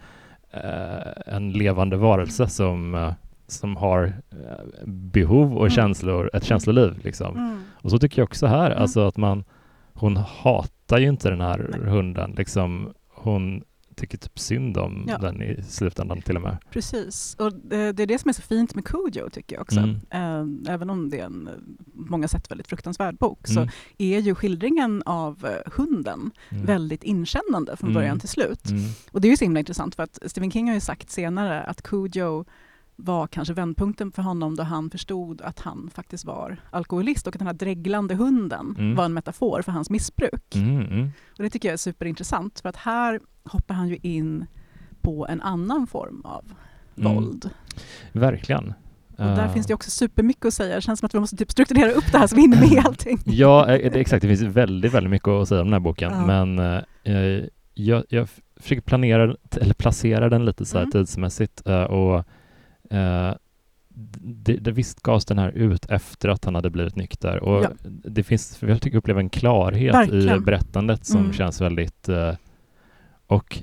eh, 0.50 1.34
en 1.34 1.52
levande 1.52 1.96
varelse 1.96 2.48
som, 2.48 2.94
eh, 2.94 3.12
som 3.46 3.76
har 3.76 4.04
eh, 4.30 4.86
behov 4.86 5.52
och 5.52 5.60
Mm. 5.66 5.70
känslor, 5.70 6.30
ett 6.34 6.44
känsloliv 6.44 6.98
liksom. 7.04 7.36
Mm. 7.36 7.62
Och 7.82 7.90
så 7.90 7.98
tycker 7.98 8.20
jag 8.22 8.26
också 8.26 8.46
här, 8.46 8.70
Mm. 8.70 8.82
alltså 8.82 9.06
att 9.06 9.16
man, 9.16 9.44
hon 9.94 10.16
hatar 10.16 10.98
ju 10.98 11.08
inte 11.08 11.30
den 11.30 11.40
här 11.40 11.58
hunden, 11.84 12.34
liksom 12.36 12.94
hon 13.14 13.62
tycker 13.98 14.18
typ 14.18 14.38
synd 14.38 14.76
om 14.76 15.04
Ja. 15.08 15.18
den 15.18 15.42
i 15.42 15.62
slutändan 15.68 16.22
till 16.22 16.36
och 16.36 16.42
med. 16.42 16.56
Precis, 16.70 17.34
och 17.38 17.52
det, 17.54 17.92
det 17.92 18.02
är 18.02 18.06
det 18.06 18.18
som 18.18 18.28
är 18.28 18.32
så 18.32 18.42
fint 18.42 18.74
med 18.74 18.84
Cujo 18.84 19.30
tycker 19.32 19.56
jag 19.56 19.62
också. 19.62 19.80
Mm. 19.80 19.96
Eh, 20.66 20.74
även 20.74 20.90
om 20.90 21.10
det 21.10 21.20
är 21.20 21.24
en 21.24 21.48
på 22.06 22.10
många 22.10 22.28
sätt 22.28 22.50
väldigt 22.50 22.66
fruktansvärd 22.68 23.16
bok 23.18 23.46
så 23.46 23.60
Mm. 23.60 23.68
är 23.98 24.18
ju 24.18 24.34
skildringen 24.34 25.02
av 25.06 25.46
eh, 25.46 25.72
hunden 25.72 26.30
Mm. 26.50 26.64
väldigt 26.66 27.02
inkännande 27.02 27.76
från 27.76 27.90
Mm. 27.90 28.00
början 28.00 28.20
till 28.20 28.28
slut. 28.28 28.70
Mm. 28.70 28.82
Och 29.12 29.20
det 29.20 29.28
är 29.28 29.30
ju 29.30 29.36
så 29.36 29.44
himla 29.44 29.60
intressant 29.60 29.94
för 29.94 30.02
att 30.02 30.18
Stephen 30.26 30.50
King 30.50 30.66
har 30.68 30.74
ju 30.74 30.80
sagt 30.80 31.10
senare 31.10 31.62
att 31.62 31.82
Cujo 31.82 32.44
var 33.00 33.26
kanske 33.26 33.54
vändpunkten 33.54 34.12
för 34.12 34.22
honom 34.22 34.56
då 34.56 34.62
han 34.62 34.90
förstod 34.90 35.42
att 35.42 35.60
han 35.60 35.90
faktiskt 35.94 36.24
var 36.24 36.56
alkoholist 36.70 37.26
och 37.26 37.34
att 37.34 37.38
den 37.38 37.46
här 37.46 37.54
dreglande 37.54 38.14
hunden 38.14 38.74
Mm. 38.78 38.94
var 38.96 39.04
en 39.04 39.14
metafor 39.14 39.62
för 39.62 39.72
hans 39.72 39.90
missbruk. 39.90 40.54
Mm. 40.54 40.80
Mm. 40.80 41.10
Och 41.36 41.42
det 41.42 41.50
tycker 41.50 41.68
jag 41.68 41.72
är 41.72 41.76
superintressant 41.76 42.60
för 42.60 42.68
att 42.68 42.76
här 42.76 43.20
hoppar 43.44 43.74
han 43.74 43.88
ju 43.88 43.98
in 44.02 44.46
på 45.00 45.26
en 45.26 45.40
annan 45.42 45.86
form 45.86 46.20
av 46.24 46.44
Mm. 46.98 47.14
våld. 47.14 47.50
Verkligen. 48.12 48.68
Och 49.10 49.24
där 49.24 49.44
Eh, 49.44 49.52
finsk 49.52 49.68
det 49.68 49.74
också 49.74 49.90
supermycket 49.90 50.44
att 50.44 50.54
säga. 50.54 50.74
Det 50.74 50.80
känns 50.82 51.00
som 51.00 51.06
att 51.06 51.14
vi 51.14 51.20
måste 51.20 51.36
typ 51.36 51.50
strukturera 51.50 51.92
upp 51.92 52.12
det 52.12 52.18
här 52.18 52.26
så 52.26 52.36
vi 52.36 52.42
hinner 52.42 52.60
med 52.60 52.86
allting. 52.86 53.18
Ja, 53.26 53.66
eh, 53.68 53.92
det, 53.92 54.00
exakt. 54.00 54.22
Det 54.22 54.28
finns 54.28 54.42
väldigt, 54.56 54.92
väldigt 54.94 55.10
mycket 55.10 55.28
att 55.28 55.48
säga 55.48 55.60
om 55.60 55.66
den 55.66 55.72
här 55.72 55.80
boken. 55.80 56.12
Ja. 56.12 56.26
Men 56.44 56.58
eh, 57.04 57.44
jag, 57.74 58.04
jag 58.08 58.28
försöker 58.56 58.82
planera, 58.82 59.34
eller 59.60 59.74
placera 59.74 60.28
den 60.28 60.44
lite 60.44 60.64
så 60.64 60.76
här 60.78 60.82
Mm. 60.84 60.92
tidsmässigt. 60.92 61.60
Och 61.88 62.24
eh, 62.90 63.32
det, 64.20 64.56
det 64.56 64.70
visst 64.72 65.02
gavs 65.02 65.24
den 65.24 65.38
här 65.38 65.50
ut 65.50 65.86
efter 65.90 66.28
att 66.28 66.44
han 66.44 66.54
hade 66.54 66.70
blivit 66.70 66.96
nykter. 66.96 67.36
Och 67.42 67.64
Ja. 67.64 67.70
det 68.04 68.22
finns, 68.22 68.58
jag 68.62 68.80
tycker 68.82 68.94
jag 68.96 68.98
upplever 69.00 69.20
en 69.20 69.30
klarhet 69.30 69.94
i 69.94 69.96
Verkligen. 69.96 70.44
berättandet 70.44 71.06
som 71.06 71.20
Mm. 71.20 71.32
känns 71.32 71.60
väldigt 71.60 72.08
eh, 72.08 72.34
och 73.26 73.62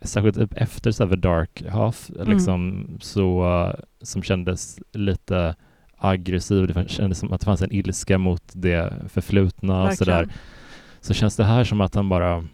särskilt 0.00 0.52
efter 0.52 0.90
så 0.90 1.04
här, 1.04 1.10
The 1.10 1.16
Dark 1.16 1.62
Half 1.68 2.10
Mm. 2.10 2.28
liksom, 2.30 2.86
så, 3.00 3.44
eh, 3.68 3.74
som 4.02 4.22
kändes 4.22 4.78
lite 4.92 5.54
aggressiv. 5.96 6.66
Det 6.74 6.90
kändes 6.90 7.18
som 7.18 7.32
att 7.32 7.40
det 7.40 7.44
fanns 7.44 7.62
en 7.62 7.72
ilska 7.72 8.18
mot 8.18 8.42
det 8.52 8.92
förflutna 9.08 9.82
och 9.84 9.92
sådär. 9.94 10.12
Verkligen. 10.12 10.38
Så 11.00 11.14
känns 11.14 11.36
det 11.36 11.44
här 11.44 11.64
som 11.64 11.80
att 11.80 11.94
han 11.94 12.08
bara 12.08 12.44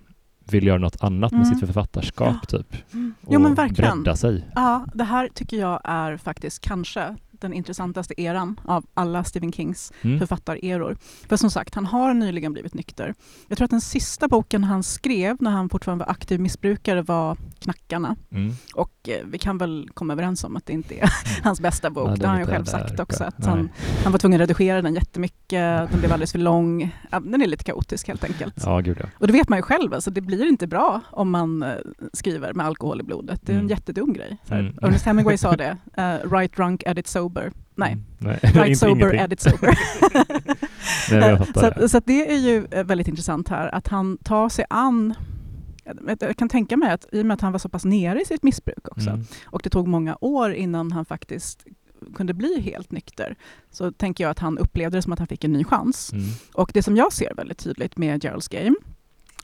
vill 0.51 0.67
göra 0.67 0.79
något 0.79 0.97
annat 1.05 1.33
med 1.33 1.43
Mm. 1.43 1.55
sitt 1.55 1.67
författarskap 1.67 2.49
typ. 2.49 2.93
Mm. 2.93 3.15
Och 3.23 3.33
Jo 3.35 3.41
men 3.41 3.55
verkligen. 3.55 4.03
bredda 4.03 4.17
sig. 4.17 4.45
Ja, 4.55 4.87
det 4.95 5.05
här 5.05 5.29
tycker 5.35 5.57
jag 5.57 5.81
är 5.85 6.17
faktiskt 6.17 6.61
kanske 6.61 7.17
den 7.31 7.53
intressantaste 7.53 8.21
eran 8.21 8.61
av 8.65 8.85
alla 8.95 9.25
Stephen 9.25 9.53
Kings 9.53 9.93
Mm. 10.03 10.19
författareror. 10.19 10.97
För 11.29 11.37
som 11.37 11.51
sagt, 11.51 11.75
han 11.75 11.87
har 11.87 12.15
nyligen 12.15 12.53
blivit 12.53 12.75
nykter. 12.75 13.15
Jag 13.49 13.59
tror 13.59 13.65
att 13.65 13.71
den 13.71 13.81
sista 13.81 14.29
boken 14.29 14.65
han 14.65 14.83
skrev 14.83 15.37
när 15.41 15.51
han 15.51 15.69
fortfarande 15.69 16.05
var 16.05 16.13
aktiv 16.13 16.41
missbrukare 16.41 17.03
var 17.03 17.37
Knackarna. 17.59 18.17
Mm. 18.31 18.53
Och 18.75 18.91
eh, 19.09 19.27
vi 19.27 19.39
kan 19.39 19.59
väl 19.59 19.89
komma 19.95 20.13
överens 20.13 20.45
om 20.45 20.57
att 20.57 20.67
det 20.67 20.73
inte 20.73 20.95
är 20.95 21.11
hans 21.43 21.61
bästa 21.61 21.91
bok. 21.91 22.09
Nej, 22.09 22.19
det 22.19 22.27
har 22.27 22.33
han 22.35 22.41
ju 22.41 22.47
själv 22.47 22.65
sagt 22.65 23.01
också. 23.01 23.25
Att 23.25 23.45
han, 23.45 23.69
han 24.03 24.13
var 24.13 24.19
tvungen 24.19 24.41
att 24.41 24.51
redigera 24.51 24.83
den 24.83 24.95
jättemycket. 24.95 25.91
Den 25.91 25.99
blev 26.01 26.13
alldeles 26.13 26.33
för 26.33 26.39
lång. 26.39 26.97
Den 27.11 27.43
är 27.43 27.47
lite 27.47 27.65
kaotisk 27.65 28.09
helt 28.09 28.25
enkelt. 28.25 28.55
Ja, 28.65 28.81
gud 28.81 28.97
ja. 29.01 29.07
Och 29.19 29.27
det 29.27 29.33
vet 29.33 29.49
man 29.49 29.59
ju 29.59 29.63
själv, 29.63 29.95
alltså, 29.95 30.11
det 30.11 30.21
blir 30.21 30.47
inte 30.49 30.67
bra 30.67 31.01
om 31.11 31.31
man 31.31 31.63
eh, 31.63 31.69
skriver 32.13 32.53
med 32.53 32.67
alkohol 32.67 33.01
i 33.01 33.05
blodet. 33.05 33.41
Det 33.43 33.53
är 33.53 33.57
en 33.57 33.61
Mm. 33.61 33.71
jättedum 33.71 34.13
grej. 34.13 34.37
Mm. 34.51 34.79
Ernest 34.83 35.05
Hemingway 35.05 35.37
sa 35.37 35.57
det, 35.57 35.77
uh, 35.99 36.31
write 36.31 36.57
drunk, 36.57 36.83
edit 36.87 37.07
sober. 37.07 37.53
Nej, 37.77 37.93
Mm. 37.93 38.05
Nej. 38.19 38.39
write 38.43 38.59
Inte 38.69 38.75
sober, 38.81 39.15
edit 39.15 39.41
sober. 39.41 39.79
Nej, 41.11 41.31
Eh, 41.31 41.43
så, 41.55 41.71
det. 41.71 41.89
så 41.89 42.01
det 42.05 42.33
är 42.33 42.39
ju 42.39 42.67
eh, 42.71 42.85
väldigt 42.85 43.09
intressant 43.09 43.49
här, 43.49 43.75
att 43.75 43.89
han 43.89 44.19
tar 44.19 44.49
sig 44.49 44.65
an 44.71 45.15
jag- 46.21 46.37
kan 46.37 46.49
tänka 46.49 46.77
mig 46.77 46.93
att 46.93 47.07
i 47.13 47.23
och 47.23 47.27
med 47.27 47.35
att 47.35 47.41
han 47.41 47.53
var 47.53 47.59
så 47.59 47.69
pass 47.69 47.85
nere 47.85 48.21
i 48.21 48.25
sitt 48.25 48.43
missbruk 48.43 48.89
också 48.89 49.11
Mm. 49.11 49.25
och 49.47 49.61
det 49.65 49.71
tog 49.71 49.89
många 49.89 50.17
år 50.21 50.53
innan 50.55 50.93
han 50.93 51.05
faktiskt 51.05 51.67
kunde 52.15 52.35
bli 52.35 52.61
helt 52.61 52.93
nykter 52.93 53.37
så 53.71 53.93
tänker 53.93 54.25
jag 54.25 54.31
att 54.31 54.39
han 54.39 54.59
upplevde 54.59 54.99
det 54.99 55.03
som 55.03 55.13
att 55.13 55.19
han 55.19 55.29
fick 55.29 55.45
en 55.45 55.53
ny 55.53 55.65
chans. 55.65 56.13
Mm. 56.13 56.25
Och 56.55 56.71
det 56.75 56.83
som 56.83 56.97
jag 56.97 57.13
ser 57.13 57.35
väldigt 57.35 57.59
tydligt 57.59 57.97
med 57.97 58.25
Gerald's 58.25 58.53
Game 58.63 58.77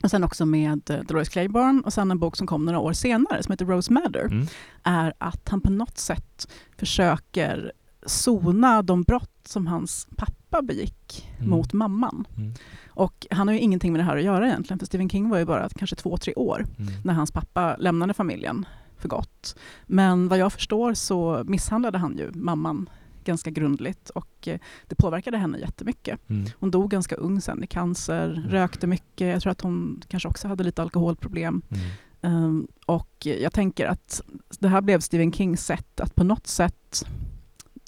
och 0.03 0.09
sen 0.11 0.23
också 0.23 0.45
med 0.45 0.89
eh, 0.89 0.99
Dolores 0.99 1.29
Claiborne 1.29 1.81
och 1.85 1.93
sen 1.93 2.11
en 2.11 2.19
bok 2.19 2.35
som 2.37 2.47
kom 2.47 2.65
några 2.65 2.79
år 2.79 2.93
senare 2.93 3.43
som 3.43 3.51
heter 3.51 3.65
Rose 3.65 3.93
Madder 3.93 4.25
Mm. 4.25 4.47
är 4.83 5.13
att 5.17 5.49
han 5.49 5.61
på 5.61 5.69
något 5.69 5.97
sätt 5.97 6.47
försöker 6.77 7.71
sona 8.05 8.81
de 8.81 9.03
brott 9.03 9.31
som 9.45 9.67
hans 9.67 10.07
pappa 10.15 10.61
begick 10.61 11.27
Mm. 11.37 11.49
mot 11.49 11.73
mamman. 11.73 12.27
Mm. 12.37 12.53
Och 12.93 13.27
han 13.31 13.47
har 13.47 13.55
ju 13.55 13.59
ingenting 13.61 13.91
med 13.91 13.99
det 13.99 14.05
här 14.05 14.17
att 14.17 14.23
göra 14.23 14.47
egentligen, 14.47 14.79
för 14.79 14.85
Stephen 14.85 15.09
King 15.09 15.29
var 15.29 15.37
ju 15.37 15.45
bara 15.45 15.69
kanske 15.69 15.95
två, 15.95 16.17
tre 16.17 16.33
år 16.33 16.65
Mm. 16.79 16.93
när 17.03 17.13
hans 17.13 17.31
pappa 17.31 17.75
lämnade 17.79 18.13
familjen 18.13 18.65
för 18.97 19.09
gott. 19.09 19.55
Men 19.85 20.27
vad 20.27 20.37
jag 20.37 20.53
förstår 20.53 20.93
så 20.93 21.43
misshandlade 21.47 21.97
han 21.97 22.17
ju 22.17 22.31
mamman 22.33 22.89
ganska 23.23 23.49
grundligt 23.49 24.09
och 24.09 24.47
eh, 24.47 24.59
det 24.87 24.95
påverkade 24.95 25.37
henne 25.37 25.59
jättemycket. 25.59 26.29
Mm. 26.29 26.45
Hon 26.59 26.71
dog 26.71 26.91
ganska 26.91 27.15
ung 27.15 27.41
sen 27.41 27.63
i 27.63 27.67
cancer, 27.67 28.43
rökte 28.49 28.87
mycket. 28.87 29.27
Jag 29.27 29.41
tror 29.41 29.51
att 29.51 29.61
hon 29.61 30.01
kanske 30.07 30.29
också 30.29 30.47
hade 30.47 30.63
lite 30.63 30.81
alkoholproblem. 30.81 31.61
Mm. 31.69 32.43
Um, 32.43 32.67
och 32.85 33.25
jag 33.25 33.53
tänker 33.53 33.85
att 33.85 34.21
det 34.59 34.67
här 34.67 34.81
blev 34.81 34.99
Stephen 34.99 35.31
Kings 35.33 35.65
sätt 35.65 35.99
att 35.99 36.15
på 36.15 36.23
något 36.23 36.47
sätt 36.47 37.05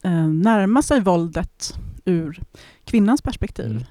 eh, 0.04 0.28
närma 0.28 0.82
sig 0.82 1.02
våldet 1.02 1.74
ur 2.06 2.40
kvinnans 2.86 3.22
perspektiv. 3.22 3.86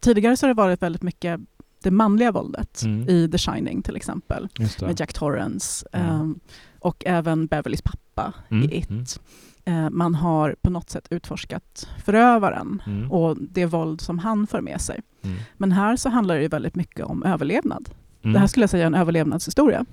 Tidigare 0.00 0.36
så 0.36 0.46
har 0.46 0.48
det 0.48 0.54
varit 0.62 0.82
väldigt 0.82 1.02
mycket 1.02 1.40
det 1.82 1.90
manliga 1.90 2.32
våldet 2.32 2.82
Mm. 2.84 3.08
i 3.08 3.28
The 3.32 3.38
Shining 3.38 3.82
till 3.82 3.96
exempel, 3.96 4.48
med 4.80 5.00
Jack 5.00 5.12
Torrance 5.12 5.86
Mm. 5.92 6.20
um, 6.20 6.40
och 6.80 7.02
även 7.06 7.46
Beverlys 7.46 7.82
pappa 7.82 8.32
Mm. 8.50 8.70
i 8.70 8.76
It. 8.76 9.20
Eh, 9.64 9.90
man 9.90 10.14
har 10.14 10.56
på 10.62 10.70
något 10.70 10.90
sätt 10.90 11.06
utforskat 11.10 11.88
förövaren 12.04 12.82
Mm. 12.86 13.10
och 13.12 13.36
det 13.40 13.66
våld 13.66 14.00
som 14.00 14.18
han 14.18 14.46
för 14.46 14.60
med 14.60 14.80
sig. 14.80 15.00
Mm. 15.22 15.36
Men 15.56 15.72
här 15.72 15.96
så 15.96 16.08
handlar 16.08 16.36
det 16.36 16.42
ju 16.42 16.48
väldigt 16.48 16.74
mycket 16.74 17.06
om 17.06 17.22
överlevnad. 17.22 17.88
Det 18.22 18.38
här 18.38 18.46
skulle 18.46 18.62
jag 18.62 18.70
säga 18.70 18.82
är 18.82 18.86
en 18.86 18.94
överlevnadshistoria 18.94 19.84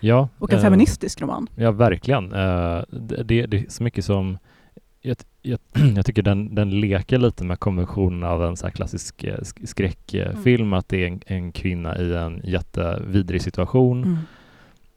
ja, 0.00 0.28
och 0.38 0.52
en 0.52 0.58
eh, 0.58 0.62
feministisk 0.64 1.20
roman. 1.22 1.48
Ja, 1.56 1.70
verkligen. 1.70 2.32
Eh, 2.32 2.82
det, 2.90 3.22
det, 3.22 3.46
det 3.46 3.58
är 3.58 3.66
så 3.68 3.82
mycket 3.82 4.04
som... 4.04 4.38
Jag, 5.02 5.16
jag, 5.42 5.58
jag 5.96 6.06
tycker 6.06 6.22
den, 6.22 6.54
den 6.54 6.80
leker 6.80 7.18
lite 7.18 7.44
med 7.44 7.58
konventionen 7.60 8.22
av 8.24 8.44
en 8.44 8.56
så 8.56 8.70
klassisk 8.70 9.24
eh, 9.24 9.34
sk- 9.38 9.66
skräckfilm, 9.66 10.62
Mm. 10.66 10.72
att 10.72 10.88
det 10.88 11.02
är 11.02 11.06
en, 11.06 11.20
en 11.26 11.52
kvinna 11.52 11.98
i 11.98 12.14
en 12.14 12.40
jättevidrig 12.44 13.42
situation. 13.42 14.04
Mm. 14.04 14.18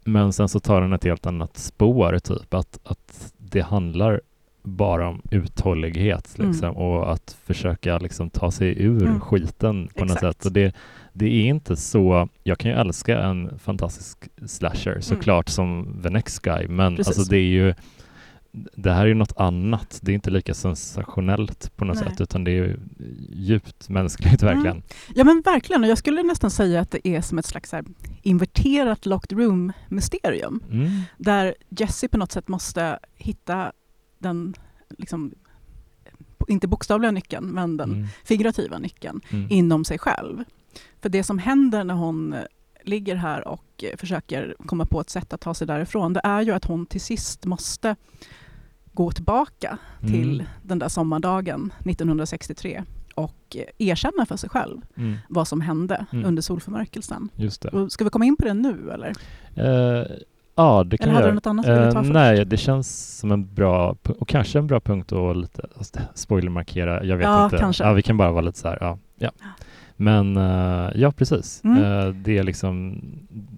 Men 0.05 0.33
sen 0.33 0.49
så 0.49 0.59
tar 0.59 0.81
den 0.81 0.93
ett 0.93 1.03
helt 1.03 1.25
annat 1.25 1.57
spår, 1.57 2.19
typ 2.19 2.53
att, 2.53 2.79
att 2.83 3.33
det 3.37 3.61
handlar 3.61 4.21
bara 4.63 5.07
om 5.07 5.21
uthållighet 5.31 6.35
Mm. 6.39 6.51
liksom, 6.51 6.75
och 6.77 7.11
att 7.13 7.37
försöka 7.45 7.97
liksom, 7.97 8.29
ta 8.29 8.51
sig 8.51 8.81
ur 8.83 9.01
Mm. 9.05 9.19
skiten 9.21 9.87
på 9.95 10.05
något 10.05 10.15
Exakt. 10.15 10.37
sätt. 10.37 10.45
Och 10.45 10.51
det, 10.51 10.75
det 11.13 11.25
är 11.25 11.45
inte 11.45 11.75
så... 11.75 12.27
Jag 12.43 12.57
kan 12.57 12.71
ju 12.71 12.77
älska 12.77 13.19
en 13.21 13.59
fantastisk 13.59 14.29
slasher 14.45 14.99
såklart 15.01 15.49
som 15.49 15.99
The 16.03 16.09
Next 16.09 16.39
Guy, 16.41 16.67
men 16.67 16.79
Mm. 16.87 16.95
Precis. 16.95 17.17
alltså, 17.17 17.31
det 17.31 17.37
är 17.37 17.41
ju 17.49 17.73
det 18.55 18.91
här 18.93 19.01
är 19.01 19.07
ju 19.07 19.13
något 19.13 19.37
annat. 19.37 19.99
Det 20.01 20.11
är 20.11 20.13
inte 20.13 20.29
lika 20.29 20.53
sensationellt 20.53 21.75
på 21.75 21.85
något 21.85 21.95
Nej. 21.95 22.05
sätt, 22.09 22.21
utan 22.21 22.43
det 22.43 22.51
är 22.51 22.55
ju 22.55 22.79
djupt 23.29 23.89
mänskligt 23.89 24.41
Mm. 24.43 24.55
verkligen. 24.55 24.83
Ja 25.15 25.23
men 25.23 25.41
verkligen, 25.45 25.83
och 25.83 25.89
jag 25.89 25.97
skulle 25.97 26.23
nästan 26.23 26.51
säga 26.51 26.81
att 26.81 26.91
det 26.91 27.07
är 27.07 27.21
som 27.21 27.37
ett 27.37 27.45
slags 27.45 27.71
här 27.71 27.83
inverterat 28.21 29.05
locked 29.05 29.37
room-mysterium. 29.39 30.63
Mm. 30.71 31.01
Där 31.17 31.55
Jesse 31.69 32.07
på 32.07 32.17
något 32.17 32.31
sätt 32.31 32.47
måste 32.47 32.99
hitta 33.15 33.71
den, 34.19 34.53
liksom, 34.97 35.33
inte 36.47 36.67
bokstavliga 36.67 37.11
nyckeln, 37.11 37.45
men 37.47 37.77
den 37.77 37.91
Mm. 37.91 38.07
figurativa 38.23 38.77
nyckeln 38.77 39.21
Mm. 39.31 39.47
inom 39.51 39.85
sig 39.85 39.99
själv. 39.99 40.43
För 41.01 41.09
det 41.09 41.23
som 41.23 41.37
händer 41.39 41.83
när 41.83 41.93
hon 41.93 42.33
eh, 42.33 42.39
ligger 42.83 43.15
här 43.15 43.47
och 43.47 43.83
eh, 43.83 43.97
försöker 43.97 44.55
komma 44.65 44.85
på 44.85 45.01
ett 45.01 45.09
sätt 45.09 45.33
att 45.33 45.41
ta 45.41 45.53
sig 45.53 45.67
därifrån, 45.67 46.13
det 46.13 46.21
är 46.23 46.41
ju 46.41 46.51
att 46.51 46.65
hon 46.65 46.85
till 46.85 47.01
sist 47.01 47.45
måste 47.45 47.95
gå 48.93 49.11
tillbaka 49.11 49.77
till 49.99 50.33
Mm. 50.33 50.45
den 50.63 50.79
där 50.79 50.87
sommardagen 50.89 51.73
1963 51.85 52.83
och 53.15 53.57
erkänna 53.77 54.25
för 54.25 54.37
sig 54.37 54.49
själv 54.49 54.81
Mm. 54.97 55.15
vad 55.29 55.47
som 55.47 55.61
hände 55.61 56.05
Mm. 56.11 56.25
under 56.25 56.41
solförmörkelsen. 56.41 57.29
Just 57.35 57.61
det. 57.61 57.89
Ska 57.89 58.03
vi 58.03 58.09
komma 58.09 58.25
in 58.25 58.35
på 58.35 58.45
det 58.45 58.53
nu 58.53 58.91
eller? 58.93 59.13
Eh, 59.55 60.05
ja, 60.55 60.83
det 60.83 60.97
kan 60.97 61.09
Eller 61.09 61.15
hade 61.19 61.27
du 61.27 61.33
något 61.35 61.47
annat 61.47 61.65
du 61.65 61.71
ville 61.73 61.91
ta 61.91 61.97
Eh, 61.97 62.03
först? 62.03 62.13
Nej, 62.13 62.45
det 62.45 62.57
känns 62.57 63.17
som 63.19 63.31
en 63.31 63.53
bra, 63.53 63.95
och 64.19 64.27
kanske 64.27 64.59
en 64.59 64.67
bra 64.67 64.79
punkt 64.79 65.11
att 65.11 65.37
lite 65.37 65.69
spoilermarkera. 66.15 67.03
Jag 67.03 67.17
vet 67.17 67.25
Ja, 67.25 67.45
inte. 67.45 67.57
kanske. 67.57 67.83
Ja, 67.83 67.93
vi 67.93 68.01
kan 68.01 68.17
bara 68.17 68.31
vara 68.31 68.41
lite 68.41 68.59
så 68.59 68.67
här, 68.67 68.77
ja. 68.81 68.97
ja. 69.17 69.31
Men 69.95 70.37
eh, 70.37 70.89
ja, 70.95 71.11
precis. 71.11 71.61
Mm. 71.63 71.83
Eh, 71.83 72.07
det, 72.13 72.37
är 72.37 72.43
liksom, 72.43 73.01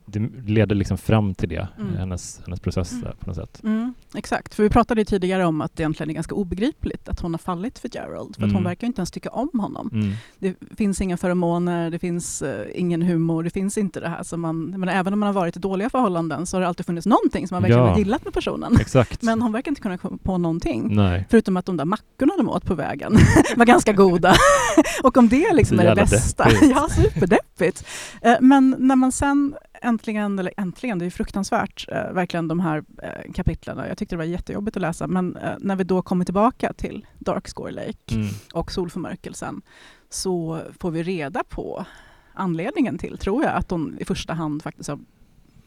det 0.05 0.19
leder 0.45 0.75
liksom 0.75 0.97
fram 0.97 1.33
till 1.33 1.49
det, 1.49 1.67
Mm. 1.79 1.95
hennes, 1.97 2.41
hennes 2.45 2.59
process 2.59 2.91
Mm. 2.91 3.07
på 3.19 3.27
något 3.27 3.35
sätt. 3.35 3.61
Mm, 3.63 3.93
exakt, 4.15 4.53
för 4.55 4.63
vi 4.63 4.69
pratade 4.69 5.05
tidigare 5.05 5.45
om 5.45 5.61
att 5.61 5.75
det 5.75 5.83
egentligen 5.83 6.09
är 6.09 6.13
ganska 6.13 6.35
obegripligt 6.35 7.09
att 7.09 7.19
hon 7.19 7.33
har 7.33 7.37
fallit 7.37 7.79
för 7.79 7.89
Gerald, 7.93 8.35
för 8.35 8.41
att 8.41 8.49
Mm. 8.49 8.55
hon 8.55 8.63
verkar 8.63 8.87
ju 8.87 8.87
inte 8.87 8.99
ens 8.99 9.11
tycka 9.11 9.29
om 9.29 9.59
honom. 9.59 9.89
Mm. 9.93 10.13
Det 10.39 10.55
finns 10.77 11.01
inga 11.01 11.17
feromoner, 11.17 11.89
det 11.89 11.99
finns 11.99 12.41
eh, 12.41 12.65
ingen 12.75 13.01
humor, 13.01 13.43
det 13.43 13.49
finns 13.49 13.77
inte 13.77 13.99
det 13.99 14.09
här 14.09 14.23
som 14.23 14.41
man, 14.41 14.65
menar, 14.65 14.93
även 14.93 15.13
om 15.13 15.19
man 15.19 15.27
har 15.27 15.33
varit 15.33 15.55
i 15.57 15.59
dåliga 15.59 15.89
förhållanden 15.89 16.45
så 16.45 16.57
har 16.57 16.61
det 16.61 16.67
alltid 16.67 16.85
funnits 16.85 17.07
någonting 17.07 17.47
som 17.47 17.55
man 17.55 17.61
verkligen 17.61 17.83
Ja. 17.83 17.89
har 17.91 17.97
gillat 17.97 18.23
med 18.25 18.33
personen. 18.33 18.77
Exakt. 18.79 19.21
Men 19.21 19.41
hon 19.41 19.51
verkar 19.51 19.71
inte 19.71 19.81
kunna 19.81 19.97
komma 19.97 20.17
på 20.23 20.37
någonting. 20.37 20.95
Nej. 20.95 21.27
Förutom 21.29 21.57
att 21.57 21.65
de 21.65 21.77
där 21.77 21.85
mackorna 21.85 22.33
de 22.37 22.49
åt 22.49 22.65
på 22.65 22.75
vägen 22.75 23.17
var 23.57 23.65
ganska 23.65 23.93
goda. 23.93 24.33
och 25.03 25.17
om 25.17 25.29
det 25.29 25.53
liksom 25.53 25.79
är 25.79 25.83
det 25.83 25.89
jävla 25.89 26.05
bästa. 26.25 26.65
ja, 26.65 26.87
superdeppigt. 26.89 27.85
Eh, 28.21 28.35
Men 28.41 28.75
när 28.79 28.95
man 28.95 29.11
sen 29.11 29.55
äntligen, 29.81 30.39
eller 30.39 30.53
äntligen, 30.57 30.99
det 30.99 31.03
är 31.03 31.07
ju 31.07 31.11
fruktansvärt, 31.11 31.85
eh, 31.91 32.11
verkligen 32.13 32.47
de 32.47 32.59
här 32.59 32.83
eh, 33.03 33.33
kapitlen. 33.33 33.77
Jag 33.87 33.97
tyckte 33.97 34.15
det 34.15 34.17
var 34.17 34.23
jättejobbigt 34.25 34.77
att 34.77 34.81
läsa, 34.81 35.07
men 35.07 35.37
när 35.59 35.75
vi 35.75 35.83
då 35.83 36.01
kommer 36.01 36.25
tillbaka 36.25 36.73
till 36.73 37.05
Darkscore 37.19 37.71
Lake 37.71 38.15
Mm. 38.15 38.27
och 38.53 38.71
solförmörkelsen 38.71 39.61
så 40.09 40.59
får 40.79 40.91
vi 40.91 41.03
reda 41.03 41.43
på 41.49 41.85
anledningen 42.33 42.97
till, 42.97 43.17
tror 43.17 43.43
jag, 43.43 43.53
att 43.55 43.71
hon 43.71 43.97
i 43.99 44.05
första 44.05 44.33
hand 44.33 44.63
faktiskt 44.63 44.89
har 44.89 44.99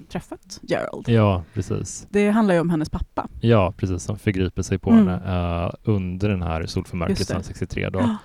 träffat 0.09 0.61
Gerald. 0.63 1.09
Ja, 1.09 1.45
precis. 1.55 2.07
Det 2.11 2.31
handlar 2.31 2.55
ju 2.55 2.61
om 2.61 2.71
hennes 2.71 2.91
pappa. 2.91 3.29
Ja, 3.41 3.75
precis. 3.77 4.03
Som 4.03 4.19
förgriper 4.19 4.63
sig 4.63 4.79
på 4.79 4.91
Mm. 4.91 5.07
henne 5.09 5.65
eh, 5.65 5.71
under 5.85 6.29
den 6.29 6.43
här 6.43 6.67
solförmörkelsen 6.67 7.39
det. 7.39 7.45
63 7.45 7.91
då. 7.91 7.99
Ja. 8.01 8.17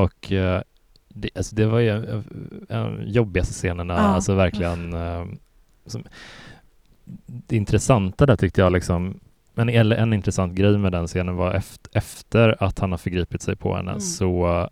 Och 0.00 0.32
eh, 0.32 0.62
det, 1.14 1.30
alltså 1.34 1.56
det 1.56 1.66
var 1.66 1.78
ju 1.78 1.88
en, 1.90 2.24
en 2.68 3.02
jobbigaste 3.12 3.54
scenerna, 3.54 3.94
Ja. 3.94 4.00
alltså 4.00 4.34
verkligen. 4.34 4.92
eh, 4.94 5.24
som, 5.86 6.04
det 7.26 7.56
intressanta 7.56 8.26
där 8.26 8.36
tyckte 8.36 8.60
jag 8.60 8.72
liksom, 8.72 9.20
men 9.54 9.68
en, 9.68 9.92
en 9.92 10.12
intressant 10.12 10.54
grej 10.54 10.78
med 10.78 10.92
den 10.92 11.06
scenen 11.06 11.36
var 11.36 11.54
efter, 11.54 11.90
efter 11.98 12.62
att 12.64 12.78
han 12.78 12.90
har 12.90 12.98
förgripit 12.98 13.42
sig 13.42 13.56
på 13.56 13.76
henne, 13.76 13.90
Mm. 13.90 14.00
så 14.00 14.68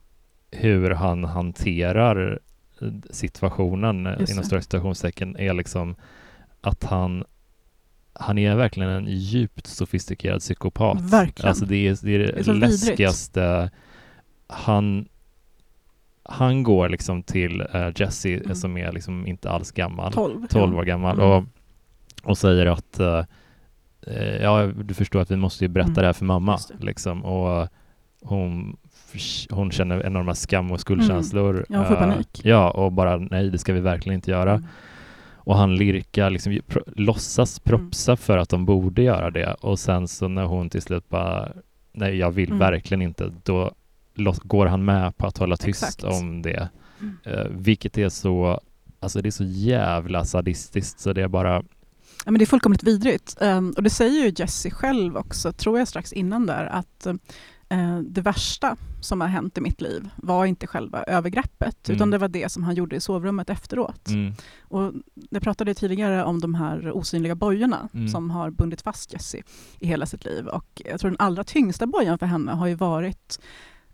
hur 0.51 0.91
han 0.91 1.25
hanterar 1.25 2.41
eh, 2.81 2.89
situationen 3.11 4.07
eh, 4.07 4.17
Just 4.21 4.33
inom 4.33 4.45
stora 4.45 4.63
citationstecken 4.63 5.37
är 5.37 5.53
liksom 5.55 5.95
att 6.61 6.85
han 6.85 7.25
han 8.21 8.39
är 8.39 8.55
verkligen 8.57 8.91
en 8.91 9.07
djupt 9.09 9.67
sofistikerad 9.67 10.41
psykopat. 10.41 11.01
Verkligen. 11.01 11.49
Alltså 11.49 11.65
det 11.65 11.77
är 11.77 11.97
det, 12.03 12.15
är 12.15 12.19
Det 12.19 12.25
är 12.25 12.35
det 12.35 12.53
vidrigt. 12.53 12.61
läskigaste. 12.61 13.71
Han, 14.47 15.09
han 16.29 16.63
går 16.63 16.89
liksom 16.89 17.23
till 17.23 17.61
eh, 17.75 17.89
Jesse 17.97 18.29
eh, 18.35 18.41
Mm. 18.41 18.55
som 18.55 18.77
är 18.77 18.93
liksom 18.93 19.27
inte 19.27 19.51
alls 19.51 19.73
gammal, 19.73 20.13
12. 20.13 20.47
12 20.47 20.77
år 20.79 20.85
gammal, 20.85 21.19
Mm. 21.21 21.31
och, 21.31 21.45
och 22.23 22.39
säger 22.39 22.67
att 22.67 23.01
eh, 23.01 23.25
ja, 24.43 24.67
du 24.67 24.95
förstår 24.95 25.21
att 25.21 25.31
vi 25.31 25.37
måste 25.37 25.65
ju 25.65 25.69
berätta 25.69 25.91
Mm. 25.91 26.01
det 26.03 26.07
här 26.07 26.13
för 26.13 26.25
mamma. 26.25 26.59
Liksom, 26.81 27.25
och 27.25 27.69
hon, 28.23 28.77
hon 29.51 29.71
känner 29.71 30.07
enorma 30.07 30.35
skam 30.35 30.73
och 30.73 30.81
skuldkänslor. 30.81 31.55
Mm. 31.55 31.65
Ja, 31.69 31.77
hon 31.79 31.87
får 31.87 31.95
Eh, 31.95 32.01
panik. 32.01 32.41
Ja, 32.45 32.71
och 32.71 32.93
bara 32.93 33.17
nej, 33.17 33.51
det 33.51 33.59
ska 33.59 33.73
vi 33.73 33.81
verkligen 33.81 34.15
inte 34.15 34.31
göra. 34.31 34.51
Mm. 34.55 34.65
Och 35.35 35.57
han 35.57 35.77
lirkar, 35.77 36.31
liksom, 36.31 36.59
pro, 36.67 36.83
låtsas 36.97 37.61
Mm. 37.67 37.79
propsa 37.81 38.17
för 38.17 38.39
att 38.39 38.49
de 38.49 38.65
borde 38.65 39.03
göra 39.03 39.31
det. 39.31 39.55
Och 39.55 39.79
sen 39.79 40.09
så 40.09 40.29
när 40.29 40.45
hon 40.45 40.71
till 40.71 40.83
slut 40.83 41.09
bara, 41.09 41.49
nej 41.93 42.17
jag 42.17 42.31
vill 42.31 42.49
Mm. 42.49 42.59
verkligen 42.59 43.03
inte, 43.03 43.33
då 43.45 43.73
går 44.43 44.67
han 44.67 44.85
med 44.85 45.17
på 45.17 45.27
att 45.27 45.39
hålla 45.39 45.57
tyst 45.57 45.83
Exakt. 45.83 46.05
om 46.05 46.43
det. 46.43 46.69
Mm. 47.01 47.17
Eh, 47.25 47.47
vilket 47.51 47.99
är 47.99 48.09
så, 48.09 48.61
alltså 49.01 49.23
det 49.23 49.29
är 49.29 49.31
så 49.31 49.45
jävla 49.45 50.25
sadistiskt 50.25 51.01
så 51.01 51.13
det 51.13 51.23
är 51.23 51.29
bara, 51.29 51.63
Ja, 52.25 52.31
men 52.31 52.39
det 52.39 52.45
är 52.45 52.47
fullkomligt 52.47 52.83
vidrigt. 52.83 53.37
Ehm, 53.41 53.75
och 53.77 53.83
det 53.83 53.91
säger 53.91 54.25
ju 54.25 54.33
Jesse 54.37 54.71
själv 54.71 55.17
också, 55.17 55.53
tror 55.53 55.79
jag 55.79 55.89
strax 55.89 56.13
innan 56.13 56.47
där, 56.47 56.67
att 56.67 57.07
eh, 57.69 57.99
det 57.99 58.21
värsta 58.21 58.77
som 59.01 59.21
har 59.21 59.29
hänt 59.29 59.59
i 59.59 59.61
mitt 59.61 59.81
liv 59.81 60.09
var 60.17 60.47
inte 60.47 60.67
själva 60.67 61.03
övergreppet, 61.03 61.89
Mm. 61.89 61.97
utan 61.97 62.11
det 62.11 62.19
var 62.19 62.29
det 62.29 62.53
som 62.53 62.63
han 62.63 62.75
gjorde 62.75 62.97
i 62.97 63.01
sovrummet 63.01 63.51
efteråt. 63.51 64.09
mm, 64.09 64.33
Och 64.63 64.93
jag 65.31 65.43
pratade 65.43 65.75
tidigare 65.75 66.25
om 66.25 66.41
de 66.41 66.55
här 66.55 66.93
osynliga 66.97 67.35
bojorna 67.35 67.89
Mm. 67.95 68.09
som 68.09 68.31
har 68.31 68.51
bundit 68.51 68.81
fast 68.83 69.13
Jessie 69.13 69.43
i 69.79 69.87
hela 69.87 70.07
sitt 70.07 70.25
liv. 70.25 70.47
Och 70.47 70.83
jag 70.85 71.01
tror 71.01 71.11
den 71.11 71.21
allra 71.21 71.45
tyngsta 71.45 71.87
bojan 71.87 72.19
för 72.19 72.27
henne 72.27 72.53
har 72.53 72.67
ju 72.67 72.75
varit 72.75 73.41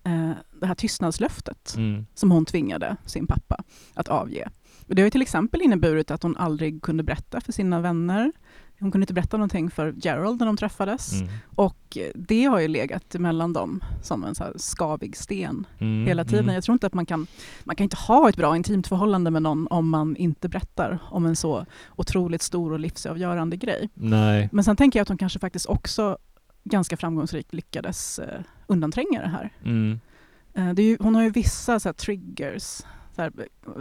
eh, 0.05 0.31
det 0.61 0.67
här 0.67 0.75
tystnadslöftet 0.75 1.75
mm, 1.77 2.07
som 2.15 2.31
hon 2.31 2.45
tvingade 2.45 2.97
sin 3.07 3.27
pappa 3.27 3.65
att 3.95 4.09
avge. 4.09 4.49
Och 4.89 4.95
det 4.95 5.03
har 5.03 5.07
ju 5.07 5.11
till 5.11 5.23
exempel 5.23 5.63
inneburit 5.63 6.11
att 6.11 6.23
hon 6.23 6.37
aldrig 6.37 6.83
kunde 6.83 7.03
berätta 7.03 7.41
för 7.41 7.53
sina 7.53 7.81
vänner 7.81 8.33
hon 8.81 8.91
kunde 8.91 9.03
inte 9.03 9.15
berätta 9.15 9.37
någonting 9.37 9.71
för 9.71 9.95
Gerald 9.97 10.39
när 10.39 10.47
de 10.47 10.57
träffades. 10.57 11.13
Mm. 11.13 11.29
Och 11.55 11.99
det 12.15 12.45
har 12.45 12.61
ju 12.61 12.69
legat 12.69 13.15
mellan 13.15 13.53
dem 13.53 13.85
som 14.03 14.25
en 14.25 14.35
så 14.35 14.45
skavig 14.57 15.17
sten 15.17 15.67
Mm. 15.79 16.07
hela 16.07 16.25
tiden. 16.25 16.45
Mm. 16.45 16.55
Jag 16.55 16.65
tror 16.65 16.73
inte 16.73 16.87
att 16.87 16.95
man 16.95 17.07
kan, 17.07 17.27
man 17.65 17.77
kan 17.77 17.85
inte 17.85 17.97
ha 17.97 18.29
ett 18.29 18.37
bra 18.37 18.57
intimt 18.57 18.87
förhållande 18.87 19.31
med 19.31 19.43
någon 19.43 19.67
om 19.67 19.89
man 19.89 20.17
inte 20.17 20.49
berättar 20.49 20.99
om 21.11 21.27
en 21.27 21.37
så 21.37 21.67
otroligt 21.97 22.43
stor 22.43 22.73
och 22.73 22.79
livsavgörande 22.79 23.57
grej. 23.57 23.89
Nej. 23.95 24.49
Men 24.53 24.65
sen 24.65 24.77
tänker 24.77 24.99
jag 24.99 25.03
att 25.03 25.09
hon 25.09 25.19
kanske 25.19 25.39
faktiskt 25.39 25.67
också 25.67 26.19
ganska 26.65 26.97
framgångsrikt 26.97 27.53
lyckades 27.53 28.19
eh, 28.19 28.41
undantränga 28.67 29.21
det 29.21 29.29
här. 29.29 29.53
Mm. 29.65 30.01
Eh, 30.55 30.75
det 30.75 30.83
ju, 30.83 30.97
hon 31.01 31.15
har 31.15 31.23
ju 31.23 31.31
vissa 31.31 31.81
så 31.81 31.89
här, 31.89 31.95
triggers. 31.95 32.63
Så 33.17 33.23
här, 33.23 33.33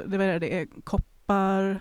det, 0.06 0.18
var 0.18 0.40
det, 0.40 0.60
är 0.60 0.68
koppar, 0.84 1.80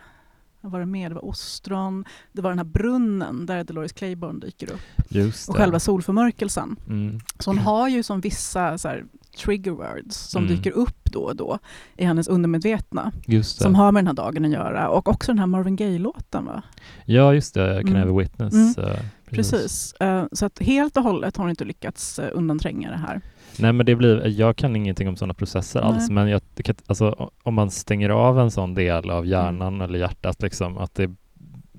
vad 0.61 0.73
var 0.73 0.81
det 0.81 0.87
mer? 0.87 1.09
Det 1.09 1.15
var 1.15 1.25
ostron, 1.25 2.05
det 2.33 2.43
var 2.43 2.51
den 2.51 2.59
här 2.59 2.65
brunnen 2.65 3.47
där 3.47 3.65
Dolores 3.65 3.93
Claiborne 3.93 4.41
dyker 4.41 4.73
upp 4.73 4.81
Just 5.09 5.49
och 5.49 5.57
själva 5.57 5.81
solförmörkelsen. 5.81 6.77
Mm. 6.89 7.21
Så 7.39 7.51
hon 7.51 7.59
har 7.59 7.89
ju 7.89 8.03
som 8.03 8.21
vissa 8.21 8.79
så 8.79 8.89
här, 8.89 9.05
trigger 9.37 9.71
words 9.71 10.17
som 10.17 10.45
Mm. 10.45 10.57
dyker 10.57 10.71
upp 10.71 11.05
då 11.13 11.21
och 11.23 11.37
då 11.37 11.59
i 11.97 12.05
hennes 12.05 12.29
undermedvetna 12.29 13.13
som 13.43 13.75
har 13.75 13.93
med 13.93 14.01
den 14.05 14.07
här 14.07 14.15
dagen 14.15 14.45
att 14.45 14.51
göra 14.51 14.89
och 14.89 15.09
också 15.09 15.33
den 15.33 15.39
här 15.39 15.47
Marvin 15.47 15.77
Gaye-låten 15.77 16.45
va? 16.45 16.63
Ja, 17.05 17.35
just 17.35 17.55
det. 17.55 17.81
Can 17.85 17.89
Mm. 17.97 18.01
have 18.09 18.11
a 18.13 18.19
witness. 18.19 18.77
Mm. 18.79 18.91
eh, 18.91 18.97
Precis. 19.31 19.93
Eh, 19.93 20.25
Så 20.33 20.47
att 20.47 20.59
helt 20.59 20.97
och 20.97 21.03
hållet 21.03 21.37
har 21.37 21.45
hon 21.45 21.51
inte 21.51 21.65
lyckats 21.65 22.19
eh, 22.19 22.31
undantränga 22.33 22.91
det 22.91 22.97
här. 22.97 23.21
Nej, 23.59 23.73
men 23.73 23.87
det 23.87 23.95
blir, 23.97 24.27
jag 24.41 24.57
kan 24.57 24.77
ingenting 24.77 25.09
om 25.09 25.17
sådana 25.17 25.35
processer 25.35 25.81
Nej. 25.81 25.89
alls, 25.89 26.11
men 26.11 26.29
jag, 26.29 26.41
alltså, 26.87 27.31
om 27.43 27.55
man 27.55 27.71
stänger 27.71 28.09
av 28.11 28.39
en 28.41 28.51
sån 28.51 28.75
del 28.75 29.11
av 29.11 29.27
hjärnan 29.27 29.81
eller 29.81 29.99
hjärtat, 29.99 30.43
liksom, 30.43 30.79
att 30.79 30.95
det, 30.95 31.11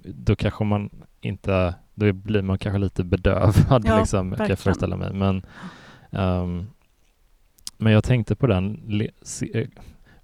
då 0.04 0.36
kanske 0.36 0.64
man 0.64 0.90
inte, 1.22 1.76
då 1.96 2.14
blir 2.14 2.42
man 2.42 2.58
kanske 2.58 2.78
lite 2.80 3.04
bedövad, 3.04 3.84
Ja, 3.86 3.98
liksom, 4.00 4.36
kan 4.36 4.48
jag 4.50 4.60
föreställa 4.60 4.96
mig. 4.98 5.14
Men, 5.14 5.46
ehm, 6.12 6.68
men 7.84 7.94
jag 7.94 8.04
tänkte 8.04 8.36
på 8.36 8.48
den 8.48 8.92
eh, 9.54 9.68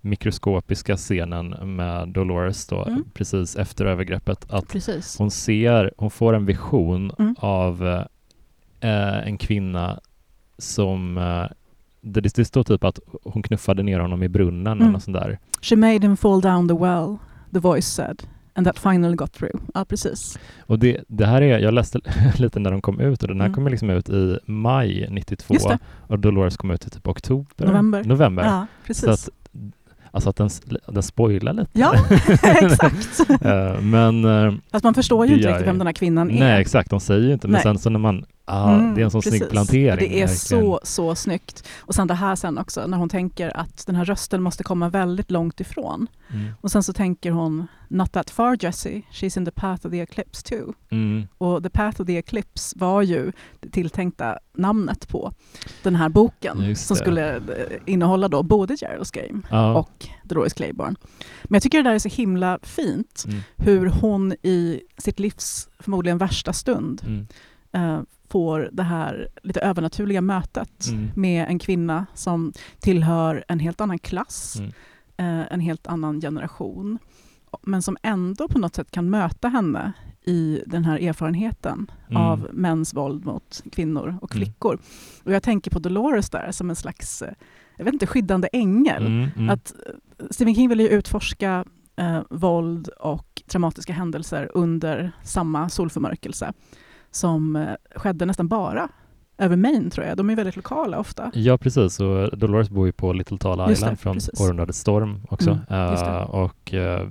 mikroskopiska 0.02 0.98
scenen 0.98 1.76
med 1.76 2.08
Dolores 2.10 2.68
då, 2.68 2.84
Mm. 2.86 3.04
precis 3.14 3.56
efter 3.56 3.86
övergreppet, 3.86 4.46
att 4.54 4.68
Precis. 4.68 5.18
hon 5.18 5.32
ser, 5.32 5.92
hon 5.98 6.12
får 6.12 6.34
en 6.34 6.46
vision 6.46 7.12
Mm. 7.20 7.36
av 7.40 7.88
eh, 8.82 9.28
en 9.28 9.38
kvinna 9.38 10.00
som 10.58 11.18
eh, 11.18 11.46
det, 12.02 12.22
det 12.36 12.46
står 12.46 12.64
typ 12.64 12.84
att 12.84 13.00
hon 13.24 13.44
knuffade 13.44 13.84
ner 13.84 14.00
honom 14.00 14.24
i 14.24 14.28
brunnen 14.30 14.68
eller 14.68 14.82
Mm. 14.82 14.94
något 14.94 15.04
sånt 15.04 15.18
där. 15.18 15.40
She 15.62 15.76
made 15.76 16.00
him 16.08 16.18
fall 16.18 16.42
down 16.42 16.68
the 16.68 16.74
well, 16.78 17.18
the 17.54 17.60
voice 17.60 17.88
said. 17.88 18.24
And 18.54 18.66
that 18.68 18.80
finally 18.80 19.16
got 19.16 19.32
through. 19.34 19.56
Ja, 19.74 19.86
precis. 19.86 20.40
Och 20.62 20.80
det, 20.80 20.98
det 21.08 21.26
här 21.26 21.42
är, 21.42 21.60
jag 21.60 21.74
läste 21.74 22.00
lite 22.38 22.60
när 22.60 22.72
de 22.72 22.82
kom 22.82 23.00
ut 23.00 23.22
och 23.24 23.28
den 23.28 23.42
här 23.42 23.48
Mm. 23.48 23.56
kom 23.56 23.68
liksom 23.68 23.90
ut 23.90 24.10
i 24.10 24.40
maj 24.46 25.08
92 25.10 25.54
Just 25.54 25.68
det. 25.68 25.78
och 26.08 26.20
Dolores 26.20 26.58
kom 26.58 26.72
ut 26.72 26.88
i 26.88 26.90
typ 26.90 27.08
oktober. 27.08 27.66
November. 27.66 28.04
November. 28.04 28.44
Ja, 28.44 28.68
precis. 28.86 29.04
Så 29.06 29.12
att, 29.12 29.30
alltså 30.12 30.30
att 30.30 30.36
den, 30.36 30.50
den 30.88 31.04
spoilar 31.04 31.54
lite. 31.54 31.70
Ja, 31.74 31.94
exakt. 32.44 33.20
Eh, 33.46 33.82
men 33.82 34.26
eh, 34.26 34.54
Fast 34.72 34.84
man 34.84 34.94
förstår 34.94 35.26
ju 35.28 35.36
inte 35.36 35.48
riktigt 35.50 35.68
vem 35.68 35.78
den 35.78 35.88
här 35.88 35.94
kvinnan 35.94 36.32
är. 36.32 36.40
nej 36.40 36.62
exakt, 36.62 36.90
de 36.90 37.00
säger 37.00 37.28
ju 37.28 37.34
inte. 37.34 37.48
Men 37.48 37.54
Nej. 37.54 37.64
sen 37.64 37.78
så 37.78 37.90
när 37.90 38.00
man, 38.00 38.26
ah, 38.50 38.74
Mm, 38.76 38.96
det 38.96 39.02
är 39.02 39.06
en 39.06 39.12
sån 39.12 39.22
precis. 39.22 39.40
snygg 39.40 39.50
plantering. 39.52 40.10
Det 40.10 40.22
är 40.22 40.28
verkligen. 40.28 40.64
så, 40.64 40.80
så 40.84 41.16
snyggt. 41.16 41.68
Och 41.80 41.96
sen 41.96 42.08
det 42.08 42.14
här 42.14 42.36
sen 42.36 42.58
också, 42.58 42.88
när 42.88 42.98
hon 42.98 43.10
tänker 43.10 43.58
att 43.58 43.86
den 43.86 43.96
här 43.96 44.06
rösten 44.06 44.42
måste 44.42 44.64
komma 44.64 44.90
väldigt 44.90 45.32
långt 45.32 45.60
ifrån. 45.60 46.08
Mm. 46.34 46.52
Och 46.62 46.72
sen 46.72 46.84
så 46.84 46.94
tänker 46.94 47.32
hon, 47.32 47.68
not 47.88 48.12
that 48.12 48.30
far 48.30 48.58
Jessie, 48.60 49.02
she's 49.12 49.38
in 49.40 49.46
the 49.46 49.52
path 49.52 49.86
of 49.86 49.92
the 49.92 50.00
eclipse 50.02 50.42
too. 50.44 50.74
Mm. 50.92 51.28
Och 51.38 51.64
the 51.64 51.70
path 51.70 52.02
of 52.02 52.08
the 52.08 52.18
eclipse 52.18 52.76
var 52.80 53.02
ju 53.02 53.32
det 53.60 53.70
tilltänkta 53.70 54.40
namnet 54.58 55.08
på 55.08 55.34
den 55.84 55.96
här 55.96 56.10
boken 56.10 56.76
som 56.76 56.96
skulle 56.96 57.36
eh, 57.36 57.42
innehålla 57.86 58.28
då 58.28 58.44
både 58.44 58.74
Gerald's 58.76 59.16
Game 59.28 59.42
Ja. 59.50 59.74
och 59.80 60.08
Dolores 60.24 60.54
Claiborne. 60.54 60.96
Men 61.44 61.56
jag 61.56 61.64
tycker 61.64 61.78
det 61.84 61.90
där 61.90 61.96
är 61.96 62.00
så 62.00 62.10
himla 62.10 62.60
fint, 62.64 63.24
Mm. 63.28 63.40
hur 63.58 63.86
hon 63.88 64.32
i 64.44 64.82
sitt 64.98 65.20
livs 65.20 65.70
förmodligen 65.80 66.18
värsta 66.18 66.54
stund 66.54 67.02
Mm. 67.74 68.06
Får 68.30 68.70
det 68.72 68.84
här 68.84 69.28
lite 69.44 69.60
övernaturliga 69.62 70.22
mötet 70.22 70.88
Mm. 70.90 71.08
med 71.16 71.46
en 71.50 71.60
kvinna 71.60 72.06
som 72.14 72.54
tillhör 72.80 73.44
en 73.48 73.60
helt 73.60 73.82
annan 73.82 74.00
klass, 74.00 74.56
Mm. 74.60 74.72
eh, 75.42 75.54
en 75.54 75.60
helt 75.60 75.88
annan 75.88 76.22
generation, 76.22 77.00
men 77.62 77.82
som 77.82 77.98
ändå 78.04 78.48
på 78.48 78.60
något 78.60 78.76
sätt 78.76 78.92
kan 78.92 79.10
möta 79.10 79.48
henne 79.48 79.94
i 80.26 80.64
den 80.68 80.86
här 80.86 80.98
erfarenheten 81.00 81.92
Mm. 82.10 82.22
av 82.22 82.48
mäns 82.54 82.94
våld 82.94 83.26
mot 83.26 83.64
kvinnor 83.72 84.18
och 84.22 84.36
Mm. 84.36 84.46
flickor. 84.46 84.80
Och 85.24 85.32
jag 85.34 85.44
tänker 85.44 85.72
på 85.72 85.80
Dolores 85.80 86.30
där 86.30 86.52
som 86.52 86.70
en 86.70 86.76
slags, 86.76 87.22
eh, 87.22 87.34
jag 87.78 87.86
vet 87.86 87.94
inte, 87.94 88.08
skyddande 88.08 88.50
ängel. 88.54 89.06
Mm, 89.06 89.30
mm. 89.36 89.50
Att 89.50 89.74
eh, 90.20 90.26
Stephen 90.30 90.56
King 90.56 90.70
vill 90.70 90.80
ju 90.80 90.88
utforska 90.90 91.66
eh, 91.96 92.22
våld 92.30 92.88
och 92.88 93.42
traumatiska 93.48 93.94
händelser 93.94 94.52
under 94.54 95.12
samma 95.24 95.70
solförmörkelse 95.70 96.54
som 97.12 97.56
eh, 97.56 97.70
skedde 97.96 98.26
nästan 98.26 98.48
bara 98.48 98.90
över 99.38 99.56
Maine 99.56 99.90
tror 99.90 100.08
jag. 100.08 100.18
De 100.18 100.30
är 100.30 100.36
väldigt 100.36 100.56
lokala 100.56 101.00
ofta. 101.00 101.32
Ja, 101.34 101.58
precis. 101.58 102.00
Och 102.00 102.38
Dolores 102.38 102.70
bor 102.70 102.86
ju 102.86 102.92
på 102.92 103.14
Little 103.14 103.38
Tall 103.38 103.60
Just 103.60 103.68
det, 103.68 103.74
Island 103.74 104.00
från 104.00 104.14
precis. 104.14 104.42
århundradet 104.42 104.76
Storm 104.76 105.22
också. 105.30 105.60
Mm. 105.70 105.94
Eh, 105.94 106.22
och 106.22 106.74
eh, 106.74 107.08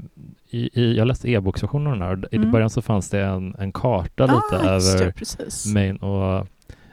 i, 0.51 0.81
i, 0.81 0.97
jag 0.97 1.07
läste 1.07 1.31
e-boksversionen 1.31 1.87
av 1.87 1.93
den 1.99 2.03
här. 2.09 2.29
I 2.35 2.37
Mm. 2.37 2.51
början 2.51 2.71
så 2.71 2.83
fanns 2.83 3.11
det 3.11 3.21
en, 3.25 3.55
en 3.59 3.73
karta 3.73 4.23
lite 4.27 4.69
ah, 4.69 4.71
över 4.71 4.99
det. 5.05 5.73
Maine 5.75 5.97
och 5.97 6.47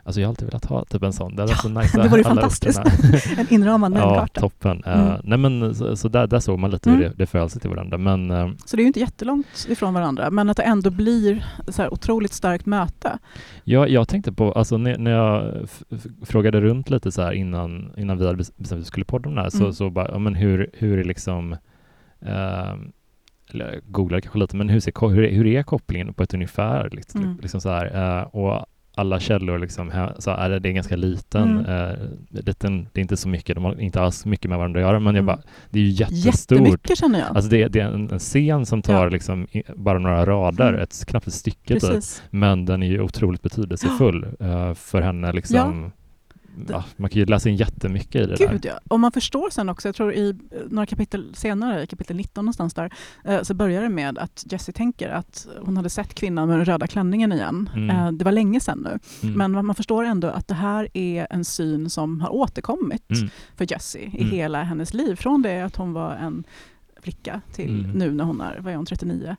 Alltså 0.08 0.22
jag 0.22 0.28
har 0.28 0.32
alltid 0.32 0.48
velat 0.48 0.65
ha 0.65 0.86
typ 0.86 1.04
en 1.04 1.13
sån. 1.13 1.36
Det 1.36 1.41
hade 1.41 1.52
varit 1.54 1.62
så 1.62 1.70
nice. 1.70 2.02
det 2.04 2.10
vore 2.10 2.24
fantastiskt. 2.24 2.80
en 3.38 3.46
inramad 3.54 3.94
ja, 3.94 3.98
Maine-karta. 4.06 4.41
toppen. 4.41 4.84
Eh, 4.86 5.02
Mm. 5.08 5.22
nej 5.24 5.38
men 5.38 5.76
så, 5.76 5.96
så 5.96 6.08
där, 6.08 6.28
där 6.28 6.39
såg 6.39 6.60
man 6.60 6.72
lite 6.72 6.89
Mm. 6.89 7.02
hur 7.02 7.10
det, 7.10 7.15
det 7.15 7.26
föll 7.26 7.50
sig 7.50 7.62
till 7.62 7.70
varandra. 7.70 7.98
Men 7.98 8.32
eh, 8.32 8.50
Så 8.65 8.76
det 8.76 8.82
är 8.82 8.84
ju 8.84 8.88
inte 8.88 9.00
jättelångt 9.00 9.65
ifrån 9.70 9.94
varandra, 9.94 10.30
men 10.32 10.50
att 10.50 10.58
det 10.58 10.63
ändå 10.63 10.89
blir 10.89 11.46
så 11.68 11.82
här 11.82 11.94
otroligt 11.94 12.34
starkt 12.34 12.65
möte. 12.65 13.18
jag, 13.63 13.89
jag 13.89 14.08
tänkte 14.08 14.32
på, 14.34 14.52
alltså 14.52 14.78
när, 14.78 14.98
när 14.98 15.12
jag 15.12 15.54
frågade 16.26 16.62
runt 16.62 16.89
lite 16.89 17.12
så 17.12 17.22
här 17.22 17.32
innan, 17.32 17.91
innan 17.98 18.18
vi 18.18 18.26
hade 18.26 18.38
bes- 18.44 18.54
bestämt 18.58 18.78
att 18.80 18.82
vi 18.82 18.86
skulle 18.88 19.06
podda 19.06 19.30
om 19.30 19.36
det 19.36 19.41
här, 19.41 19.50
så, 19.50 19.58
Mm. 19.60 19.74
så 19.74 19.89
bara, 19.89 20.12
ja 20.12 20.20
men 20.20 20.36
hur, 20.36 20.70
hur 20.74 21.00
är 21.00 21.04
liksom, 21.04 21.54
eh, 22.22 22.74
eller 23.52 23.74
jag 23.74 23.82
googlade 23.88 24.22
kanske 24.22 24.39
lite, 24.39 24.56
men 24.56 24.70
hur, 24.70 24.80
ser, 24.80 25.10
hur, 25.10 25.24
är, 25.24 25.32
hur 25.36 25.48
är 25.48 25.63
kopplingen 25.63 26.13
på 26.13 26.24
ett 26.24 26.34
ungefär? 26.34 26.89
Liksom, 26.91 27.22
Mm. 27.24 27.38
liksom 27.41 27.62
så 27.62 27.70
här, 27.70 28.18
eh, 28.20 28.24
och 28.24 28.65
alla 28.95 29.19
källor 29.19 29.60
liksom, 29.60 29.89
här, 29.91 30.15
så 30.19 30.31
är 30.31 30.49
det, 30.49 30.69
är 30.69 30.73
ganska 30.73 30.95
liten, 30.95 31.60
Mm. 31.60 31.65
eh, 31.89 31.95
liten, 32.29 32.88
det 32.93 32.99
är 32.99 33.01
inte 33.01 33.17
så 33.17 33.29
mycket, 33.29 33.55
de 33.55 33.63
har 33.63 33.81
inte 33.81 34.01
alls 34.01 34.25
mycket 34.25 34.49
med 34.49 34.58
varandra 34.58 34.79
att 34.79 34.86
göra, 34.88 34.99
men 34.99 35.15
jag 35.15 35.23
Mm. 35.23 35.25
bara, 35.25 35.39
det 35.69 35.79
är 35.79 35.84
ju 35.84 35.89
jättestort. 35.89 36.58
Jättemycket 36.60 36.97
känner 36.97 37.19
jag. 37.19 37.27
Alltså 37.36 37.49
det, 37.51 37.67
det 37.67 37.79
är 37.79 37.86
en, 37.86 38.10
en 38.12 38.19
scen 38.19 38.65
som 38.65 38.81
tar 38.81 39.03
Ja. 39.03 39.10
liksom 39.10 39.47
bara 39.75 39.99
några 39.99 40.25
rader, 40.25 40.69
Mm. 40.69 40.81
ett, 40.81 41.05
knappt 41.08 41.27
ett 41.27 41.34
stycke 41.34 41.79
typ. 41.79 42.03
Men 42.29 42.65
den 42.65 42.84
är 42.84 42.88
ju 42.88 43.01
otroligt 43.01 43.41
betydelsefull 43.41 44.27
eh, 44.39 44.73
för 44.73 45.01
henne. 45.01 45.31
Liksom, 45.31 45.58
ja. 45.84 45.91
Man 46.98 47.10
kan 47.10 47.20
ju 47.20 47.26
läsa 47.26 47.50
in 47.50 47.56
jättemycket 47.56 48.15
i 48.15 48.26
det 48.26 48.36
där. 48.36 48.48
Gud 48.52 48.65
ja. 48.65 48.80
Och 48.88 49.00
man 49.00 49.12
förstår 49.12 49.50
sen 49.50 49.70
också, 49.70 49.88
jag 49.88 49.96
tror 49.96 50.13
i 50.13 50.30
eh, 50.30 50.36
några 50.70 50.86
kapitel 50.86 51.36
senare, 51.36 51.84
i 51.84 51.88
kapitel 51.88 52.15
19 52.15 52.46
någonstans 52.46 52.74
där, 52.74 52.94
eh, 53.24 53.41
så 53.41 53.54
börjar 53.54 53.82
det 53.82 53.89
med 53.89 54.18
att 54.18 54.44
Jessie 54.50 54.74
tänker 54.74 55.10
att 55.10 55.48
hon 55.62 55.78
hade 55.78 55.89
sett 55.89 56.13
kvinnan 56.13 56.48
med 56.48 56.58
den 56.58 56.65
röda 56.65 56.88
klänningen 56.88 57.32
igen. 57.34 57.70
Mm. 57.76 57.89
Eh, 57.89 58.12
Det 58.12 58.26
var 58.26 58.32
länge 58.32 58.60
sedan 58.60 58.80
nu. 58.80 59.00
Mm. 59.28 59.38
Men 59.38 59.65
man- 59.65 59.76
förstår 59.76 60.04
ändå 60.04 60.28
att 60.28 60.48
det 60.48 60.54
här 60.54 60.88
är 60.94 61.28
en 61.30 61.46
syn 61.46 61.89
som 61.89 62.22
har 62.22 62.30
återkommit 62.34 63.12
Mm. 63.12 63.30
för 63.56 63.72
Jessie 63.72 64.02
i 64.13 64.22
Mm. 64.22 64.32
hela 64.32 64.63
hennes 64.63 64.94
liv. 64.94 65.15
Från 65.15 65.41
det 65.41 65.62
att 65.62 65.76
hon 65.76 65.94
var 65.94 66.15
en 66.15 66.44
flicka 67.02 67.41
till 67.54 67.80
Mm. 67.80 67.91
nu 67.91 68.12
när 68.12 68.24
hon 68.24 68.41
är, 68.41 68.60
vad 68.62 68.74
är 68.74 68.78
hon, 68.78 68.86
39. 68.86 69.36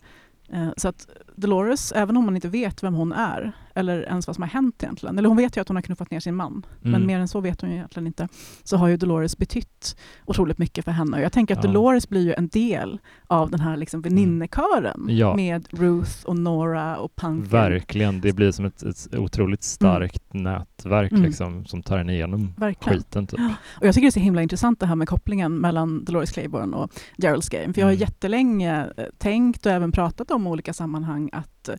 Eh, 0.53 0.69
Så 0.77 0.89
att 0.89 1.07
Dolores, 1.37 1.93
även 1.93 2.17
om 2.17 2.25
man 2.25 2.35
inte 2.35 2.49
vet 2.49 2.83
vem 2.83 2.95
hon 2.95 3.13
är, 3.13 3.53
eller 3.77 4.03
ens 4.03 4.27
vad 4.27 4.37
som 4.37 4.43
har 4.43 4.49
hänt 4.49 4.83
egentligen, 4.83 5.19
eller 5.19 5.29
hon 5.29 5.37
vet 5.37 5.57
ju 5.57 5.61
att 5.61 5.69
hon 5.69 5.77
har 5.77 5.83
knuffat 5.83 6.11
ner 6.11 6.21
sin 6.21 6.35
man, 6.35 6.67
men 6.81 6.95
Mm. 6.95 7.07
mer 7.07 7.19
än 7.19 7.29
så 7.29 7.41
vet 7.41 7.61
hon 7.61 7.71
ju 7.71 7.77
egentligen 7.77 8.07
inte, 8.07 8.29
så 8.65 8.77
har 8.77 8.89
ju 8.89 8.97
Dolores 8.97 9.39
betytt 9.39 9.97
otroligt 10.25 10.59
mycket 10.59 10.85
för 10.85 10.93
henne. 10.93 11.17
Och 11.17 11.23
jag 11.23 11.33
tänker 11.33 11.57
att 11.59 11.65
Ja. 11.65 11.71
Dolores 11.71 12.09
blir 12.09 12.23
ju 12.23 12.35
en 12.35 12.49
del 12.49 12.99
av 13.27 13.51
den 13.51 13.61
här 13.61 13.77
liksom 13.77 14.03
väninnekören 14.03 15.01
Mm. 15.01 15.17
Ja. 15.17 15.37
med 15.37 15.69
Ruth 15.71 16.11
och 16.27 16.37
Nora 16.37 16.97
och 16.97 17.17
Punkin. 17.17 17.49
Verkligen, 17.51 18.21
det 18.21 18.33
blir 18.33 18.53
som 18.53 18.65
ett, 18.65 18.83
ett 18.83 19.15
otroligt 19.15 19.63
starkt 19.63 20.35
nätverk 20.35 21.13
Mm. 21.13 21.23
liksom, 21.25 21.65
som 21.65 21.83
tar 21.83 21.99
en 21.99 22.11
igenom 22.11 22.55
Verkligen. 22.57 22.99
skiten. 22.99 23.27
Typ. 23.27 23.41
Och 23.81 23.87
jag 23.87 23.95
tycker 23.95 24.05
det 24.07 24.09
är 24.09 24.11
så 24.11 24.21
himla 24.21 24.43
intressant 24.43 24.81
det 24.81 24.87
här 24.87 24.95
med 24.97 25.09
kopplingen 25.09 25.59
mellan 25.59 26.05
Dolores 26.05 26.33
Claiborne 26.33 26.77
och 26.77 26.91
Gerald's 27.19 27.53
Game. 27.61 27.73
För 27.75 27.81
jag 27.81 27.87
har 27.87 27.93
Mm. 27.93 28.01
jättelänge 28.01 28.87
eh, 28.97 29.05
tänkt 29.19 29.67
och 29.67 29.73
även 29.73 29.93
pratat 29.93 30.31
om 30.31 30.47
olika 30.47 30.73
sammanhang 30.73 31.31
att 31.33 31.69
eh, 31.69 31.75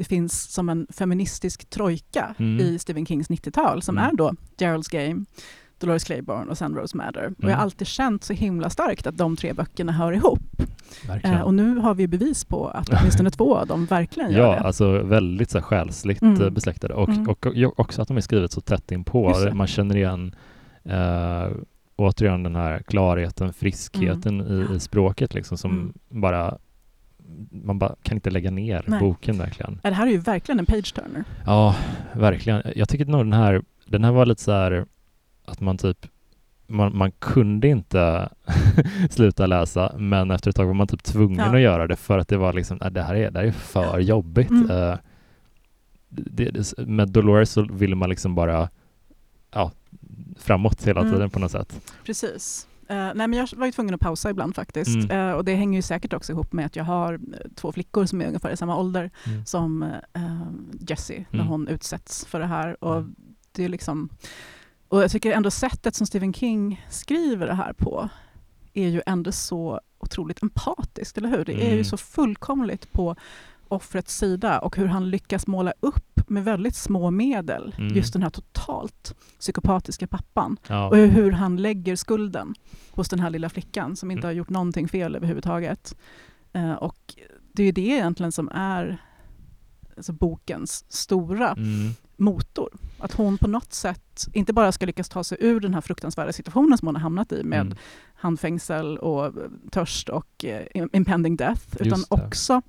det 0.00 0.04
finns 0.04 0.52
som 0.52 0.68
en 0.68 0.86
feministisk 0.90 1.70
trojka 1.70 2.34
Mm. 2.38 2.60
i 2.60 2.78
Stephen 2.78 3.06
Kings 3.06 3.28
90-tal 3.30 3.82
som 3.82 3.98
Mm. 3.98 4.10
är 4.10 4.16
då 4.16 4.32
Gerald's 4.58 4.90
Game, 5.08 5.24
Dolores 5.78 6.04
Claiborne 6.04 6.50
och 6.50 6.58
sen 6.58 6.74
Rose 6.74 6.96
Madder. 6.96 7.24
Och 7.26 7.34
jag 7.38 7.44
Mm. 7.44 7.56
har 7.56 7.62
alltid 7.62 7.86
känt 7.86 8.24
så 8.24 8.32
himla 8.32 8.70
starkt 8.70 9.06
att 9.06 9.16
de 9.18 9.36
tre 9.36 9.52
böckerna 9.52 9.92
hör 9.92 10.12
ihop. 10.12 10.40
Eh, 11.22 11.40
och 11.40 11.54
nu 11.54 11.76
har 11.78 11.94
vi 11.94 12.06
bevis 12.08 12.44
på 12.44 12.68
att 12.68 12.88
åtminstone 12.88 13.30
två 13.30 13.56
av 13.56 13.66
dem 13.66 13.86
verkligen 13.86 14.30
gör 14.32 14.38
ja, 14.46 14.50
det. 14.52 14.60
alltså 14.60 15.02
väldigt 15.02 15.50
så 15.50 15.58
här, 15.58 15.62
själsligt 15.62 16.22
Mm. 16.22 16.54
besläktade 16.54 16.94
och, 16.94 17.08
Mm. 17.08 17.28
och, 17.28 17.46
och 17.46 17.80
också 17.80 18.02
att 18.02 18.08
de 18.08 18.16
är 18.16 18.20
skrivet 18.20 18.52
så 18.52 18.60
tätt 18.60 18.92
inpå. 18.92 19.34
Man 19.52 19.66
känner 19.66 19.96
igen 19.96 20.34
eh, 20.84 21.48
återigen 21.96 22.42
den 22.42 22.56
här 22.56 22.78
klarheten, 22.78 23.52
friskheten 23.52 24.40
Mm. 24.40 24.72
i, 24.72 24.76
i 24.76 24.80
språket 24.80 25.34
liksom 25.34 25.58
som 25.58 25.70
Mm. 25.70 25.92
bara 26.22 26.58
man 27.50 27.78
bara 27.78 27.94
kan 28.02 28.16
inte 28.16 28.30
lägga 28.30 28.50
ner 28.50 28.84
Nej. 28.86 29.00
boken 29.00 29.38
verkligen. 29.38 29.80
Det 29.82 29.90
här 29.90 30.06
är 30.06 30.10
ju 30.10 30.18
verkligen 30.18 30.58
en 30.58 30.66
page-turner. 30.66 31.24
Ja, 31.46 31.76
verkligen. 32.12 32.62
Jag 32.76 32.88
tycker 32.88 33.04
nog 33.04 33.20
den 33.20 33.32
här, 33.32 33.62
den 33.86 34.04
här 34.04 34.12
var 34.12 34.26
lite 34.26 34.42
så 34.42 34.52
här 34.52 34.86
att 35.44 35.60
man 35.60 35.78
typ 35.78 36.06
man, 36.66 36.96
man 36.96 37.10
kunde 37.12 37.68
inte 37.68 38.28
sluta 39.10 39.46
läsa, 39.46 39.92
men 39.98 40.30
efter 40.30 40.50
ett 40.50 40.56
tag 40.56 40.66
var 40.66 40.74
man 40.74 40.86
typ 40.86 41.02
tvungen 41.02 41.38
Ja. 41.38 41.54
att 41.54 41.60
göra 41.60 41.86
det 41.86 41.96
för 41.96 42.18
att 42.18 42.28
det 42.28 42.36
var 42.36 42.52
liksom, 42.52 42.78
det 42.90 43.02
här 43.02 43.14
är, 43.14 43.30
det 43.30 43.38
här 43.40 43.46
är 43.46 43.52
för 43.52 43.98
jobbigt. 43.98 44.50
Mm. 44.50 44.70
Eh, 44.70 44.98
det, 46.08 46.50
det, 46.50 46.78
med 46.78 47.08
Dolores 47.08 47.50
så 47.50 47.62
ville 47.62 47.96
man 47.96 48.08
liksom 48.10 48.34
bara 48.34 48.68
ja, 49.54 49.72
framåt 50.38 50.86
hela 50.86 51.00
Mm. 51.00 51.12
tiden 51.12 51.30
på 51.30 51.38
något 51.38 51.50
sätt. 51.50 51.92
Precis. 52.04 52.66
Eh, 52.90 52.96
nej, 53.14 53.28
men 53.28 53.32
jag 53.32 53.48
var 53.56 53.66
ju 53.66 53.72
tvungen 53.72 53.94
att 53.94 54.00
pausa 54.00 54.30
ibland 54.30 54.54
faktiskt. 54.54 54.96
Mm. 55.10 55.10
Eh, 55.28 55.32
och 55.34 55.44
det 55.44 55.54
hänger 55.54 55.78
ju 55.78 55.82
säkert 55.82 56.12
också 56.12 56.32
ihop 56.32 56.52
med 56.52 56.66
att 56.66 56.76
jag 56.76 56.84
har 56.84 57.14
eh, 57.14 57.20
två 57.54 57.72
flickor 57.72 58.06
som 58.06 58.20
är 58.20 58.26
ungefär 58.26 58.50
i 58.50 58.56
samma 58.56 58.76
ålder 58.76 59.10
Mm. 59.26 59.46
som 59.46 59.82
eh, 60.14 60.46
Jessie 60.88 61.24
när 61.30 61.38
Mm. 61.40 61.46
hon 61.50 61.68
utsätts 61.68 62.24
för 62.26 62.40
det 62.40 62.46
här. 62.46 62.84
Och 62.84 62.96
Mm. 62.96 63.14
det 63.52 63.64
är 63.64 63.68
liksom... 63.68 64.08
Och 64.88 65.02
jag 65.02 65.10
tycker 65.10 65.32
ändå 65.32 65.50
sättet 65.50 65.94
som 65.94 66.06
Stephen 66.06 66.32
King 66.34 66.86
skriver 66.90 67.46
det 67.46 67.54
här 67.54 67.72
på 67.72 68.08
är 68.74 68.88
ju 68.88 69.02
ändå 69.06 69.32
så 69.32 69.80
otroligt 69.98 70.42
empatiskt, 70.42 71.18
eller 71.18 71.28
hur? 71.28 71.44
Det 71.44 71.52
är 71.62 71.66
ju 71.68 71.72
Mm. 71.72 71.84
så 71.84 71.96
fullkomligt 71.96 72.92
på 72.92 73.16
offrets 73.72 74.16
sida 74.18 74.58
och 74.58 74.76
hur 74.76 74.86
han 74.86 75.10
lyckas 75.10 75.46
måla 75.46 75.72
upp 75.80 76.20
med 76.30 76.44
väldigt 76.44 76.74
små 76.74 77.10
medel 77.10 77.74
Mm. 77.78 77.96
just 77.96 78.12
den 78.12 78.22
här 78.22 78.30
totalt 78.30 79.14
psykopatiska 79.38 80.06
pappan. 80.06 80.56
Ja. 80.68 80.88
Och 80.88 80.96
hur 80.96 81.32
han 81.32 81.56
lägger 81.56 81.96
skulden 81.96 82.54
hos 82.90 83.08
den 83.08 83.20
här 83.20 83.30
lilla 83.30 83.48
flickan 83.48 83.96
som 83.96 84.10
inte 84.10 84.18
Mm. 84.18 84.28
har 84.28 84.32
gjort 84.32 84.48
någonting 84.50 84.88
fel 84.88 85.16
överhuvudtaget. 85.16 85.96
Eh, 86.52 86.72
och 86.72 87.14
det 87.52 87.62
är 87.62 87.66
ju 87.66 87.72
det 87.72 87.80
egentligen 87.88 88.32
som 88.32 88.48
är 88.48 89.02
alltså 89.96 90.12
bokens 90.12 90.84
stora 90.88 91.48
Mm. 91.52 91.90
motor. 92.16 92.70
Att 92.98 93.12
hon 93.14 93.38
på 93.38 93.48
något 93.48 93.72
sätt 93.72 94.26
inte 94.32 94.52
bara 94.52 94.72
ska 94.72 94.86
lyckas 94.86 95.08
ta 95.08 95.24
sig 95.24 95.38
ur 95.40 95.60
den 95.60 95.74
här 95.74 95.80
fruktansvärda 95.80 96.32
situationen 96.32 96.78
som 96.78 96.88
hon 96.88 96.94
har 96.94 97.02
hamnat 97.02 97.32
i 97.32 97.42
med 97.44 97.60
Mm. 97.60 97.76
handfängsel 98.14 98.98
och 98.98 99.34
törst 99.70 100.08
och 100.08 100.44
eh, 100.44 100.86
impending 100.92 101.36
death, 101.36 101.62
utan 101.80 102.04
också 102.08 102.62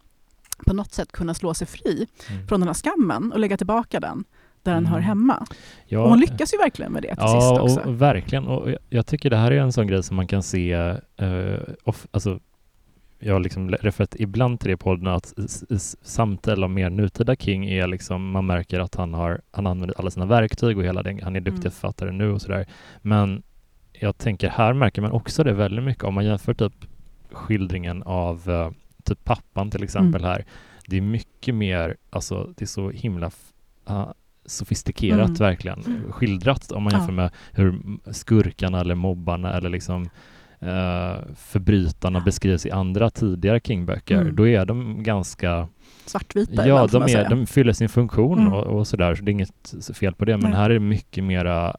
på 0.66 0.74
något 0.74 0.94
sätt 0.94 1.12
kunna 1.12 1.34
slå 1.34 1.54
sig 1.54 1.68
fri 1.68 2.08
Mm. 2.30 2.48
från 2.48 2.60
den 2.60 2.68
här 2.68 2.74
skammen 2.74 3.32
och 3.32 3.40
lägga 3.40 3.58
tillbaka 3.58 4.00
den 4.00 4.24
där 4.64 4.72
den 4.74 4.78
Mm. 4.86 4.92
hör 4.92 5.00
hemma. 5.00 5.46
Ja, 5.86 6.00
Och 6.00 6.10
hon 6.10 6.20
lyckas 6.20 6.54
ju 6.54 6.58
verkligen 6.58 6.92
med 6.92 7.02
det 7.04 7.08
till 7.08 7.18
Ja, 7.18 7.42
sist 7.42 7.62
också. 7.62 7.80
och, 7.80 7.86
och 7.88 8.02
verkligen. 8.02 8.48
Och 8.48 8.70
jag, 8.90 9.06
tycker 9.06 9.30
det 9.30 9.38
här 9.38 9.52
är 9.52 9.58
en 9.62 9.72
sån 9.72 9.88
grej 9.88 10.04
som 10.04 10.16
man 10.16 10.28
kan 10.28 10.44
se, 10.44 10.74
eh, 11.18 11.60
off, 11.84 12.08
alltså, 12.12 12.40
jag 13.20 13.34
har 13.34 13.40
liksom 13.40 13.70
refererat 13.70 14.16
ibland 14.20 14.60
till 14.60 14.68
det 14.68 14.74
i 14.74 14.78
podden 14.78 15.08
att 15.08 15.34
s- 15.38 15.64
s- 15.70 15.96
samtal 16.02 16.64
om 16.64 16.74
mer 16.74 16.90
nutida 16.90 17.36
King 17.36 17.66
är 17.70 17.88
liksom, 17.88 18.32
man 18.32 18.46
märker 18.46 18.80
att 18.80 18.96
han 18.96 19.14
har, 19.14 19.42
han 19.52 19.68
använder 19.68 20.00
alla 20.00 20.12
sina 20.12 20.26
verktyg 20.26 20.78
och 20.78 20.84
hela 20.84 21.04
den, 21.04 21.20
han 21.24 21.36
är 21.36 21.40
duktig 21.40 21.62
Mm. 21.66 21.72
författare 21.72 22.12
nu 22.12 22.32
och 22.32 22.42
sådär. 22.42 22.66
Men 23.02 23.44
jag 23.94 24.18
tänker 24.18 24.50
här 24.50 24.74
märker 24.74 25.02
man 25.02 25.12
också 25.12 25.44
det 25.44 25.54
väldigt 25.54 25.86
mycket 25.86 26.04
om 26.04 26.14
man 26.14 26.26
jämför 26.26 26.54
typ 26.54 26.74
skildringen 27.32 28.04
av 28.04 28.50
eh, 28.50 28.72
typ 29.02 29.24
pappan 29.24 29.72
till 29.72 29.84
exempel 29.84 30.22
Mm. 30.22 30.32
här. 30.32 30.46
Det 30.88 30.98
är 30.98 31.02
mycket 31.02 31.56
mer, 31.56 31.98
alltså 32.10 32.54
det 32.58 32.64
är 32.66 32.68
så 32.68 32.90
himla 32.90 33.32
ah, 33.86 34.14
sofistikerat 34.46 35.28
Mm. 35.30 35.34
verkligen 35.34 35.84
skildrat 36.10 36.72
om 36.72 36.84
man 36.84 36.92
Ja. 36.94 36.98
jämför 37.00 37.14
med 37.14 37.32
hur 37.52 37.82
skurkarna 38.14 38.80
eller 38.80 38.96
mobbarna 38.96 39.54
eller 39.54 39.70
liksom 39.70 40.10
eh, 40.60 41.16
förbrytarna 41.36 42.20
Ja. 42.20 42.24
beskrivs 42.26 42.66
i 42.66 42.72
andra 42.72 43.10
tidigare 43.10 43.60
King-böcker. 43.60 44.22
Mm. 44.22 44.36
Då 44.36 44.48
är 44.48 44.66
de 44.66 45.04
ganska, 45.04 45.68
Svartvita 46.06 46.68
ja 46.68 46.88
de, 46.88 47.04
är, 47.04 47.30
de 47.30 47.48
fyller 47.48 47.74
sin 47.74 47.90
funktion 47.90 48.40
Mm. 48.40 48.54
och, 48.54 48.64
och 48.80 48.88
sådär, 48.88 49.16
så 49.16 49.24
det 49.24 49.30
är 49.32 49.34
inget 49.34 49.74
fel 49.94 50.14
på 50.14 50.26
det. 50.26 50.38
Men 50.38 50.50
Nej. 50.52 50.60
här 50.60 50.70
är 50.70 50.74
det 50.74 50.80
mycket 50.80 51.24
mera 51.24 51.78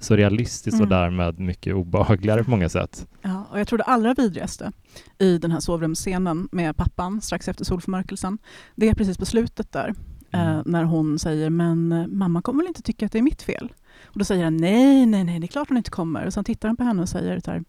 så 0.00 0.16
realistiskt 0.16 0.80
och 0.80 0.86
Mm. 0.86 0.88
därmed 0.88 1.38
mycket 1.38 1.74
obehagligare 1.74 2.44
på 2.44 2.50
många 2.50 2.68
sätt. 2.68 3.06
Ja, 3.22 3.46
och 3.50 3.60
jag 3.60 3.68
tror 3.68 3.78
det 3.78 3.84
allra 3.84 4.14
vidrigaste 4.14 4.72
i 5.18 5.38
den 5.38 5.50
här 5.50 5.60
sovrumsscenen 5.60 6.48
med 6.52 6.76
pappan 6.76 7.20
strax 7.20 7.48
efter 7.48 7.64
solförmörkelsen, 7.64 8.38
det 8.74 8.88
är 8.88 8.94
precis 8.94 9.18
på 9.18 9.26
slutet 9.26 9.72
där, 9.72 9.94
Mm. 10.32 10.48
eh, 10.56 10.62
när 10.66 10.84
hon 10.84 11.18
säger 11.18 11.50
men 11.50 11.92
eh, 11.92 12.06
mamma 12.06 12.42
kommer 12.42 12.62
väl 12.62 12.68
inte 12.68 12.82
tycka 12.82 13.06
att 13.06 13.12
det 13.12 13.18
är 13.18 13.22
mitt 13.22 13.42
fel? 13.42 13.72
Och 14.04 14.18
då 14.18 14.24
säger 14.24 14.44
han 14.44 14.56
nej, 14.56 15.06
nej, 15.06 15.24
nej, 15.24 15.40
det 15.40 15.46
är 15.46 15.48
klart 15.48 15.68
hon 15.68 15.76
inte 15.76 15.90
kommer. 15.90 16.26
Och 16.26 16.32
sen 16.32 16.44
tittar 16.44 16.68
han 16.68 16.76
på 16.76 16.82
henne 16.84 17.02
och 17.02 17.08
säger 17.08 17.40
så 17.40 17.50
här, 17.50 17.64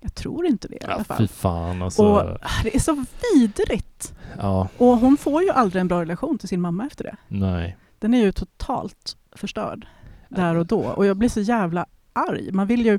jag 0.00 0.14
tror 0.14 0.46
inte 0.46 0.68
det 0.68 0.74
i 0.74 0.84
alla 0.84 0.94
Ja, 0.98 1.04
fall. 1.04 1.18
fy 1.18 1.28
fan 1.28 1.82
alltså. 1.82 2.02
Och 2.02 2.20
ah, 2.20 2.62
det 2.62 2.74
är 2.76 2.80
så 2.80 3.04
vidrigt. 3.34 4.14
ja, 4.38 4.68
Och 4.78 4.86
hon 4.98 5.16
får 5.16 5.42
ju 5.42 5.50
aldrig 5.50 5.80
en 5.80 5.88
bra 5.88 6.00
relation 6.00 6.38
till 6.38 6.48
sin 6.48 6.60
mamma 6.60 6.86
efter 6.86 7.04
det. 7.04 7.16
nej. 7.28 7.76
Den 7.98 8.14
är 8.14 8.18
ju 8.22 8.32
totalt 8.32 9.16
förstörd 9.32 9.86
där 10.28 10.54
och 10.54 10.66
då. 10.66 10.80
Och 10.80 11.06
jag 11.06 11.16
blir 11.16 11.28
så 11.28 11.40
jävla 11.40 11.86
arg. 12.12 12.52
Man 12.52 12.66
vill 12.66 12.86
ju 12.86 12.98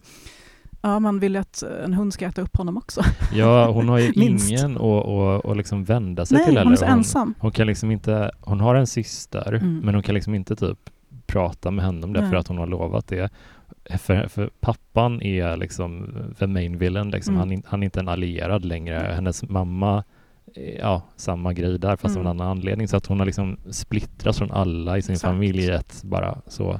Ja, 0.81 0.99
man 0.99 1.19
vill 1.19 1.33
ju 1.33 1.39
att 1.41 1.63
en 1.83 1.93
hund 1.93 2.13
ska 2.13 2.25
äta 2.25 2.41
upp 2.41 2.57
honom 2.57 2.77
också. 2.77 3.01
Ja, 3.33 3.71
hon 3.71 3.89
har 3.89 3.97
ju 3.99 4.11
ingen 4.15 4.77
att, 4.77 4.81
att, 5.07 5.45
att 5.45 5.57
liksom 5.57 5.83
vända 5.83 6.25
sig 6.25 6.37
Nej, 6.37 6.45
till 6.45 6.57
hon 6.57 6.67
heller. 6.67 6.71
är 6.71 6.75
så 6.75 6.85
ensam. 6.85 7.33
Hon 7.39 7.51
kan 7.51 7.67
liksom 7.67 7.91
inte, 7.91 8.31
hon 8.41 8.59
har 8.59 8.75
en 8.75 8.87
syster, 8.87 9.53
Mm. 9.53 9.77
men 9.79 9.93
hon 9.93 10.03
kan 10.03 10.15
liksom 10.15 10.35
inte 10.35 10.55
typ 10.55 10.77
prata 11.27 11.71
med 11.71 11.85
henne 11.85 12.03
om 12.05 12.13
det 12.13 12.21
Nej. 12.21 12.29
för 12.29 12.37
att 12.37 12.47
hon 12.47 12.57
har 12.57 12.67
lovat 12.67 13.07
det. 13.07 13.29
För, 13.97 14.27
för 14.27 14.49
pappan 14.59 15.21
är 15.21 15.57
liksom 15.57 16.13
the 16.39 16.47
main 16.47 16.77
villain, 16.77 17.09
liksom. 17.09 17.35
Mm. 17.35 17.49
han, 17.49 17.63
han 17.65 17.83
är 17.83 17.85
inte 17.85 17.99
en 17.99 18.09
allierad 18.09 18.65
längre. 18.65 19.11
Hennes 19.15 19.43
mamma, 19.49 20.03
eh, 20.55 20.75
ja, 20.79 21.01
samma 21.15 21.53
grej 21.53 21.79
där 21.79 21.95
fast 21.95 22.15
av 22.17 22.21
en 22.21 22.27
Mm. 22.27 22.41
annan 22.41 22.51
anledning. 22.57 22.87
Så 22.87 22.97
att 22.97 23.05
hon 23.05 23.19
har 23.19 23.25
liksom 23.25 23.57
splittrats 23.71 24.37
från 24.37 24.51
alla 24.51 24.97
i 24.97 25.01
sin 25.01 25.13
Exakt. 25.13 25.31
familj 25.33 25.59
i 25.63 25.69
ett 25.69 26.03
bara 26.03 26.37
så. 26.47 26.79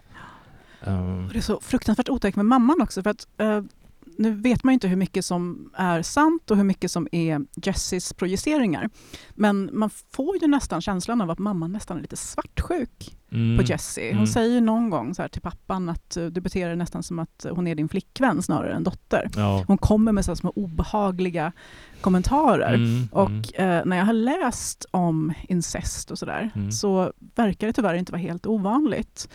Um, 0.85 1.25
Och 1.25 1.33
det 1.33 1.39
är 1.39 1.41
så 1.41 1.59
fruktansvärt 1.61 2.09
otäckt 2.09 2.35
med 2.35 2.45
mamman 2.45 2.81
också. 2.81 3.03
För 3.03 3.09
att, 3.09 3.27
eh, 3.37 3.61
nu 4.17 4.31
vet 4.31 4.63
man 4.63 4.71
ju 4.71 4.73
inte 4.73 4.87
hur 4.87 4.95
mycket 4.95 5.25
som 5.25 5.71
är 5.73 6.01
sant 6.01 6.51
och 6.51 6.57
hur 6.57 6.63
mycket 6.63 6.91
som 6.91 7.07
är 7.11 7.41
Jessies 7.55 8.13
projiceringar. 8.13 8.89
Men 9.31 9.69
man 9.73 9.89
får 9.89 10.41
ju 10.41 10.47
nästan 10.47 10.81
känslan 10.81 11.21
av 11.21 11.29
att 11.29 11.39
mamman 11.39 11.71
nästan 11.71 11.97
är 11.97 12.01
lite 12.01 12.17
svartsjuk 12.17 13.17
mm, 13.31 13.57
på 13.57 13.63
Jessie. 13.63 14.07
Hon 14.07 14.17
mm. 14.17 14.27
säger 14.27 14.61
någon 14.61 14.89
gång 14.89 15.15
så 15.15 15.21
här 15.21 15.29
till 15.29 15.41
pappan 15.41 15.89
att 15.89 16.17
eh, 16.17 16.25
du 16.25 16.41
beter 16.41 16.67
dig 16.67 16.75
nästan 16.75 17.03
som 17.03 17.19
att 17.19 17.45
hon 17.51 17.67
är 17.67 17.75
din 17.75 17.89
flickvän 17.89 18.41
snarare 18.43 18.73
än 18.73 18.83
dotter. 18.83 19.29
Ja. 19.35 19.63
Hon 19.67 19.77
kommer 19.77 20.11
med 20.11 20.25
så 20.25 20.35
små 20.35 20.53
obehagliga 20.55 21.51
kommentarer. 22.01 22.73
Mm, 22.73 22.95
mm. 22.95 23.07
Och 23.11 23.59
eh, 23.59 23.85
när 23.85 23.97
jag 23.97 24.05
har 24.05 24.13
läst 24.13 24.85
om 24.91 25.33
incest 25.47 26.11
och 26.11 26.19
sådär 26.19 26.51
Mm. 26.55 26.71
så 26.71 27.13
verkar 27.35 27.67
det 27.67 27.73
tyvärr 27.73 27.93
inte 27.93 28.11
vara 28.11 28.21
helt 28.21 28.45
ovanligt 28.45 29.29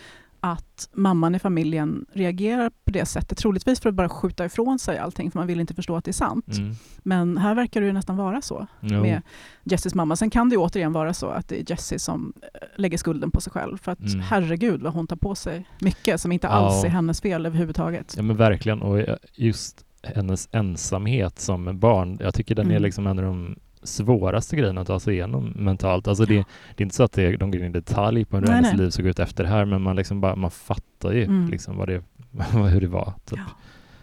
att 0.51 0.89
mamman 0.93 1.35
i 1.35 1.39
familjen 1.39 2.05
reagerar 2.13 2.69
på 2.85 2.91
det 2.91 3.05
sättet. 3.05 3.37
Troligtvis 3.37 3.79
för 3.79 3.89
att 3.89 3.95
bara 3.95 4.09
skjuta 4.09 4.45
ifrån 4.45 4.79
sig 4.79 4.97
allting 4.97 5.31
för 5.31 5.39
man 5.39 5.47
vill 5.47 5.59
inte 5.59 5.73
förstå 5.73 5.95
att 5.95 6.05
det 6.05 6.11
är 6.11 6.13
sant. 6.13 6.57
Mm. 6.57 6.73
Men 7.03 7.37
här 7.37 7.55
verkar 7.55 7.81
det 7.81 7.87
ju 7.87 7.93
nästan 7.93 8.17
vara 8.17 8.41
så 8.41 8.67
Jo. 8.81 9.01
med 9.01 9.21
Jessies 9.63 9.95
mamma. 9.95 10.15
Sen 10.15 10.29
kan 10.29 10.49
det 10.49 10.53
ju 10.53 10.59
återigen 10.61 10.93
vara 10.93 11.13
så 11.13 11.27
att 11.27 11.47
det 11.49 11.59
är 11.61 11.71
Jessie 11.71 11.99
som 11.99 12.33
eh, 12.41 12.47
lägger 12.75 12.97
skulden 12.97 13.31
på 13.31 13.41
sig 13.41 13.51
själv. 13.53 13.77
För 13.77 13.91
att 13.91 13.99
Mm. 13.99 14.19
herregud 14.19 14.81
vad 14.81 14.93
hon 14.93 15.07
tar 15.07 15.15
på 15.15 15.35
sig 15.35 15.65
mycket 15.81 16.21
som 16.21 16.31
inte 16.31 16.47
Ja. 16.47 16.51
alls 16.53 16.83
är 16.83 16.89
hennes 16.89 17.21
fel 17.21 17.45
överhuvudtaget. 17.45 18.13
Ja 18.17 18.23
men 18.23 18.37
verkligen 18.37 18.81
och 18.81 18.99
eh, 18.99 19.15
just 19.33 19.85
hennes 20.03 20.49
ensamhet 20.51 21.39
som 21.39 21.79
barn, 21.79 22.17
jag 22.21 22.33
tycker 22.33 22.55
den 22.55 22.65
är 22.65 22.71
Mm. 22.71 22.83
liksom 22.83 23.07
en 23.07 23.19
av 23.19 23.25
de 23.25 23.55
svåraste 23.85 24.55
grejerna 24.55 24.81
att 24.81 24.87
ta 24.87 24.99
sig 24.99 25.13
igenom 25.13 25.53
mentalt. 25.55 26.07
Alltså 26.07 26.25
det, 26.25 26.35
det 26.75 26.81
är 26.81 26.85
inte 26.85 26.95
så 26.95 27.03
att 27.03 27.11
det, 27.11 27.37
de 27.37 27.51
går 27.51 27.61
in 27.61 27.67
i 27.67 27.69
detalj 27.69 28.25
på 28.25 28.37
hur 28.37 28.45
Nej, 28.45 28.55
hennes 28.55 28.71
nej. 28.71 28.81
liv 28.81 28.89
såg 28.89 29.05
ut 29.05 29.19
efter 29.19 29.43
det 29.43 29.49
här 29.49 29.65
men 29.65 29.81
man 29.81 29.95
liksom 29.95 30.21
bara, 30.21 30.35
man 30.35 30.51
fattar 30.51 31.11
ju 31.11 31.23
Mm. 31.23 31.49
liksom 31.49 31.77
vad 31.77 31.87
det, 31.87 32.03
hur 32.71 32.81
det 32.81 32.87
var. 32.87 33.13
Typ. 33.25 33.39
Ja. 33.39 33.51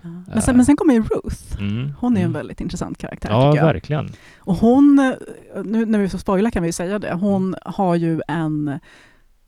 Ja. 0.05 0.09
Men, 0.27 0.43
sen, 0.43 0.57
men 0.57 0.67
sen 0.67 0.77
kommer 0.77 0.95
ju 0.95 1.03
Ruth. 1.03 1.59
Mm. 1.61 1.93
Hon 1.99 2.13
är 2.13 2.21
en 2.21 2.25
mm. 2.25 2.33
väldigt 2.33 2.61
intressant 2.61 2.99
karaktär 2.99 3.31
Ja, 3.31 3.53
verkligen. 3.53 4.09
Och 4.39 4.55
hon, 4.57 4.99
eh, 4.99 5.63
nu 5.65 5.87
när 5.87 5.99
vi 5.99 6.09
så 6.09 6.19
spoilar 6.19 6.51
kan 6.51 6.63
vi 6.63 6.69
ju 6.69 6.73
säga 6.73 6.99
det, 6.99 7.13
hon 7.13 7.55
har 7.65 7.95
ju 7.97 8.21
en 8.29 8.79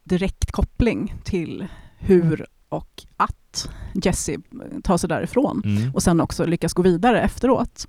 direkt 0.04 0.52
koppling 0.52 1.14
till 1.24 1.66
hur 1.98 2.46
och 2.68 3.02
att 3.16 3.68
Jessie 3.94 4.38
tar 4.84 4.96
sig 4.96 5.08
därifrån 5.08 5.62
Mm. 5.64 5.94
och 5.94 6.02
sen 6.02 6.20
också 6.20 6.44
lyckas 6.46 6.72
gå 6.72 6.82
vidare 6.82 7.20
efteråt. 7.20 7.88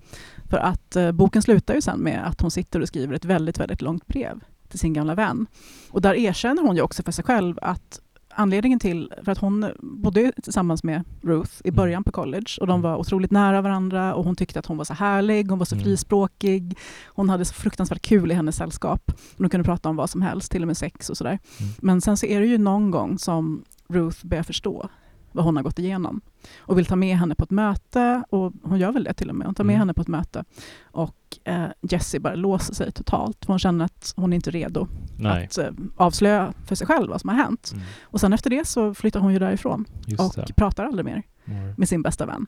För 0.49 0.58
att 0.58 0.95
eh, 0.95 1.12
boken 1.12 1.41
slutar 1.41 1.73
ju 1.75 1.81
sen 1.81 1.99
med 1.99 2.27
att 2.27 2.41
hon 2.41 2.51
sitter 2.51 2.79
och 2.81 2.88
skriver 2.88 3.13
ett 3.15 3.25
väldigt, 3.25 3.60
väldigt 3.60 3.81
långt 3.81 4.08
brev 4.08 4.39
till 4.69 4.79
sin 4.79 4.93
gamla 4.93 5.15
vän. 5.15 5.47
Och 5.91 6.01
där 6.01 6.13
erkänner 6.13 6.62
hon 6.62 6.75
ju 6.75 6.81
också 6.81 7.03
för 7.03 7.12
sig 7.12 7.23
själv 7.23 7.60
att 7.62 7.99
anledningen 8.38 8.79
till, 8.79 9.13
för 9.23 9.31
att 9.31 9.38
hon 9.38 9.65
bodde 9.81 10.31
tillsammans 10.43 10.84
med 10.84 11.03
Ruth 11.21 11.51
i 11.63 11.67
Mm. 11.69 11.75
början 11.75 12.03
på 12.03 12.12
college 12.12 12.45
och 12.62 12.67
de 12.67 12.81
var 12.81 12.95
otroligt 12.97 13.31
nära 13.31 13.62
varandra 13.62 14.15
och 14.15 14.23
hon 14.25 14.36
tyckte 14.36 14.60
att 14.60 14.65
hon 14.65 14.77
var 14.77 14.86
så 14.86 14.93
härlig, 14.93 15.49
hon 15.49 15.60
var 15.60 15.65
så 15.65 15.75
Mm. 15.75 15.84
frispråkig, 15.84 16.77
hon 17.05 17.29
hade 17.29 17.45
så 17.45 17.53
fruktansvärt 17.53 18.01
kul 18.01 18.31
i 18.31 18.34
hennes 18.34 18.55
sällskap. 18.55 19.12
De 19.38 19.49
kunde 19.49 19.63
prata 19.63 19.89
om 19.89 19.95
vad 19.95 20.10
som 20.10 20.21
helst, 20.21 20.51
till 20.51 20.62
och 20.62 20.67
med 20.67 20.77
sex 20.77 21.10
och 21.10 21.17
sådär. 21.17 21.39
Mm. 21.60 21.73
Men 21.79 22.01
sen 22.01 22.17
så 22.17 22.25
är 22.25 22.39
det 22.39 22.47
ju 22.47 22.58
någon 22.58 22.91
gång 22.91 23.19
som 23.19 23.63
Ruth 23.89 24.25
börjar 24.25 24.43
förstå 24.43 24.89
vad 25.36 25.45
hon 25.45 25.56
har 25.56 25.63
gått 25.63 25.80
igenom 25.80 26.21
och 26.58 26.78
vill 26.78 26.86
ta 26.86 26.95
med 26.95 27.17
henne 27.17 27.36
på 27.36 27.43
ett 27.43 27.52
möte 27.52 28.23
och 28.29 28.54
hon 28.63 28.79
gör 28.79 28.92
väl 28.92 29.04
det 29.04 29.13
till 29.13 29.29
och 29.29 29.36
med. 29.36 29.46
Hon 29.48 29.56
tar 29.56 29.63
med 29.63 29.73
Mm. 29.73 29.79
henne 29.79 29.94
på 29.94 30.02
ett 30.02 30.08
möte 30.08 30.44
och 30.92 31.38
eh, 31.44 31.65
Jessie 31.81 32.19
bara 32.19 32.36
låser 32.36 32.73
sig 32.73 32.92
totalt 32.92 33.46
för 33.46 33.54
hon 33.54 33.60
känner 33.60 33.86
att 33.86 34.13
hon 34.15 34.33
inte 34.33 34.50
är 34.50 34.52
redo 34.52 34.88
Nej. 35.17 35.46
att 35.46 35.58
eh, 35.58 35.69
avslöja 35.96 36.54
för 36.65 36.75
sig 36.75 36.88
själv 36.88 37.10
vad 37.10 37.21
som 37.21 37.29
har 37.29 37.38
hänt. 37.38 37.71
Mm. 37.73 37.86
Och 38.04 38.19
sen 38.19 38.33
efter 38.33 38.50
det 38.50 38.67
så 38.67 38.94
flyttar 38.94 39.19
hon 39.19 39.33
ju 39.33 39.40
därifrån 39.40 39.86
Just 40.08 40.19
och 40.38 40.46
det. 40.48 40.54
pratar 40.54 40.86
aldrig 40.86 41.06
mer 41.06 41.23
Mm. 41.48 41.73
med 41.77 41.90
sin 41.90 42.02
bästa 42.02 42.25
vän. 42.25 42.46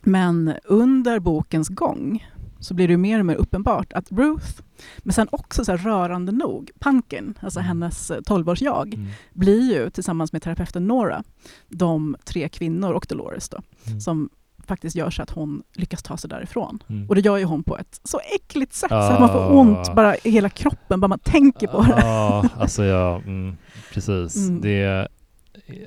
Men 0.00 0.54
under 0.64 1.18
bokens 1.18 1.68
gång 1.68 2.26
så 2.60 2.74
blir 2.74 2.88
det 2.88 2.96
mer 2.96 3.18
och 3.20 3.26
mer 3.26 3.34
uppenbart 3.34 3.92
att 3.92 4.12
Ruth, 4.12 4.62
men 4.98 5.12
sen 5.12 5.28
också 5.32 5.64
så 5.64 5.72
här 5.72 5.78
rörande 5.78 6.32
nog, 6.32 6.70
Punkin, 6.80 7.34
alltså 7.40 7.60
Mm. 7.60 7.68
hennes 7.68 8.10
eh, 8.10 8.20
12-årsjag, 8.20 8.94
Mm. 8.94 9.06
blir 9.32 9.72
ju 9.74 9.90
tillsammans 9.90 10.32
med 10.32 10.42
terapeuten 10.42 10.86
Nora 10.86 11.22
de 11.68 12.16
tre 12.24 12.48
kvinnor 12.48 12.92
och 12.92 13.06
Dolores 13.08 13.48
då, 13.48 13.58
Mm. 13.86 14.00
som 14.00 14.30
faktiskt 14.66 14.96
gör 14.96 15.10
så 15.10 15.22
att 15.22 15.30
hon 15.30 15.62
lyckas 15.74 16.02
ta 16.02 16.16
sig 16.16 16.30
därifrån. 16.30 16.78
Mm. 16.88 17.08
Och 17.08 17.14
det 17.14 17.20
gör 17.20 17.36
ju 17.36 17.44
hon 17.44 17.62
på 17.62 17.78
ett 17.78 18.00
så 18.04 18.20
äckligt 18.34 18.72
sätt 18.74 18.88
så 18.88 18.94
att 18.96 19.20
man 19.20 19.28
får 19.32 19.52
ont 19.56 19.94
bara 19.94 20.16
i 20.16 20.30
hela 20.30 20.48
kroppen 20.48 21.00
bara 21.00 21.08
man 21.08 21.18
tänker 21.18 21.66
på 21.66 21.82
det. 21.82 21.94
Ja, 22.00 22.44
alltså 22.56 22.84
ja, 22.84 23.16
mm, 23.26 23.56
precis. 23.92 24.36
Mm. 24.36 24.60
Det, 24.60 25.08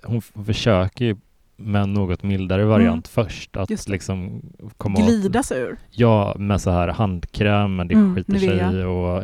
hon 0.03 0.21
försöker 0.45 1.05
ju 1.05 1.15
med 1.65 1.81
en 1.83 1.93
något 1.93 2.23
mildare 2.23 2.65
variant 2.65 3.07
först. 3.07 3.49
Att 3.57 3.69
Mm. 3.69 3.73
Just 3.73 3.85
det. 3.85 3.91
liksom 3.91 4.41
komma 4.77 4.99
Glida 4.99 5.43
sig 5.43 5.61
ur. 5.61 5.77
Ja, 5.91 6.35
med 6.39 6.61
så 6.61 6.71
här 6.71 6.87
handkräm, 6.87 7.75
men 7.75 7.87
det 7.87 7.93
Mm, 7.93 8.15
skiter 8.15 8.37
sig 8.39 8.85
och... 8.85 9.23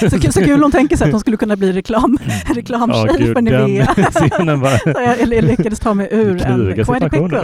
så, 0.10 0.20
kul- 0.20 0.32
så 0.32 0.42
kul 0.44 0.62
hon 0.62 0.72
tänker 0.72 0.96
sig 0.96 1.04
att 1.06 1.12
hon 1.12 1.20
skulle 1.20 1.36
kunna 1.36 1.56
bli 1.56 1.72
reklam, 1.72 2.18
reklamtjej 2.54 3.04
Ja, 3.08 3.16
gud, 3.18 3.32
för 3.34 3.42
Nivea. 3.42 3.94
Den 4.46 4.60
bara... 4.60 4.78
Så 4.78 4.90
jag, 4.94 5.20
jag 5.20 5.44
lyckades 5.44 5.80
ta 5.80 5.94
mig 5.94 6.08
ur 6.10 6.42
en 6.46 6.74
quite 6.84 7.10
pickle. 7.10 7.42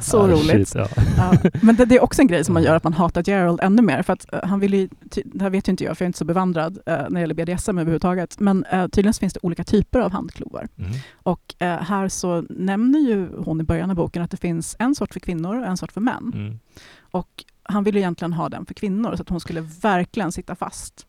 Så 0.00 0.22
Ah, 0.22 0.26
roligt. 0.28 0.68
shit, 0.68 0.74
ja. 0.74 0.86
Ja. 1.16 1.32
Men 1.62 1.76
det, 1.76 1.84
det 1.84 1.96
är 1.96 2.02
också 2.02 2.22
en 2.22 2.26
grej 2.28 2.44
som 2.44 2.54
man 2.54 2.62
gör, 2.62 2.76
att 2.76 2.84
man 2.84 2.92
hatar 2.92 3.22
Gerald 3.26 3.60
ännu 3.62 3.82
mer. 3.82 4.02
För 4.02 4.12
att 4.12 4.32
eh, 4.34 4.40
han 4.42 4.60
vill 4.60 4.74
ju, 4.74 4.88
det 5.24 5.42
här 5.42 5.50
vet 5.50 5.68
ju 5.68 5.70
inte 5.70 5.84
jag, 5.84 5.98
för 5.98 6.04
jag 6.04 6.06
är 6.06 6.08
inte 6.08 6.18
så 6.18 6.24
bevandrad 6.24 6.78
eh, 6.86 6.92
när 6.94 7.10
det 7.10 7.20
gäller 7.20 7.34
BDSM 7.34 7.78
överhuvudtaget. 7.78 8.40
Men 8.40 8.64
uh, 8.74 8.86
tydligen 8.86 9.14
finns 9.14 9.32
det 9.32 9.40
olika 9.42 9.64
typer 9.64 10.00
av 10.00 10.12
handklovar. 10.12 10.68
Mm. 10.78 10.90
Och 11.22 11.54
här 11.60 12.08
så 12.08 12.44
nämner 12.80 12.98
ju 12.98 13.28
hon 13.44 13.60
i 13.60 13.64
början 13.64 13.90
av 13.90 13.96
boken 13.96 14.22
att 14.22 14.30
det 14.30 14.36
finns 14.36 14.76
en 14.78 14.94
sort 14.94 15.12
för 15.12 15.20
kvinnor 15.20 15.56
och 15.60 15.66
en 15.66 15.76
sort 15.76 15.92
för 15.92 16.00
män. 16.00 16.32
Mm. 16.34 16.58
Och 17.00 17.44
han 17.62 17.84
ville 17.84 18.00
egentligen 18.00 18.32
ha 18.32 18.48
den 18.48 18.66
för 18.66 18.74
kvinnor, 18.74 19.16
så 19.16 19.22
att 19.22 19.28
hon 19.28 19.40
skulle 19.40 19.60
verkligen 19.60 20.32
sitta 20.32 20.54
fast. 20.54 21.06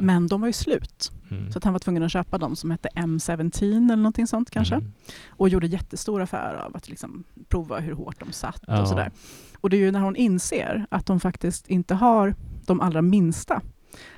Men 0.00 0.26
de 0.26 0.40
var 0.40 0.46
ju 0.48 0.52
slut, 0.52 1.12
Mm. 1.30 1.52
så 1.52 1.58
att 1.58 1.64
han 1.64 1.72
var 1.72 1.78
tvungen 1.80 2.02
att 2.02 2.12
köpa 2.12 2.38
dem 2.38 2.56
som 2.56 2.70
hette 2.70 2.88
M17 2.94 3.64
eller 3.86 3.96
någonting 3.96 4.26
sånt 4.26 4.50
kanske. 4.50 4.74
Mm. 4.74 4.92
Och 5.28 5.48
gjorde 5.48 5.66
jättestor 5.66 6.22
affär 6.22 6.54
av 6.54 6.76
att 6.76 6.88
liksom 6.88 7.24
prova 7.48 7.78
hur 7.78 7.92
hårt 7.92 8.20
de 8.20 8.32
satt 8.32 8.62
Ja. 8.66 8.80
och 8.82 8.88
sådär. 8.88 9.10
Och 9.60 9.70
det 9.70 9.76
är 9.76 9.78
ju 9.78 9.90
när 9.90 10.00
hon 10.00 10.16
inser 10.16 10.86
att 10.90 11.06
de 11.06 11.20
faktiskt 11.20 11.68
inte 11.68 11.94
har 11.94 12.34
de 12.66 12.80
allra 12.80 13.02
minsta 13.02 13.62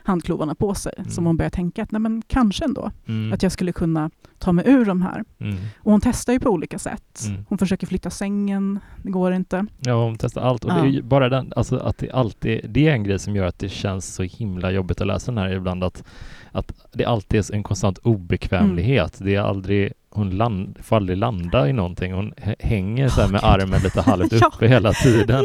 handklovarna 0.03 0.55
på 0.55 0.75
sig 0.75 0.93
Mm. 0.99 1.11
som 1.11 1.27
hon 1.27 1.37
börjar 1.37 1.51
tänka 1.51 1.83
att 1.83 1.93
nej 1.93 2.01
men 2.01 2.23
kanske 2.27 2.65
ändå 2.65 2.91
Mm. 3.09 3.33
att 3.33 3.43
jag 3.43 3.53
skulle 3.53 3.73
kunna 3.73 4.11
ta 4.39 4.53
mig 4.53 4.65
ur 4.69 4.85
de 4.85 5.03
här. 5.03 5.25
Mm. 5.41 5.57
Och 5.81 5.93
hon 5.93 6.01
testar 6.01 6.33
ju 6.33 6.41
på 6.41 6.51
olika 6.51 6.79
sätt. 6.79 7.21
Mm. 7.29 7.45
Hon 7.49 7.59
försöker 7.59 7.87
flytta 7.87 8.11
sängen, 8.11 8.81
det 9.03 9.11
går 9.11 9.33
inte. 9.33 9.67
Ja, 9.81 10.05
hon 10.05 10.17
testar 10.19 10.43
allt. 10.43 10.65
Och 10.65 10.75
det 10.75 10.81
är 10.81 10.85
ju 10.87 11.03
bara 11.03 11.29
den, 11.29 11.53
alltså 11.57 11.77
att 11.77 11.99
det 11.99 12.11
alltid, 12.11 12.61
det 12.71 12.89
är 12.89 12.93
en 12.93 13.05
grej 13.05 13.19
som 13.19 13.37
gör 13.37 13.47
att 13.47 13.59
det 13.59 13.69
känns 13.69 14.15
så 14.15 14.23
himla 14.23 14.71
jobbigt 14.71 15.01
att 15.01 15.07
läsa 15.07 15.33
den 15.33 15.39
här 15.39 15.51
ibland, 15.53 15.85
att, 15.85 16.05
att 16.53 16.73
det 16.93 17.05
alltid 17.05 17.41
är 17.41 17.55
en 17.55 17.63
konstant 17.63 17.99
obekvämlighet. 17.99 19.21
Mm. 19.21 19.31
Det 19.33 19.37
är 19.37 19.41
aldrig, 19.43 19.93
hon 20.11 20.31
land, 20.31 20.79
får 20.83 20.97
aldrig 20.97 21.19
landa 21.19 21.69
i 21.69 21.73
någonting. 21.73 22.13
Hon 22.13 22.33
hä- 22.37 22.55
hänger 22.61 23.09
så 23.09 23.29
med 23.29 23.41
armen 23.45 23.81
lite 23.83 24.01
halvt 24.01 24.33
Ja. 24.41 24.51
uppe 24.55 24.67
hela 24.69 24.93
tiden. 24.93 25.45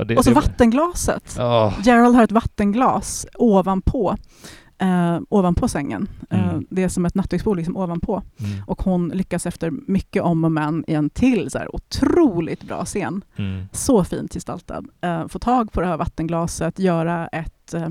Och, 0.00 0.06
det, 0.06 0.16
Och 0.16 0.24
så 0.24 0.30
det, 0.30 0.34
vattenglaset. 0.34 1.34
Ja, 1.38 1.74
Gerald 1.84 2.14
har 2.16 2.24
ett 2.24 2.32
vattenglas 2.32 3.26
ovanpå, 3.38 4.16
eh, 4.78 5.18
ovanpå 5.28 5.68
sängen. 5.68 6.08
Eh, 6.30 6.40
Mm. 6.50 6.66
Det 6.70 6.82
är 6.82 6.88
som 6.88 7.06
ett 7.06 7.14
nattduksbord 7.14 7.56
liksom 7.56 7.76
ovanpå. 7.76 8.22
mm, 8.40 8.62
Och 8.66 8.82
hon 8.82 9.08
lyckas 9.08 9.46
efter 9.46 9.70
mycket 9.70 10.22
om 10.22 10.44
och 10.44 10.52
men 10.52 10.84
i 10.86 10.94
en 10.94 11.10
till 11.10 11.50
så 11.50 11.58
här 11.58 11.74
otroligt 11.74 12.62
bra 12.62 12.84
scen, 12.84 13.22
mm, 13.36 13.64
så 13.72 14.04
fint 14.04 14.34
gestaltad, 14.34 14.84
eh, 15.00 15.28
få 15.28 15.38
tag 15.38 15.72
på 15.72 15.80
det 15.80 15.86
här 15.86 15.96
vattenglaset, 15.96 16.78
göra 16.78 17.26
ett 17.28 17.74
eh, 17.74 17.88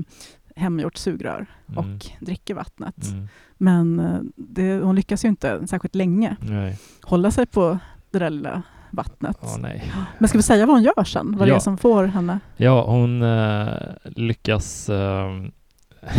hemgjort 0.56 0.96
sugrör 0.96 1.46
mm, 1.68 1.78
och 1.78 2.06
dricker 2.20 2.54
vattnet. 2.54 3.04
mm, 3.08 3.28
Men 3.58 4.00
eh, 4.00 4.20
det, 4.36 4.78
hon 4.80 4.94
lyckas 4.96 5.24
ju 5.24 5.28
inte 5.28 5.66
särskilt 5.66 5.94
länge 5.94 6.36
nej, 6.40 6.78
hålla 7.02 7.30
sig 7.30 7.46
på 7.46 7.78
det 8.10 8.18
där 8.18 8.30
lilla 8.30 8.62
vattnet. 8.90 9.36
Nej. 9.60 9.92
Men 10.18 10.28
ska 10.28 10.38
vi 10.38 10.42
säga 10.42 10.66
vad 10.66 10.76
hon 10.76 10.82
gör 10.82 11.04
sen? 11.04 11.36
Vad 11.38 11.48
det 11.48 11.50
Ja. 11.50 11.56
är 11.56 11.60
som 11.60 11.78
får 11.78 12.04
henne? 12.04 12.40
Ja, 12.56 12.84
hon 12.86 13.22
eh, 13.22 13.68
lyckas... 14.04 14.88
ehm, 14.88 15.50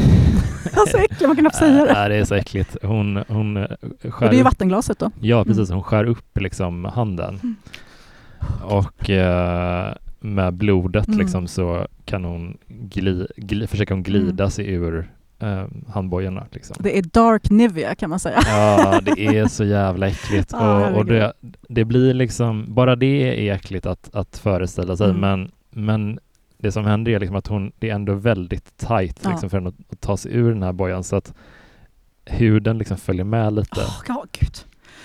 Alltså 0.77 0.97
äckligt, 0.97 1.21
man 1.21 1.35
kan 1.35 1.43
knappt 1.43 1.55
säga 1.55 1.85
det. 1.85 1.93
Nej, 1.93 2.09
det 2.09 2.15
är 2.15 2.25
så 2.25 2.35
äckligt. 2.35 2.77
Hon, 2.83 3.23
hon 3.27 3.67
skär 4.01 4.11
Och 4.13 4.19
det 4.19 4.25
är 4.27 4.33
ju 4.33 4.39
upp 4.39 4.45
vattenglaset 4.45 4.99
då. 4.99 5.11
Ja, 5.19 5.43
precis. 5.43 5.69
Mm. 5.69 5.75
Hon 5.75 5.83
skär 5.83 6.03
upp 6.03 6.37
liksom 6.39 6.85
handen. 6.85 7.39
Mm. 7.43 7.55
Och 8.63 9.09
eh, 9.09 9.93
med 10.19 10.53
blodet 10.53 11.07
Mm. 11.07 11.19
liksom 11.19 11.47
så 11.47 11.87
kan 12.05 12.23
hon 12.25 12.57
gli, 12.67 13.27
gli, 13.37 13.67
försöka 13.67 13.93
hon 13.93 14.03
glida 14.03 14.43
Mm. 14.43 14.51
sig 14.51 14.67
ur 14.73 15.11
eh, 15.41 15.65
handbojorna. 15.93 16.47
Liksom. 16.51 16.75
Det 16.79 16.97
är 16.97 17.01
dark 17.01 17.49
Nivea 17.49 17.95
kan 17.95 18.09
man 18.09 18.19
säga. 18.19 18.39
Ja, 18.45 19.01
det 19.03 19.37
är 19.37 19.47
så 19.47 19.63
jävla 19.63 20.07
äckligt. 20.07 20.51
Ja, 20.59 20.89
och 20.89 20.97
och 20.97 21.05
det, 21.05 21.33
det 21.69 21.85
blir 21.85 22.13
liksom, 22.13 22.73
bara 22.73 22.95
det 22.95 23.49
är 23.49 23.53
äckligt 23.55 23.85
att, 23.85 24.09
att 24.15 24.37
föreställa 24.37 24.97
sig. 24.97 25.09
Mm. 25.09 25.19
Men, 25.21 25.51
men 25.87 26.19
det 26.57 26.71
som 26.71 26.85
händer 26.85 27.11
är 27.11 27.19
liksom 27.19 27.35
att 27.35 27.47
hon, 27.47 27.71
det 27.79 27.89
är 27.89 27.95
ändå 27.95 28.13
väldigt 28.13 28.77
tajt 28.77 29.19
Ja. 29.23 29.29
liksom, 29.29 29.49
för 29.49 29.57
henne 29.57 29.69
att, 29.69 29.91
att 29.93 30.01
ta 30.01 30.17
sig 30.17 30.33
ur 30.35 30.49
den 30.53 30.63
här 30.63 30.73
bojan. 30.73 31.03
Så 31.03 31.15
att 31.15 31.33
huden 32.25 32.77
liksom 32.77 32.97
följer 32.97 33.23
med 33.25 33.53
lite 33.53 33.81
Åh, 33.81 34.03
ja, 34.07 34.25
gud. 34.39 34.55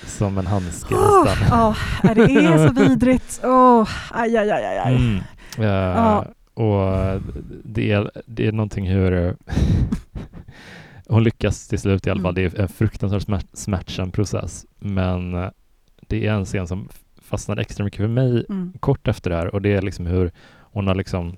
som 0.07 0.39
en 0.39 0.47
handske 0.47 0.95
Åh, 0.95 1.25
nästan. 1.25 1.49
ja, 1.59 1.75
nej, 2.03 2.15
det 2.15 2.23
är 2.23 2.69
så 2.69 2.75
vidrigt. 2.89 3.41
Åh, 3.45 3.89
aj, 4.11 4.37
aj, 4.37 4.51
aj, 4.51 4.79
aj. 4.79 4.97
Mm. 4.97 5.17
Eh, 5.59 5.65
Ja. 5.65 6.25
Och 6.57 7.21
det 7.65 7.93
är, 7.93 8.11
det 8.27 8.47
är 8.47 8.53
någonting 8.53 8.87
hur 8.89 9.37
hon 11.09 11.25
lyckas 11.25 11.69
till 11.69 11.79
slut 11.79 12.07
i 12.07 12.11
alla 12.11 12.23
fall. 12.23 12.39
Mm. 12.39 12.51
Det 12.53 12.59
är 12.59 12.63
en 12.63 12.69
fruktansvärt 12.69 13.23
smärt, 13.23 13.47
smärtsam 13.53 14.11
process. 14.11 14.67
Men 14.79 15.35
eh, 15.35 15.51
det 16.01 16.27
är 16.27 16.33
en 16.33 16.45
scen 16.45 16.67
som 16.67 16.89
fastnade 17.23 17.61
extra 17.61 17.85
mycket 17.85 18.01
för 18.01 18.09
mig 18.09 18.45
Mm. 18.49 18.73
kort 18.81 19.09
efter 19.09 19.31
det 19.31 19.37
här 19.37 19.55
och 19.55 19.63
det 19.63 19.73
är 19.73 19.83
liksom 19.83 20.07
hur 20.07 20.31
hon 20.59 20.87
har 20.87 20.95
liksom 20.95 21.37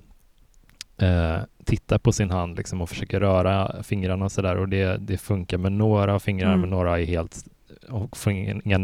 eh, 0.97 1.37
tittat 1.65 2.03
på 2.03 2.11
sin 2.11 2.29
hand 2.31 2.57
liksom 2.57 2.81
och 2.81 2.89
försöker 2.89 3.19
röra 3.19 3.83
fingrarna 3.83 4.25
och 4.25 4.31
sådär 4.31 4.55
och 4.57 4.69
det, 4.69 4.97
det 4.97 5.17
funkar 5.17 5.57
med 5.57 5.71
några 5.71 6.13
av 6.13 6.19
fingrarna 6.19 6.53
Mm. 6.53 6.61
men 6.61 6.69
några 6.69 6.99
är 6.99 7.05
helt 7.05 7.45
och 7.89 8.17
får 8.17 8.33
inga, 8.33 8.61
inga 8.65 8.77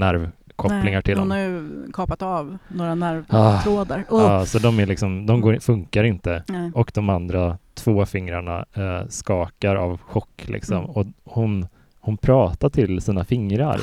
nervkopplingar 0.58 0.92
Nej, 0.98 1.04
till 1.04 1.18
Hon 1.20 1.30
dem. 1.30 1.38
har 1.38 1.44
ju 1.44 1.92
kapat 1.94 2.22
av 2.22 2.58
några 2.68 2.92
Ah. 2.92 2.96
nervtrådar. 2.96 4.04
Åh, 4.10 4.22
Ja, 4.22 4.46
så 4.46 4.60
de 4.60 4.80
är 4.80 4.86
liksom, 4.86 5.26
de 5.26 5.42
går, 5.42 5.58
funkar 5.60 6.04
inte 6.04 6.44
nej. 6.48 6.72
och 6.76 6.92
de 6.94 7.10
andra 7.10 7.58
två 7.74 8.06
fingrarna 8.06 8.66
eh, 8.74 9.08
skakar 9.10 9.76
av 9.76 9.98
chock 10.02 10.44
liksom. 10.46 10.78
Mm. 10.78 10.90
Och 10.90 11.06
hon, 11.24 11.68
hon 12.00 12.18
pratar 12.18 12.70
till 12.70 13.02
sina 13.02 13.24
fingrar 13.26 13.80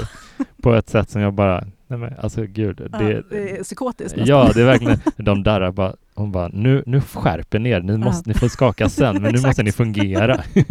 på 0.63 0.75
ett 0.75 0.89
sätt 0.89 1.11
som 1.11 1.21
jag 1.23 1.33
bara, 1.35 1.65
nej 1.87 1.99
men 1.99 2.15
alltså 2.19 2.43
gud. 2.47 2.89
Ja, 2.93 2.99
Det, 2.99 3.23
det 3.31 3.59
är 3.59 3.63
psykotiskt 3.63 4.17
nästan. 4.17 4.37
ja, 4.39 4.51
det 4.55 4.61
är 4.61 4.67
verkligen, 4.67 4.99
de 5.17 5.43
där 5.43 5.71
bara, 5.71 5.95
hon 6.15 6.33
bara, 6.33 6.49
nu, 6.49 6.83
nu 6.87 7.01
skärper 7.01 7.59
ner, 7.59 7.81
ni, 7.81 7.97
måste, 7.97 8.31
ni 8.31 8.35
får 8.35 8.49
skaka 8.49 8.89
sen, 8.89 9.23
men 9.23 9.33
nu 9.35 9.41
måste 9.47 9.63
ni 9.63 9.73
fungera. 9.73 10.41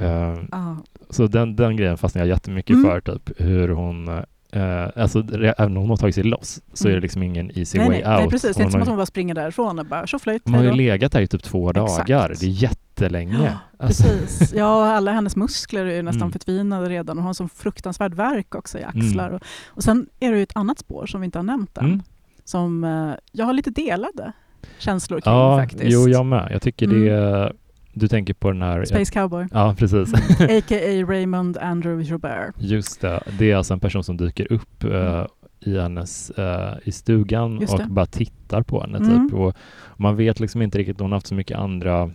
Eh, 0.00 0.38
Ja. 0.50 0.76
så 1.10 1.26
den, 1.26 1.56
den 1.56 1.76
grejen 1.76 1.98
fastnar 1.98 2.22
jag 2.22 2.28
jättemycket 2.28 2.74
Mm. 2.76 2.90
för, 2.90 3.00
typ 3.00 3.30
hur 3.40 3.68
hon 3.68 4.08
eh, 4.52 4.88
alltså, 5.02 5.24
även 5.58 5.76
om 5.76 5.82
hon 5.82 5.90
har 5.90 5.96
tagit 5.96 6.14
sig 6.14 6.24
loss 6.24 6.60
så 6.72 6.84
är 6.88 6.90
det 6.90 6.94
Mm. 6.96 7.02
liksom 7.02 7.22
ingen 7.22 7.50
easy 7.58 7.78
Nej, 7.78 7.88
way 7.88 7.98
nej, 8.00 8.08
nej, 8.08 8.22
out. 8.22 8.30
precis. 8.30 8.56
Det 8.56 8.62
är 8.62 8.64
Hon 8.64 8.66
inte 8.66 8.72
som 8.72 8.82
att 8.82 8.88
hon 8.88 8.96
bara 8.96 9.06
springer 9.06 9.34
därifrån 9.34 9.78
och 9.78 9.86
bara 9.86 10.06
tjoflöjt, 10.06 10.42
hon 10.44 10.54
har 10.54 10.62
ju 10.64 10.72
legat 10.72 11.12
där 11.12 11.20
i 11.20 11.26
typ 11.26 11.42
två 11.42 11.70
Exakt. 11.70 12.08
dagar. 12.08 12.28
Det 12.40 12.46
är 12.46 12.48
jättelänge. 12.48 13.44
Ja, 13.44 13.84
Alltså, 13.86 14.02
Precis. 14.02 14.52
Ja, 14.54 14.86
alla 14.92 15.12
hennes 15.12 15.36
muskler 15.36 15.86
är 15.86 15.94
ju 15.94 16.02
nästan 16.02 16.22
Mm. 16.22 16.32
förtvinade 16.32 16.88
redan 16.88 17.16
och 17.18 17.22
har 17.24 17.30
en 17.30 17.34
sån 17.34 17.48
fruktansvärd 17.48 18.14
värk 18.14 18.54
också 18.54 18.78
i 18.78 18.82
Mm. 18.82 19.06
axlar. 19.06 19.30
Och, 19.30 19.40
och 19.66 19.82
sen 19.82 20.06
är 20.20 20.30
det 20.32 20.36
ju 20.36 20.42
ett 20.42 20.56
annat 20.56 20.78
spår 20.78 21.06
som 21.06 21.20
vi 21.20 21.24
inte 21.24 21.38
har 21.38 21.42
nämnt 21.44 21.78
än, 21.78 21.84
Mm. 21.84 22.02
som 22.44 22.84
eh, 22.84 23.10
jag 23.32 23.46
har 23.46 23.52
lite 23.52 23.70
delade 23.70 24.32
känslor 24.78 25.20
kring 25.20 25.32
ja, 25.34 25.56
faktiskt. 25.58 25.84
jo, 25.92 26.08
jag 26.08 26.26
med. 26.26 26.48
Jag 26.52 26.62
tycker 26.62 26.86
Mm. 26.86 27.04
det, 27.04 27.52
Du 28.00 28.08
tänker 28.08 28.34
på 28.34 28.50
den 28.50 28.62
här... 28.62 28.84
Space 28.84 29.12
Cowboy. 29.12 29.46
Ja, 29.52 29.74
precis. 29.78 30.14
A.k.a. 30.40 31.04
Raymond 31.08 31.58
Andrew 31.58 32.10
Joubert. 32.10 32.54
Just 32.58 33.00
det. 33.00 33.22
Det 33.38 33.50
är 33.50 33.56
alltså 33.56 33.74
en 33.74 33.80
person 33.80 34.04
som 34.04 34.16
dyker 34.16 34.52
upp 34.52 34.84
uh, 34.84 35.26
i 35.60 35.78
hennes, 35.78 36.32
uh, 36.38 36.72
i 36.84 36.92
stugan 36.92 37.58
och 37.58 37.80
bara 37.88 38.06
tittar 38.06 38.62
på 38.62 38.80
henne 38.80 38.98
mm. 38.98 39.28
typ. 39.28 39.38
Och 39.38 39.56
man 39.96 40.16
vet 40.16 40.40
liksom 40.40 40.62
inte 40.62 40.78
riktigt, 40.78 41.00
hon 41.00 41.10
har 41.10 41.16
haft 41.16 41.26
så 41.26 41.34
mycket 41.34 41.58
andra 41.58 42.10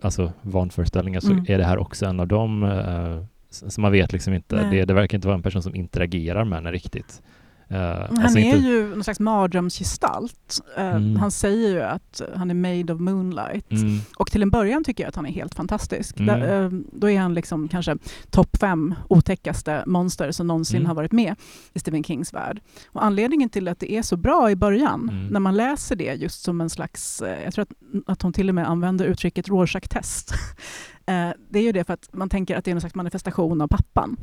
alltså, 0.00 0.32
vanföreställningar, 0.42 1.20
så 1.20 1.32
mm. 1.32 1.44
är 1.48 1.58
det 1.58 1.64
här 1.64 1.78
också 1.78 2.06
en 2.06 2.20
av 2.20 2.28
dem? 2.28 2.62
Uh, 2.62 3.24
så 3.50 3.80
man 3.80 3.92
vet 3.92 4.12
liksom 4.12 4.34
inte. 4.34 4.70
Det, 4.70 4.84
det, 4.84 4.94
verkar 4.94 5.18
inte 5.18 5.28
vara 5.28 5.36
en 5.36 5.42
person 5.42 5.62
som 5.62 5.74
interagerar 5.74 6.44
med 6.44 6.58
henne 6.58 6.72
riktigt. 6.72 7.22
Uh, 7.70 7.78
han 7.78 8.18
alltså 8.18 8.38
är 8.38 8.56
inte... 8.56 8.58
ju 8.58 8.88
någon 8.88 9.04
slags 9.04 9.20
mardrömsgestalt. 9.20 10.60
Uh, 10.78 10.84
mm. 10.84 11.16
Han 11.16 11.30
säger 11.30 11.68
ju 11.68 11.82
att 11.82 12.22
han 12.34 12.50
är 12.50 12.54
made 12.54 12.92
of 12.92 13.00
moonlight. 13.00 13.72
Mm. 13.72 13.98
Och 14.16 14.30
till 14.30 14.42
en 14.42 14.50
början 14.50 14.84
tycker 14.84 15.04
jag 15.04 15.08
att 15.08 15.16
han 15.16 15.26
är 15.26 15.32
helt 15.32 15.54
fantastisk. 15.54 16.20
Mm. 16.20 16.40
Där, 16.40 16.62
uh, 16.62 16.80
då 16.92 17.10
är 17.10 17.20
han 17.20 17.34
liksom 17.34 17.68
kanske 17.68 17.96
topp 18.30 18.56
fem 18.60 18.94
otäckaste 19.08 19.84
monster 19.86 20.30
som 20.30 20.46
någonsin 20.46 20.76
mm. 20.76 20.86
har 20.86 20.94
varit 20.94 21.12
med 21.12 21.34
i 21.74 21.78
Stephen 21.78 22.04
Kings 22.04 22.34
värld. 22.34 22.60
Och 22.86 23.04
anledningen 23.04 23.48
till 23.48 23.68
att 23.68 23.80
det 23.80 23.92
är 23.92 24.02
så 24.02 24.16
bra 24.16 24.50
i 24.50 24.56
början, 24.56 25.08
mm. 25.12 25.26
när 25.26 25.40
man 25.40 25.56
läser 25.56 25.96
det 25.96 26.14
just 26.14 26.42
som 26.42 26.60
en 26.60 26.70
slags, 26.70 27.22
jag 27.44 27.54
tror 27.54 27.62
att, 27.62 27.72
att 28.06 28.22
hon 28.22 28.32
till 28.32 28.48
och 28.48 28.54
med 28.54 28.68
använder 28.68 29.04
uttrycket 29.04 29.48
Rorschach-test. 29.48 30.32
det 31.50 31.58
är 31.58 31.62
ju 31.62 31.72
det 31.72 31.84
för 31.84 31.94
att 31.94 32.08
man 32.12 32.28
tänker 32.28 32.56
att 32.56 32.64
det 32.64 32.70
är 32.70 32.74
en 32.74 32.80
slags 32.80 32.94
manifestation 32.94 33.60
av 33.60 33.68
pappan. 33.68 34.16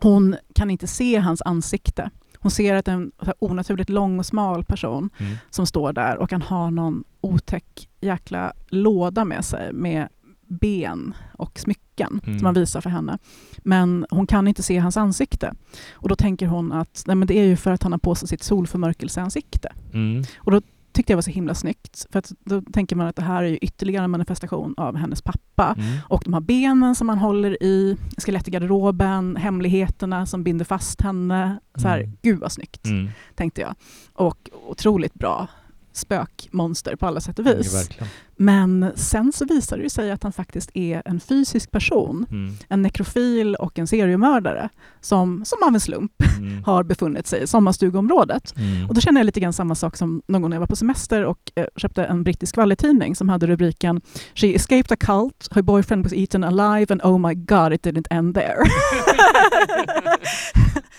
Hon 0.00 0.36
kan 0.54 0.70
inte 0.70 0.86
se 0.86 1.18
hans 1.18 1.42
ansikte. 1.42 2.10
Hon 2.44 2.50
ser 2.50 2.74
att 2.74 2.88
en 2.88 3.12
onaturligt 3.38 3.90
lång 3.90 4.18
och 4.18 4.26
smal 4.26 4.64
person 4.64 5.10
mm. 5.18 5.36
som 5.50 5.66
står 5.66 5.92
där 5.92 6.16
och 6.16 6.30
kan 6.30 6.42
ha 6.42 6.70
någon 6.70 7.04
otäck 7.20 7.88
jäkla 8.00 8.52
låda 8.68 9.24
med 9.24 9.44
sig 9.44 9.72
med 9.72 10.08
ben 10.46 11.14
och 11.38 11.58
smycken 11.58 12.20
mm. 12.26 12.38
som 12.38 12.46
han 12.46 12.54
visar 12.54 12.80
för 12.80 12.90
henne. 12.90 13.18
Men 13.58 14.06
hon 14.10 14.26
kan 14.26 14.48
inte 14.48 14.62
se 14.62 14.78
hans 14.78 14.96
ansikte. 14.96 15.54
Och 15.92 16.08
då 16.08 16.16
tänker 16.16 16.46
hon 16.46 16.72
att 16.72 17.04
nej, 17.06 17.16
men 17.16 17.28
det 17.28 17.38
är 17.38 17.44
ju 17.44 17.56
för 17.56 17.70
att 17.70 17.82
han 17.82 17.92
har 17.92 17.98
på 17.98 18.14
sig 18.14 18.28
sitt 18.28 18.42
solförmörkelseansikte. 18.42 19.72
Mm. 19.92 20.24
Och 20.36 20.50
då 20.50 20.60
tyckte 20.94 21.12
jag 21.12 21.16
var 21.16 21.22
så 21.22 21.30
himla 21.30 21.54
snyggt. 21.54 22.06
För 22.10 22.18
att 22.18 22.32
då 22.44 22.62
tänker 22.62 22.96
man 22.96 23.06
att 23.06 23.16
det 23.16 23.22
här 23.22 23.42
är 23.42 23.64
ytterligare 23.64 24.04
en 24.04 24.10
manifestation 24.10 24.74
av 24.76 24.96
hennes 24.96 25.22
pappa. 25.22 25.74
Mm. 25.78 25.98
Och 26.08 26.22
de 26.24 26.32
här 26.34 26.40
benen 26.40 26.94
som 26.94 27.06
man 27.06 27.18
håller 27.18 27.62
i, 27.62 27.96
skelett 28.18 28.48
i 28.48 28.50
garderoben, 28.50 29.36
hemligheterna 29.36 30.26
som 30.26 30.44
binder 30.44 30.64
fast 30.64 31.00
henne. 31.00 31.58
Så 31.74 31.88
här, 31.88 31.98
mm. 32.00 32.16
Gud 32.22 32.40
vad 32.40 32.52
snyggt, 32.52 32.86
mm. 32.86 33.10
tänkte 33.34 33.60
jag. 33.60 33.74
Och 34.12 34.50
otroligt 34.66 35.14
bra 35.14 35.48
spökmonster 35.92 36.96
på 36.96 37.06
alla 37.06 37.20
sätt 37.20 37.38
och 37.38 37.46
vis. 37.46 37.90
Ja, 37.98 38.06
Men 38.36 38.92
sen 38.94 39.32
så 39.32 39.44
visar 39.44 39.78
det 39.78 39.90
sig 39.90 40.10
att 40.10 40.22
han 40.22 40.32
faktiskt 40.32 40.70
är 40.74 41.02
en 41.04 41.20
fysisk 41.20 41.70
person, 41.70 42.26
mm. 42.30 42.54
en 42.68 42.82
nekrofil 42.82 43.54
och 43.54 43.78
en 43.78 43.86
seriemördare 43.86 44.68
som, 45.00 45.44
som 45.44 45.58
av 45.66 45.74
en 45.74 45.80
slump 45.80 46.12
mm. 46.38 46.64
har 46.64 46.82
befunnit 46.82 47.26
sig 47.26 47.42
i 47.42 47.46
sommarstugområdet. 47.46 48.56
Mm. 48.56 48.88
Och 48.88 48.94
då 48.94 49.00
känner 49.00 49.20
jag 49.20 49.26
lite 49.26 49.40
grann 49.40 49.52
samma 49.52 49.74
sak 49.74 49.96
som 49.96 50.22
någon 50.26 50.42
gång 50.42 50.50
när 50.50 50.56
jag 50.56 50.60
var 50.60 50.66
på 50.66 50.76
semester 50.76 51.24
och 51.24 51.52
eh, 51.54 51.66
köpte 51.76 52.04
en 52.04 52.24
brittisk 52.24 52.50
skvallertidning 52.50 53.16
som 53.16 53.28
hade 53.28 53.46
rubriken 53.46 54.00
“She 54.34 54.54
escaped 54.54 54.92
a 54.92 54.96
cult, 54.96 55.48
her 55.50 55.62
boyfriend 55.62 56.04
was 56.04 56.12
eaten 56.12 56.44
alive 56.44 56.92
and 56.92 57.02
oh 57.02 57.28
my 57.28 57.34
god 57.34 57.72
it 57.72 57.86
didn't 57.86 58.06
end 58.10 58.34
there”. 58.34 58.58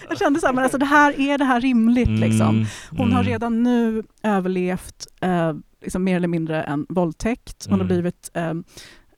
jag 0.10 0.18
kände 0.18 0.40
så 0.40 0.46
här, 0.46 0.54
men 0.54 0.64
alltså 0.64 0.78
det 0.78 0.86
här, 0.86 1.20
är 1.20 1.38
det 1.38 1.46
här 1.46 1.62
rimligt? 1.62 2.10
Liksom? 2.10 2.50
Mm. 2.50 2.66
Hon 2.90 3.12
har 3.12 3.20
mm. 3.20 3.32
redan 3.32 3.64
nu 3.64 4.04
överlevt 4.24 5.08
eh, 5.22 5.54
liksom 5.86 6.04
mer 6.04 6.16
eller 6.16 6.28
mindre 6.28 6.64
en 6.64 6.86
våldtäkt. 6.90 7.66
Hon 7.66 7.74
mm. 7.74 7.88
har 7.88 7.88
blivit 7.88 8.32
eh, 8.34 8.54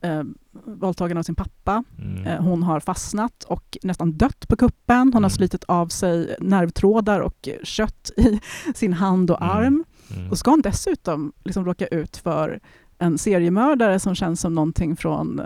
eh, 0.01 0.23
våldtagen 0.65 1.17
av 1.17 1.23
sin 1.23 1.35
pappa. 1.35 1.83
Mm. 1.99 2.27
Eh, 2.27 2.41
hon 2.41 2.63
har 2.63 2.79
fastnat 2.79 3.43
och 3.43 3.77
nästan 3.83 4.11
dött 4.17 4.47
på 4.47 4.55
kuppen. 4.55 4.97
Hon 4.97 5.07
mm. 5.07 5.23
har 5.23 5.29
slitit 5.29 5.63
av 5.63 5.87
sig 5.87 6.35
nervtrådar 6.39 7.19
och 7.19 7.49
kött 7.63 8.11
i 8.17 8.39
sin 8.75 8.93
hand 8.93 9.31
och 9.31 9.41
mm. 9.41 9.57
arm. 9.57 9.83
Mm. 10.15 10.31
Och 10.31 10.37
ska 10.37 10.51
hon 10.51 10.61
dessutom 10.61 11.33
liksom 11.43 11.65
råka 11.65 11.87
ut 11.87 12.17
för 12.17 12.59
en 12.99 13.17
seriemördare 13.17 13.99
som 13.99 14.15
känns 14.15 14.41
som 14.41 14.55
någonting 14.55 14.95
från 14.95 15.39
uh, 15.39 15.45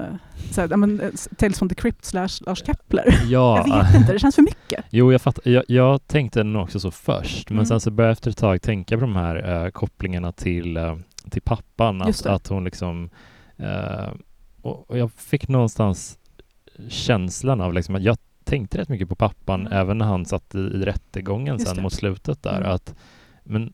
såhär, 0.52 0.78
men, 0.78 1.00
eh, 1.00 1.10
Tales 1.38 1.60
from 1.60 1.70
the 1.70 1.76
Crypt 1.76 2.06
slash 2.06 2.30
Lars 2.46 2.64
Kepler. 2.66 3.20
Ja. 3.28 3.58
jag 3.68 3.84
vet 3.84 3.96
inte, 3.96 4.14
det 4.14 4.20
känns 4.20 4.36
för 4.36 4.42
mycket. 4.42 4.86
Jo, 4.90 5.12
jag, 5.12 5.22
fattar, 5.22 5.52
jag, 5.52 5.64
jag 5.68 6.08
tänkte 6.08 6.44
nog 6.44 6.64
också 6.64 6.80
så 6.80 6.92
först, 6.92 7.50
men 7.50 7.58
mm. 7.58 7.66
sen 7.66 7.80
så 7.80 7.92
började 7.92 8.10
jag 8.10 8.14
efter 8.14 8.32
ett 8.32 8.38
tag 8.38 8.62
tänka 8.62 8.98
på 8.98 9.02
de 9.02 9.16
här 9.16 9.64
uh, 9.66 9.72
kopplingarna 9.72 10.32
till, 10.32 10.78
uh, 10.78 10.96
till 11.30 11.42
pappan, 11.42 12.02
att, 12.02 12.26
att 12.26 12.48
hon 12.48 12.64
liksom 12.64 13.10
och, 14.62 14.90
och, 14.90 14.98
jag 14.98 15.12
fick 15.12 15.48
någonstans 15.48 16.20
känslan 16.88 17.62
av 17.62 17.74
liksom 17.74 17.96
att 17.96 18.04
jag 18.04 18.18
tänkte 18.44 18.78
rätt 18.78 18.90
mycket 18.90 19.10
på 19.10 19.16
pappan 19.16 19.62
mm. 19.62 19.74
även 19.74 19.98
när 19.98 20.06
han 20.06 20.26
satt 20.26 20.56
i, 20.56 20.58
i 20.58 20.86
rättegången 20.86 21.56
Just 21.56 21.68
sen 21.68 21.76
det. 21.76 21.82
mot 21.82 21.94
slutet 21.94 22.44
där, 22.44 22.58
mm. 22.58 22.72
att 22.72 22.96
men 23.44 23.74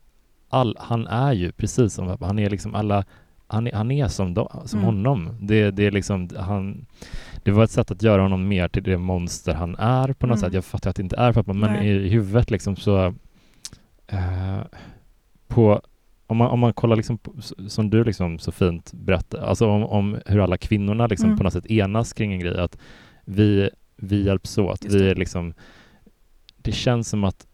all, 0.50 0.78
han 0.80 1.08
är 1.08 1.34
ju 1.34 1.52
precis 1.52 1.94
som 1.94 2.08
pappa, 2.08 2.26
han 2.26 2.40
är 2.40 2.50
liksom 2.50 2.76
alla 2.76 3.06
han 3.50 3.68
är, 3.68 3.74
han 3.74 3.92
är 3.92 4.08
som, 4.08 4.34
då, 4.34 4.64
som 4.66 4.80
mm. 4.80 4.86
honom. 4.86 5.38
Det, 5.42 5.72
det, 5.72 5.86
är 5.86 5.92
liksom, 5.92 6.30
han, 6.38 6.86
det 7.44 7.52
var 7.52 7.64
ett 7.64 7.72
sätt 7.72 7.92
att 7.92 8.04
göra 8.04 8.22
honom 8.22 8.48
mer 8.48 8.68
till 8.68 8.84
det 8.84 8.98
monster 8.98 9.54
han 9.54 9.76
är 9.76 10.14
på 10.14 10.28
något 10.28 10.38
mm. 10.38 10.38
sätt. 10.38 10.54
Jag 10.54 10.66
fattar 10.66 10.90
att 10.90 10.96
det 10.96 11.04
inte 11.04 11.18
är 11.18 11.34
pappa, 11.34 11.54
men 11.54 11.74
Nej. 11.74 11.88
i 11.88 12.10
huvudet 12.10 12.52
liksom 12.52 12.76
så... 12.76 13.08
Uh, 14.14 14.62
på, 15.48 15.82
om, 16.28 16.38
man, 16.38 16.48
om 16.48 16.60
man 16.60 16.74
kollar 16.74 16.96
liksom 16.96 17.20
som 17.68 17.90
du 17.90 18.04
liksom 18.04 18.40
så 18.40 18.52
fint 18.52 18.94
berättar, 18.94 19.40
alltså 19.40 19.68
om, 19.68 19.84
om 19.84 20.18
hur 20.26 20.40
alla 20.40 20.58
kvinnorna 20.58 21.08
liksom 21.08 21.26
mm. 21.26 21.38
på 21.38 21.44
något 21.44 21.54
sätt 21.54 21.66
enas 21.66 22.14
kring 22.14 22.34
en 22.34 22.40
grej, 22.40 22.60
att 22.60 22.78
vi, 23.26 23.70
vi 23.96 24.26
hjälps 24.26 24.58
åt. 24.58 24.86
Vi 24.86 25.10
är 25.10 25.16
liksom... 25.16 25.54
Det 26.58 26.72
känns 26.72 27.10
som 27.10 27.24
att 27.24 27.48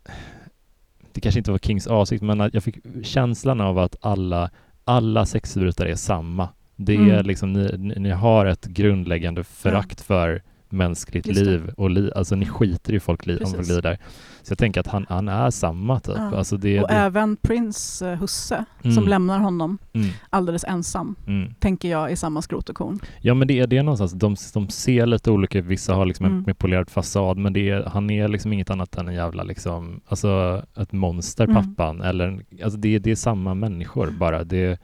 det 1.12 1.22
kanske 1.22 1.40
inte 1.40 1.52
var 1.52 1.58
Kings 1.58 1.88
avsikt, 1.88 2.24
men 2.24 2.50
jag 2.54 2.64
fick 2.64 2.76
känslan 3.04 3.62
av 3.62 3.78
att 3.78 3.96
alla 4.02 4.50
alla 4.84 5.26
sexförbrytare 5.26 5.92
är 5.92 5.96
samma. 5.96 6.50
Det 6.76 6.96
är 6.96 7.00
mm. 7.00 7.26
liksom, 7.26 7.54
ni, 7.54 7.94
ni 7.98 8.10
har 8.10 8.46
ett 8.46 8.66
grundläggande 8.66 9.44
förakt 9.44 10.00
ja. 10.00 10.04
för 10.04 10.44
mänskligt 10.74 11.26
liv 11.26 11.72
och 11.78 11.90
li, 11.90 12.12
alltså 12.16 12.36
ni 12.36 12.46
skiter 12.46 12.94
i 12.94 13.00
folk 13.00 13.26
li, 13.26 13.38
om 13.38 13.52
folk 13.52 13.68
lider. 13.68 14.00
Så 14.42 14.52
jag 14.52 14.58
tänker 14.58 14.80
att 14.80 14.88
han, 14.88 15.06
han 15.10 15.28
är 15.28 15.50
samma 15.50 16.00
typ. 16.00 16.16
Ja. 16.18 16.38
Alltså 16.38 16.58
det, 16.58 16.82
och 16.82 16.88
det... 16.88 16.94
även 16.94 17.36
Prince 17.36 18.12
uh, 18.12 18.20
husse 18.20 18.66
mm. 18.84 18.96
som 18.96 19.08
lämnar 19.08 19.40
honom 19.40 19.78
mm. 19.94 20.10
alldeles 20.30 20.64
ensam, 20.64 21.16
mm. 21.28 21.54
tänker 21.60 21.90
jag 21.90 22.12
i 22.12 22.16
samma 22.16 22.42
skrot 22.42 22.70
och 22.70 22.76
korn. 22.76 23.00
Ja 23.22 23.34
men 23.34 23.48
det 23.48 23.60
är 23.60 23.68
det 23.68 23.84
någonstans, 23.84 24.12
de, 24.12 24.36
de 24.54 24.70
ser 24.70 25.06
lite 25.06 25.32
olika 25.32 25.62
vissa 25.62 25.94
har 25.94 26.06
liksom 26.06 26.26
mm. 26.26 26.44
en 26.48 26.56
polerad 26.56 26.90
fasad 26.90 27.38
men 27.38 27.54
det 27.54 27.70
är, 27.70 27.84
han 27.84 28.10
är 28.10 28.28
liksom 28.28 28.54
inget 28.54 28.70
annat 28.70 28.98
än 28.98 29.08
en 29.08 29.14
jävla 29.14 29.44
liksom, 29.44 30.02
alltså 30.08 30.64
ett 30.78 30.92
monster 30.92 31.44
mm. 31.44 31.56
pappan 31.56 32.02
eller, 32.02 32.46
alltså 32.64 32.80
det, 32.80 33.00
det 33.00 33.12
är 33.12 33.16
samma 33.16 33.54
människor 33.54 34.12
bara. 34.20 34.44
Det, 34.44 34.80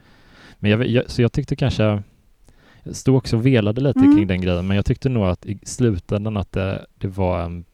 men 0.60 0.72
jag, 0.72 0.88
jag, 0.88 1.10
så 1.10 1.22
jag 1.22 1.32
tyckte 1.32 1.56
kanske 1.56 2.04
jag 2.84 2.96
stod 2.96 3.16
också 3.16 3.38
och 3.38 3.46
velade 3.46 3.82
lite 3.82 4.00
mm. 4.00 4.16
kring 4.16 4.28
den 4.28 4.42
grejen, 4.42 4.68
men 4.68 4.76
jag 4.76 4.86
tyckte 4.86 5.10
nog 5.10 5.24
att 5.24 5.46
i 5.46 5.60
slutändan 5.64 6.38
att 6.38 6.52
det, 6.52 6.86
det 6.98 7.08
var 7.08 7.42
en, 7.42 7.66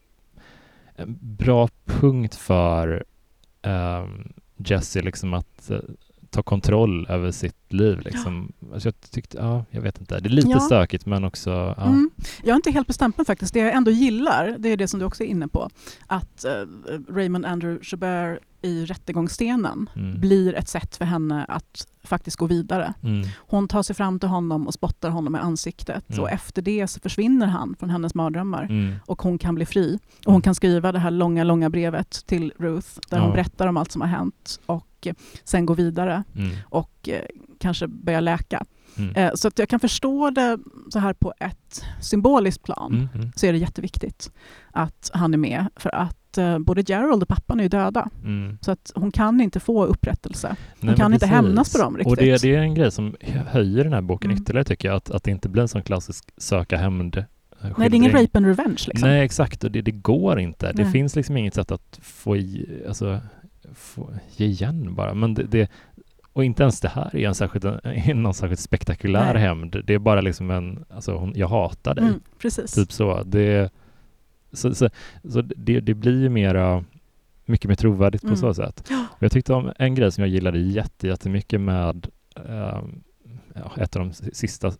en, 0.94 1.18
bra 1.20 1.68
punkt 1.84 2.34
för 2.34 3.04
um, 3.62 4.32
Jesse 4.56 5.02
liksom 5.02 5.34
att 5.34 5.70
uh, 5.70 5.78
ta 6.30 6.42
kontroll 6.42 7.06
över 7.08 7.30
sitt 7.30 7.72
liv. 7.72 8.00
Liksom. 8.00 8.52
Ja. 8.58 8.74
Alltså 8.74 8.88
jag 8.88 9.10
tyckte, 9.10 9.38
ja, 9.38 9.64
jag 9.70 9.80
vet 9.80 10.00
inte, 10.00 10.20
det 10.20 10.28
är 10.28 10.30
lite 10.30 10.48
ja. 10.48 10.60
stökigt 10.60 11.06
men 11.06 11.24
också... 11.24 11.50
Ja. 11.50 11.84
Mm. 11.84 12.10
Jag 12.42 12.50
är 12.50 12.56
inte 12.56 12.70
helt 12.70 12.86
bestämd 12.86 13.14
faktiskt. 13.26 13.54
Det 13.54 13.60
jag 13.60 13.72
ändå 13.74 13.90
gillar, 13.90 14.56
det 14.58 14.68
är 14.68 14.76
det 14.76 14.88
som 14.88 15.00
du 15.00 15.06
också 15.06 15.24
är 15.24 15.26
inne 15.26 15.48
på, 15.48 15.70
att 16.06 16.44
uh, 16.44 17.14
Raymond 17.14 17.46
Andrew 17.46 17.84
Chabert 17.84 18.38
i 18.66 18.84
rättegångsstenen 18.84 19.90
mm. 19.96 20.20
blir 20.20 20.54
ett 20.54 20.68
sätt 20.68 20.96
för 20.96 21.04
henne 21.04 21.44
att 21.48 21.86
faktiskt 22.02 22.36
gå 22.36 22.46
vidare. 22.46 22.94
Mm. 23.02 23.28
Hon 23.38 23.68
tar 23.68 23.82
sig 23.82 23.96
fram 23.96 24.20
till 24.20 24.28
honom 24.28 24.66
och 24.66 24.74
spottar 24.74 25.10
honom 25.10 25.36
i 25.36 25.38
ansiktet 25.38 26.10
mm. 26.10 26.22
och 26.22 26.30
efter 26.30 26.62
det 26.62 26.86
så 26.86 27.00
försvinner 27.00 27.46
han 27.46 27.76
från 27.78 27.90
hennes 27.90 28.14
mardrömmar 28.14 28.62
mm. 28.62 28.94
och 29.06 29.22
hon 29.22 29.38
kan 29.38 29.54
bli 29.54 29.66
fri. 29.66 29.98
Och 30.18 30.32
hon 30.32 30.34
mm. 30.34 30.42
kan 30.42 30.54
skriva 30.54 30.92
det 30.92 30.98
här 30.98 31.10
långa, 31.10 31.44
långa 31.44 31.70
brevet 31.70 32.26
till 32.26 32.52
Ruth 32.58 32.88
där 33.10 33.16
ja. 33.16 33.22
hon 33.22 33.32
berättar 33.32 33.66
om 33.66 33.76
allt 33.76 33.92
som 33.92 34.00
har 34.00 34.08
hänt 34.08 34.60
och 34.66 35.08
sen 35.44 35.66
gå 35.66 35.74
vidare 35.74 36.24
mm. 36.34 36.56
och 36.64 37.08
eh, 37.08 37.22
kanske 37.58 37.86
börja 37.86 38.20
läka. 38.20 38.64
Eh, 39.14 39.34
så 39.34 39.48
att 39.48 39.58
jag 39.58 39.68
kan 39.68 39.80
förstå 39.80 40.30
det 40.30 40.58
så 40.88 40.98
här 40.98 41.12
på 41.12 41.34
ett 41.38 41.84
symboliskt 42.00 42.62
plan, 42.62 43.08
så 43.36 43.46
är 43.46 43.52
det 43.52 43.58
jätteviktigt 43.58 44.32
att 44.72 45.10
han 45.14 45.34
är 45.34 45.38
med. 45.38 45.66
För 45.76 45.94
att 45.94 46.25
eh, 46.38 46.58
både 46.58 46.82
Gerald 46.86 47.22
och 47.22 47.28
pappan 47.28 47.58
är 47.60 47.62
ju 47.62 47.68
döda. 47.68 48.08
Mm. 48.24 48.58
Så 48.60 48.70
att 48.70 48.92
hon 48.94 49.12
kan 49.12 49.40
inte 49.40 49.60
få 49.60 49.84
upprättelse. 49.84 50.56
Hon 50.80 50.86
Nej, 50.86 50.96
kan 50.96 51.14
inte 51.14 51.26
hämnas 51.26 51.72
på 51.72 51.78
dem 51.78 51.96
riktigt. 51.96 52.10
Och 52.10 52.16
det, 52.16 52.42
det, 52.42 52.54
är 52.54 52.58
en 52.58 52.74
grej 52.74 52.90
som 52.90 53.16
höjer 53.46 53.84
den 53.84 53.92
här 53.92 54.00
boken 54.00 54.30
mm. 54.30 54.42
ytterligare 54.42 54.64
tycker 54.64 54.88
jag, 54.88 54.96
att, 54.96 55.10
att 55.10 55.24
det 55.24 55.30
inte 55.30 55.48
blir 55.48 55.62
en 55.62 55.68
sån 55.68 55.82
klassisk 55.82 56.24
söka 56.36 56.76
hämnd 56.76 57.24
Nej, 57.60 57.90
det 57.90 57.96
är 57.96 57.98
ingen 57.98 58.12
rape 58.12 58.38
and 58.38 58.46
revenge. 58.46 58.84
Liksom. 58.86 59.08
Nej, 59.08 59.24
exakt. 59.24 59.64
Och 59.64 59.70
det, 59.70 59.82
det 59.82 59.90
går 59.90 60.40
inte. 60.40 60.66
Nej. 60.66 60.84
Det 60.84 60.90
finns 60.90 61.16
liksom 61.16 61.36
inget 61.36 61.54
sätt 61.54 61.70
att 61.70 61.98
få, 62.02 62.36
i, 62.36 62.66
alltså, 62.88 63.20
få 63.74 64.10
ge 64.36 64.46
igen 64.46 64.94
bara. 64.94 65.14
Men 65.14 65.34
det, 65.34 65.42
det, 65.42 65.70
och 66.32 66.44
inte 66.44 66.62
ens 66.62 66.80
det 66.80 66.88
här 66.88 67.16
är 67.16 67.28
en 67.28 67.34
särskilt, 67.34 67.64
en, 67.64 68.22
någon 68.22 68.34
särskilt 68.34 68.60
spektakulär 68.60 69.34
Nej. 69.34 69.42
hämnd. 69.42 69.82
Det 69.84 69.94
är 69.94 69.98
bara 69.98 70.20
liksom 70.20 70.50
en, 70.50 70.84
alltså 70.90 71.16
hon, 71.16 71.32
jag 71.36 71.48
hatar 71.48 71.94
dig. 71.94 72.04
Mm, 72.04 72.20
precis. 72.38 72.72
Typ 72.72 72.92
så. 72.92 73.22
Det, 73.22 73.72
så, 74.56 74.74
så, 74.74 74.88
så 75.28 75.40
det, 75.42 75.80
det 75.80 75.94
blir 75.94 76.20
ju 76.20 76.28
mera, 76.28 76.84
mycket 77.46 77.68
mer 77.68 77.74
trovärdigt 77.74 78.22
på 78.22 78.26
Mm. 78.28 78.36
så 78.36 78.54
sätt. 78.54 78.90
Och 78.90 79.22
jag 79.22 79.32
tyckte 79.32 79.52
om 79.54 79.72
en 79.78 79.94
grej 79.94 80.12
som 80.12 80.22
jag 80.24 80.28
gillade 80.30 80.58
jätte, 80.58 81.06
jättemycket 81.08 81.60
med 81.60 82.06
ja, 83.54 83.70
ett 83.82 83.96
av 83.96 84.02
de 84.02 84.12
sista 84.12 84.72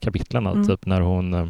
kapitlen, 0.00 0.46
Mm. 0.46 0.66
typ 0.66 0.86
när 0.86 1.00
hon, 1.00 1.34
eh, 1.34 1.46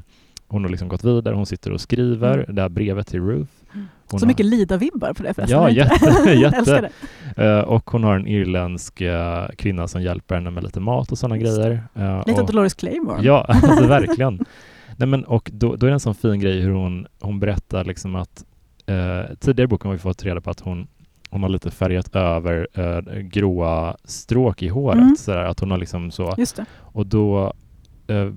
hon 0.48 0.62
har 0.64 0.70
liksom 0.70 0.88
gått 0.88 1.04
vidare, 1.04 1.34
hon 1.34 1.46
sitter 1.46 1.72
och 1.72 1.80
skriver 1.80 2.38
Mm. 2.38 2.54
det 2.54 2.62
här 2.62 2.68
brevet 2.68 3.06
till 3.06 3.20
Ruth. 3.20 3.52
Mm. 3.74 3.86
Hon 4.10 4.20
Så 4.20 4.26
har- 4.26 4.28
mycket 4.28 4.46
Lida-vibbar 4.46 5.12
på 5.14 5.22
det 5.22 5.34
förresten. 5.34 5.48
Ja, 5.60 5.70
jätte, 5.70 6.30
jätte. 6.40 6.90
Eh, 7.36 7.58
och 7.60 7.90
hon 7.90 8.04
har 8.04 8.14
en 8.16 8.26
irländsk 8.26 9.00
eh, 9.00 9.48
kvinna 9.56 9.88
som 9.88 10.02
hjälper 10.02 10.34
henne 10.34 10.50
med 10.50 10.64
lite 10.64 10.80
mat 10.80 11.12
och 11.12 11.18
sådana 11.18 11.36
grejer. 11.38 11.82
Eh, 11.94 12.22
Lite 12.26 12.40
och, 12.40 12.46
Dolores 12.46 12.74
Claiborne. 12.74 13.22
Ja, 13.26 13.44
alltså 13.48 13.86
verkligen. 13.86 14.44
Nej, 14.96 15.08
men, 15.08 15.24
och 15.24 15.50
då, 15.52 15.76
då 15.76 15.86
är 15.86 15.90
det 15.90 15.94
en 15.94 16.00
sån 16.00 16.14
fin 16.14 16.40
grej 16.40 16.60
hur 16.60 16.70
hon, 16.72 17.06
hon 17.20 17.40
berättar 17.40 17.84
liksom 17.84 18.14
att 18.16 18.44
eh, 18.86 19.34
tidigare 19.40 19.64
i 19.64 19.68
boken 19.68 19.88
har 19.88 19.92
vi 19.92 19.98
fått 19.98 20.24
reda 20.24 20.40
på 20.40 20.50
att 20.50 20.60
hon, 20.60 20.86
hon 21.30 21.42
har 21.42 21.48
lite 21.50 21.70
färgat 21.70 22.16
över 22.16 22.68
eh, 22.74 23.18
gråa 23.20 23.96
stråk 24.04 24.62
i 24.62 24.68
håret. 24.68 24.96
Mm. 25.02 25.16
Sådär, 25.18 25.44
att 25.44 25.60
hon 25.60 25.70
har 25.70 25.78
liksom 25.78 26.10
så. 26.10 26.34
Och 26.78 27.06
då 27.06 27.52
eh, 28.06 28.30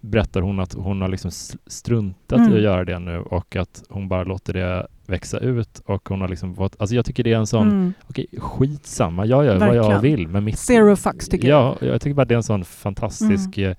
berättar 0.00 0.40
hon 0.40 0.60
att 0.60 0.74
hon 0.74 1.00
har 1.00 1.08
liksom 1.08 1.30
struntat 1.66 2.38
Mm. 2.38 2.52
i 2.52 2.56
att 2.56 2.62
göra 2.62 2.84
det 2.84 2.98
nu 2.98 3.18
och 3.18 3.56
att 3.56 3.82
hon 3.88 4.08
bara 4.08 4.24
låter 4.24 4.52
det 4.52 4.86
växa 5.06 5.38
ut 5.38 5.78
och 5.86 6.08
hon 6.08 6.20
har 6.20 6.28
liksom 6.28 6.54
fått, 6.54 6.76
alltså 6.80 6.96
jag 6.96 7.04
tycker 7.04 7.24
det 7.24 7.32
är 7.32 7.36
en 7.38 7.46
sån, 7.46 7.68
Mm. 7.68 7.92
okej 8.06 8.26
skitsamma, 8.38 9.26
jag 9.26 9.44
gör 9.44 9.58
vad 9.58 9.76
jag 9.76 9.88
Verkligen. 9.88 10.00
vill 10.18 10.28
med 10.28 10.42
mitt 10.42 10.58
Zero 10.58 10.96
fucks 10.96 11.28
tycker 11.28 11.48
jag. 11.48 11.64
Mm. 11.66 11.76
Ja, 11.80 11.86
jag 11.86 12.00
tycker 12.00 12.14
bara 12.14 12.24
det 12.24 12.34
är 12.34 12.36
en 12.36 12.42
sån 12.42 12.64
fantastisk, 12.64 13.58
eh, 13.58 13.76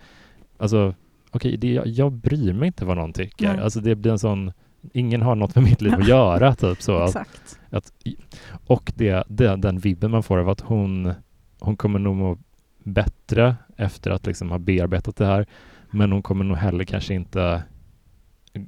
alltså 0.58 0.94
okej, 1.32 1.58
det, 1.58 1.74
jag, 1.74 1.88
jag 1.88 2.12
bryr 2.12 2.54
mig 2.54 2.68
inte 2.68 2.86
vad 2.86 2.98
någon 2.98 3.14
tycker. 3.14 3.54
Nej. 3.54 3.64
Alltså 3.64 3.80
det 3.80 3.96
blir 3.96 4.12
en 4.12 4.20
sån, 4.20 4.52
ingen 4.94 5.22
har 5.22 5.36
något 5.36 5.56
med 5.56 5.64
mitt 5.64 5.82
liv 5.82 5.94
att 5.94 6.08
göra 6.08 6.56
typ 6.56 6.82
så. 6.82 6.98
Att, 6.98 7.08
Exakt. 7.10 7.60
att, 7.70 7.92
och 8.68 8.92
det, 8.96 9.24
det, 9.30 9.56
den 9.56 9.80
vibben 9.80 10.12
man 10.12 10.24
får 10.24 10.38
av 10.38 10.50
att 10.50 10.62
hon, 10.62 11.14
hon 11.60 11.78
kommer 11.78 12.00
nog 12.00 12.16
må 12.16 12.38
bättre 12.84 13.56
efter 13.78 14.12
att 14.12 14.26
liksom 14.26 14.52
ha 14.52 14.58
bearbetat 14.60 15.16
det 15.16 15.26
här. 15.26 15.46
Men 15.92 16.12
hon 16.12 16.22
kommer 16.22 16.46
nog 16.46 16.58
heller 16.58 16.84
kanske 16.84 17.14
inte 17.14 17.64
eh, 18.54 18.64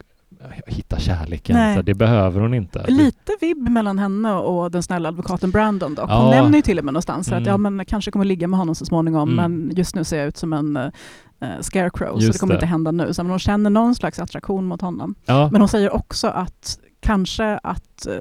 hitta 0.67 0.99
kärleken. 0.99 1.55
Nej. 1.55 1.75
Så 1.75 1.81
det 1.81 1.93
behöver 1.93 2.41
hon 2.41 2.53
inte. 2.53 2.85
Lite 2.87 3.31
vibb 3.41 3.69
mellan 3.69 3.99
henne 3.99 4.33
och 4.33 4.71
den 4.71 4.83
snälla 4.83 5.09
advokaten 5.09 5.51
Brandon 5.51 5.95
dock. 5.95 6.09
Hon 6.09 6.25
Ja. 6.25 6.31
nämner 6.31 6.55
ju 6.57 6.61
till 6.61 6.79
och 6.79 6.85
med 6.85 6.93
någonstans 6.93 7.27
att 7.27 7.33
Mm. 7.33 7.43
ja, 7.47 7.57
men 7.57 7.77
jag 7.77 7.87
kanske 7.87 8.11
kommer 8.11 8.25
ligga 8.25 8.47
med 8.47 8.59
honom 8.59 8.75
så 8.75 8.85
småningom 8.85 9.29
Mm. 9.39 9.51
men 9.67 9.75
just 9.77 9.95
nu 9.95 10.03
ser 10.03 10.17
jag 10.17 10.27
ut 10.27 10.37
som 10.37 10.53
en 10.53 10.91
uh, 11.43 11.61
scarecrow 11.61 12.19
så 12.19 12.25
Just 12.25 12.33
det 12.33 12.39
kommer 12.39 12.53
det. 12.53 12.57
inte 12.57 12.65
hända 12.65 12.91
nu. 12.91 13.13
Så 13.13 13.23
men 13.23 13.29
hon 13.29 13.39
känner 13.39 13.69
någon 13.69 13.95
slags 13.95 14.19
attraktion 14.19 14.65
mot 14.65 14.81
honom. 14.81 15.15
ja. 15.25 15.49
Men 15.51 15.61
hon 15.61 15.67
säger 15.69 15.93
också 15.95 16.27
att 16.27 16.79
kanske 16.99 17.57
att 17.63 18.05
eh, 18.07 18.13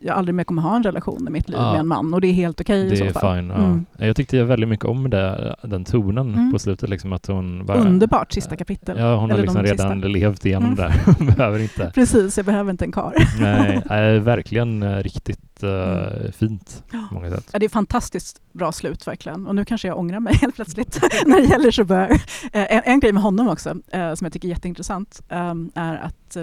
jag 0.00 0.16
aldrig 0.16 0.34
mer 0.34 0.44
kommer 0.44 0.62
ha 0.62 0.76
en 0.76 0.82
relation 0.82 1.28
i 1.28 1.30
mitt 1.30 1.48
liv 1.48 1.58
Ja. 1.60 1.70
med 1.72 1.80
en 1.80 1.86
man 1.86 2.14
och 2.14 2.20
det 2.20 2.28
är 2.28 2.32
helt 2.32 2.60
okej 2.60 2.86
i 2.86 2.90
Det 2.90 2.96
så 2.96 3.04
är 3.04 3.12
fall. 3.12 3.36
fine. 3.36 3.50
Ja. 3.50 3.56
Mm. 3.56 3.86
Jag 3.98 4.16
tyckte 4.16 4.44
väldigt 4.44 4.68
mycket 4.68 4.84
om 4.86 5.10
det, 5.10 5.56
den 5.62 5.84
tonen 5.84 6.34
Mm. 6.34 6.52
på 6.52 6.58
slutet. 6.58 6.90
Liksom 6.90 7.12
att 7.12 7.26
hon 7.26 7.66
bara, 7.66 7.78
Underbart 7.78 8.32
sista 8.32 8.56
kapitel. 8.56 8.98
Ja, 8.98 9.16
hon 9.16 9.30
har 9.30 9.38
liksom 9.38 9.62
redan 9.62 9.92
sista. 9.94 10.08
levt 10.08 10.44
igenom 10.46 10.72
Mm. 10.72 10.76
det. 10.76 10.92
Hon 11.18 11.26
behöver 11.26 11.58
inte. 11.58 11.90
Precis, 11.94 12.36
jag 12.36 12.46
behöver 12.46 12.70
inte 12.70 12.84
en 12.84 12.92
kar. 12.92 13.14
Nej, 13.40 13.82
nej, 13.90 14.18
verkligen 14.20 14.82
eh, 14.82 14.96
riktigt 15.02 15.40
Mm. 15.62 16.32
fint 16.32 16.82
på 17.08 17.14
många 17.14 17.30
sätt. 17.30 17.48
Ja, 17.52 17.58
det 17.58 17.64
är 17.64 17.68
fantastiskt 17.70 18.40
bra 18.52 18.72
slut 18.72 19.06
verkligen. 19.06 19.46
Och 19.46 19.54
nu 19.54 19.64
kanske 19.64 19.88
jag 19.88 19.98
ångrar 19.98 20.20
mig 20.20 20.34
helt 20.40 20.54
plötsligt 20.54 21.00
när 21.26 21.36
det 21.40 21.46
gäller 21.46 21.70
Joubert. 21.70 22.10
Eh, 22.52 22.76
en, 22.76 22.82
en 22.84 23.00
grej 23.00 23.12
med 23.12 23.22
honom 23.22 23.48
också 23.48 23.70
som 23.90 24.24
jag 24.24 24.32
tycker 24.32 24.48
är 24.48 24.50
jätteintressant 24.50 25.22
eh, 25.28 25.54
är 25.74 25.96
att 25.96 26.36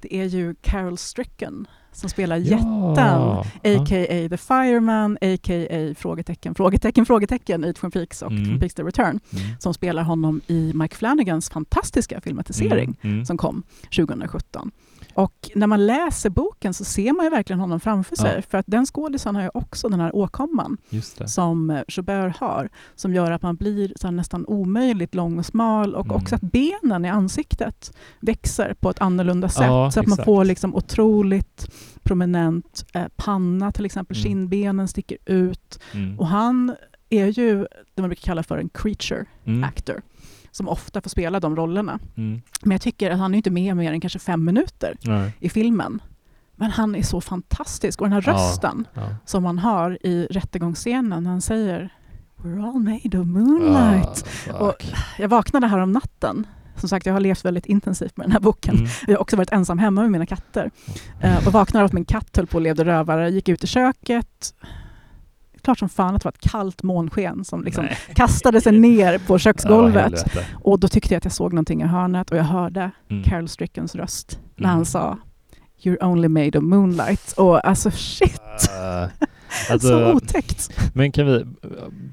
det 0.00 0.14
är 0.14 0.24
ju 0.24 0.54
Carol 0.60 0.98
Stricken 0.98 1.66
som 1.92 2.10
spelar 2.10 2.36
jätten, 2.36 2.94
Ja. 2.96 3.44
a.k.a. 3.64 4.28
The 4.28 4.36
Fireman, 4.36 5.18
a.k.a. 5.20 5.94
frågetecken, 5.98 6.54
frågetecken, 6.54 7.06
frågetecken 7.06 7.64
i 7.64 7.74
Twin 7.74 7.90
Peaks 7.90 8.22
och 8.22 8.30
Mm. 8.32 8.44
Twin 8.44 8.60
Peaks 8.60 8.74
The 8.74 8.82
Return 8.82 9.20
Mm. 9.32 9.44
som 9.58 9.74
spelar 9.74 10.02
honom 10.02 10.40
i 10.46 10.72
Mike 10.74 10.96
Flanagans 10.96 11.50
fantastiska 11.50 12.20
filmatisering 12.20 12.96
Mm. 13.02 13.14
Mm. 13.14 13.24
som 13.26 13.36
kom 13.36 13.62
2017. 13.96 14.70
Och 15.18 15.50
när 15.54 15.66
man 15.66 15.86
läser 15.86 16.30
boken 16.30 16.74
så 16.74 16.84
ser 16.84 17.12
man 17.12 17.24
ju 17.26 17.30
verkligen 17.30 17.60
honom 17.60 17.80
framför 17.80 18.16
sig. 18.16 18.32
Ja. 18.36 18.42
För 18.42 18.58
att 18.58 18.66
den 18.68 18.86
skådisen 18.86 19.34
har 19.36 19.42
ju 19.42 19.50
också 19.54 19.88
den 19.88 20.00
här 20.00 20.16
åkomman 20.16 20.76
som 21.26 21.70
eh, 21.70 21.80
Joubert 21.88 22.36
har, 22.36 22.68
som 22.94 23.14
gör 23.14 23.30
att 23.30 23.42
man 23.42 23.56
blir 23.56 23.92
så 23.96 24.10
nästan 24.10 24.46
omöjligt 24.46 25.14
lång 25.14 25.38
och 25.38 25.46
smal 25.46 25.94
och 25.94 26.04
Mm. 26.06 26.16
också 26.16 26.34
att 26.34 26.40
benen 26.42 27.04
i 27.04 27.08
ansiktet 27.08 27.92
växer 28.20 28.74
på 28.74 28.90
ett 28.90 29.00
annorlunda 29.00 29.48
sätt. 29.48 29.66
Ja, 29.66 29.90
så 29.90 30.00
att 30.00 30.06
man 30.06 30.12
exakt. 30.12 30.24
får 30.24 30.44
liksom 30.44 30.74
otroligt 30.74 31.66
prominent 32.02 32.84
eh, 32.92 33.06
panna 33.16 33.72
till 33.72 33.84
exempel, 33.86 34.16
Mm. 34.16 34.24
kindbenen 34.24 34.88
sticker 34.88 35.18
ut. 35.26 35.78
Mm. 35.94 36.18
Och 36.18 36.26
han 36.26 36.76
är 37.10 37.26
ju 37.26 37.58
det 37.94 38.02
man 38.02 38.08
brukar 38.10 38.22
kalla 38.22 38.42
för 38.42 38.58
en 38.58 38.68
creature 38.68 39.24
Mm. 39.44 39.64
actor, 39.64 40.02
som 40.58 40.68
ofta 40.68 41.00
får 41.00 41.10
spela 41.10 41.40
de 41.40 41.56
rollerna. 41.56 41.98
Mm. 42.16 42.42
Men 42.62 42.70
jag 42.72 42.80
tycker 42.80 43.10
att 43.10 43.18
han 43.18 43.34
är 43.34 43.36
inte 43.36 43.50
med 43.50 43.76
mer 43.76 43.92
än 43.92 44.00
kanske 44.00 44.18
fem 44.18 44.44
minuter 44.44 44.96
Nej. 45.02 45.32
i 45.40 45.48
filmen. 45.48 46.02
Men 46.56 46.70
han 46.70 46.94
är 46.94 47.02
så 47.02 47.20
fantastisk. 47.20 48.00
Och 48.00 48.06
den 48.06 48.12
här 48.12 48.24
Ja. 48.26 48.32
rösten 48.32 48.86
Ja. 48.94 49.02
som 49.24 49.44
han 49.44 49.58
har 49.58 49.98
i 50.06 50.26
rättegångsscenen 50.30 51.22
när 51.22 51.30
han 51.30 51.40
säger 51.40 51.90
We're 52.42 52.68
all 52.68 52.80
made 52.80 53.18
of 53.20 53.26
moonlight. 53.26 54.24
Ah, 54.52 54.68
Och-. 54.68 54.84
Jag 55.18 55.28
vaknade 55.28 55.66
här 55.66 55.78
om 55.78 55.92
natten. 55.92 56.46
Som 56.76 56.88
sagt, 56.88 57.06
jag 57.06 57.12
har 57.12 57.20
levt 57.20 57.44
väldigt 57.44 57.66
intensivt 57.66 58.16
med 58.16 58.24
den 58.26 58.32
här 58.32 58.40
boken. 58.40 58.76
Mm. 58.76 58.88
Jag 59.06 59.14
har 59.14 59.20
också 59.20 59.36
varit 59.36 59.52
ensam 59.52 59.78
hemma 59.78 60.00
med 60.02 60.10
mina 60.10 60.26
katter. 60.26 60.70
Eh, 61.20 61.46
och 61.46 61.52
vaknade 61.52 61.82
av 61.82 61.86
att 61.86 61.92
min 61.92 62.04
katt 62.04 62.36
höll 62.36 62.46
på 62.46 62.54
och 62.54 62.62
levde 62.62 62.84
rövare. 62.84 63.30
Gick 63.30 63.48
ut 63.48 63.64
i 63.64 63.66
köket. 63.66 64.54
Klart 65.68 65.78
som 65.78 65.88
fan 65.88 66.14
att 66.14 66.22
det 66.22 66.26
var 66.26 66.32
ett 66.32 66.50
kallt 66.50 66.82
månsken 66.82 67.44
som 67.44 67.64
liksom 67.64 67.84
Nej. 67.84 67.96
kastade 68.14 68.60
sig 68.60 68.72
ner 68.72 69.18
på 69.18 69.34
Ja, 69.34 69.38
köksgolvet. 69.38 70.02
helvete. 70.02 70.44
och 70.54 70.80
då 70.80 70.88
tyckte 70.88 71.14
jag 71.14 71.18
att 71.18 71.24
jag 71.24 71.32
såg 71.32 71.52
någonting 71.52 71.82
i 71.82 71.84
hörnet 71.84 72.30
och 72.30 72.36
jag 72.36 72.44
hörde 72.44 72.90
Mm. 73.10 73.22
Carol 73.22 73.48
Strickens 73.48 73.94
röst 73.94 74.40
när 74.56 74.64
Mm. 74.64 74.76
han 74.76 74.84
sa 74.84 75.18
You're 75.82 76.04
only 76.04 76.28
made 76.28 76.58
of 76.58 76.64
moonlight. 76.64 77.32
Och 77.36 77.66
alltså 77.68 77.90
shit, 77.90 78.40
så 79.68 79.72
alltså, 79.72 80.12
otäckt. 80.12 80.70
men 80.94 81.12
kan 81.12 81.26
vi 81.26 81.34
eh, 81.36 81.44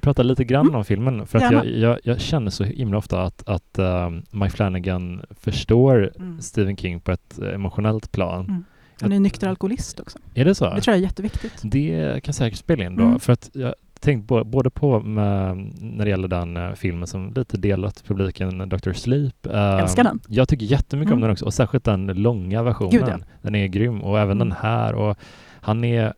prata 0.01 0.23
lite 0.23 0.43
grann 0.43 0.65
Mm. 0.65 0.75
om 0.75 0.85
filmen? 0.85 1.27
För 1.27 1.37
att 1.39 1.51
jag, 1.51 1.65
jag, 1.65 1.99
jag 2.03 2.19
känner 2.21 2.51
så 2.51 2.63
himla 2.63 2.97
ofta 2.97 3.21
att, 3.21 3.49
att 3.49 3.79
um, 3.79 4.23
Mike 4.31 4.55
Flanagan 4.55 5.21
förstår 5.39 6.11
Mm. 6.15 6.41
Stephen 6.41 6.77
King 6.77 6.99
på 6.99 7.11
ett 7.11 7.39
eh, 7.41 7.53
emotionellt 7.53 8.11
plan. 8.11 8.65
Han 9.01 9.11
är 9.11 9.19
nykter 9.19 9.47
alkoholist 9.47 9.99
också. 9.99 10.19
Är 10.33 10.45
det 10.45 10.55
så? 10.55 10.65
Det 10.73 10.81
tror 10.81 10.93
jag 10.95 10.99
är 10.99 11.03
jätteviktigt. 11.03 11.53
Det 11.63 12.19
kan 12.23 12.33
säkert 12.33 12.59
spela 12.59 12.83
in 12.83 12.95
då. 12.95 13.03
Mm. 13.03 13.19
För 13.19 13.33
att 13.33 13.49
jag 13.53 13.73
tänkt 13.99 14.27
både 14.45 14.69
på 14.69 14.99
när 14.99 16.03
det 16.05 16.09
gäller 16.09 16.27
den 16.27 16.57
eh, 16.57 16.71
filmen 16.73 17.07
som 17.07 17.33
lite 17.33 17.57
delat 17.57 18.03
publiken, 18.07 18.69
Dr. 18.69 18.93
Sleep. 18.93 19.45
Eh, 19.45 19.79
Älskar 19.79 20.03
den. 20.03 20.19
Jag 20.27 20.49
tycker 20.49 20.65
jättemycket 20.65 21.11
om 21.11 21.17
Mm. 21.17 21.21
den 21.21 21.31
också 21.31 21.45
och 21.45 21.53
särskilt 21.53 21.83
den 21.83 22.05
långa 22.07 22.63
versionen. 22.63 22.91
Gud, 22.91 23.03
ja. 23.07 23.17
Den 23.41 23.55
är 23.55 23.67
grym 23.67 24.01
och 24.01 24.19
även 24.19 24.37
Mm. 24.37 24.49
den 24.49 24.57
här. 24.61 24.93
Och 24.93 25.17
han 25.61 25.83
är 25.83 26.13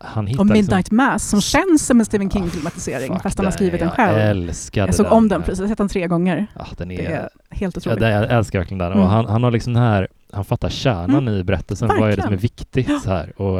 han 0.00 0.26
hittar 0.26 0.40
Och 0.40 0.46
Midnight 0.46 0.70
liksom, 0.76 0.96
Mass 0.96 1.28
som 1.28 1.40
känns 1.40 1.86
som 1.86 2.00
en 2.00 2.06
Stephen 2.06 2.30
King-filmatisering 2.30 3.12
Fuck, 3.12 3.22
fast 3.22 3.38
han 3.38 3.46
har 3.46 3.50
den- 3.50 3.56
skrivit 3.56 3.80
den 3.80 3.88
Jag 3.88 3.96
själv. 3.96 4.18
älskade 4.18 4.86
Jag 4.88 4.94
såg 4.94 5.12
om 5.12 5.28
den 5.28 5.42
precis, 5.42 5.58
jag 5.58 5.64
har 5.64 5.68
sett 5.68 5.78
den 5.78 5.88
tre 5.88 6.06
gånger. 6.06 6.46
Ja, 6.54 6.66
den 6.76 6.90
är, 6.90 6.96
Det 6.96 7.06
är 7.06 7.28
helt 7.50 7.76
ja, 7.76 7.78
otroligt. 7.80 8.00
det, 8.00 8.10
jag 8.10 8.30
älskar 8.32 8.58
verkligen 8.58 8.78
den. 8.78 8.92
Mm. 8.92 9.04
Och 9.04 9.10
han, 9.10 9.26
han 9.26 9.42
har 9.42 9.50
liksom 9.50 9.72
den 9.74 9.82
här, 9.82 10.08
han 10.32 10.44
fattar 10.44 10.68
kärnan 10.68 11.28
Mm. 11.28 11.34
i 11.34 11.44
berättelsen. 11.44 11.88
Vad 11.88 11.96
är 11.96 12.16
det 12.16 12.22
som 12.22 12.32
är 12.32 12.36
Verkligen. 12.36 12.38
viktigt 12.40 12.88
Ja. 12.88 13.00
så 13.04 13.10
här? 13.10 13.40
Och, 13.40 13.58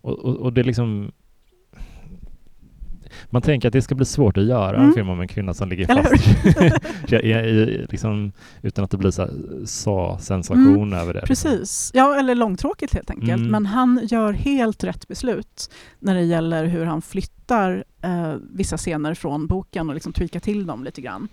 och, 0.00 0.18
och, 0.18 0.36
och 0.36 0.52
det 0.52 0.60
är 0.60 0.64
liksom 0.64 1.12
man 3.30 3.42
tänker 3.42 3.68
att 3.68 3.72
det 3.72 3.82
ska 3.82 3.94
bli 3.94 4.04
svårt 4.04 4.36
att 4.36 4.44
göra 4.44 4.76
en 4.76 4.82
Mm. 4.82 4.94
film 4.94 5.08
om 5.08 5.20
en 5.20 5.28
kvinna 5.28 5.54
som 5.54 5.68
ligger 5.68 5.90
Eller 5.90 6.02
fast 6.02 7.12
i, 7.12 7.16
i, 7.26 7.86
liksom, 7.90 8.32
utan 8.62 8.84
att 8.84 8.90
det 8.90 8.96
blir 8.96 9.10
så 9.10 9.22
här 9.22 9.30
sa-sensation 9.64 10.92
över 10.92 11.14
det. 11.14 11.20
Precis, 11.20 11.90
ja 11.94 12.18
eller 12.18 12.34
långtråkigt 12.34 12.94
helt 12.94 13.10
enkelt. 13.10 13.30
Mm. 13.30 13.50
Men 13.50 13.66
han 13.66 14.00
gör 14.10 14.32
helt 14.32 14.84
rätt 14.84 15.08
beslut 15.08 15.70
när 16.00 16.14
det 16.14 16.22
gäller 16.24 16.64
hur 16.64 16.84
han 16.84 17.02
flyttar 17.02 17.84
eh, 18.02 18.34
vissa 18.52 18.76
scener 18.76 19.14
från 19.14 19.46
boken 19.46 19.88
och 19.88 19.94
liksom 19.94 20.12
tweakar 20.12 20.40
till 20.40 20.66
dem 20.66 20.84
lite 20.84 21.00
grann. 21.00 21.28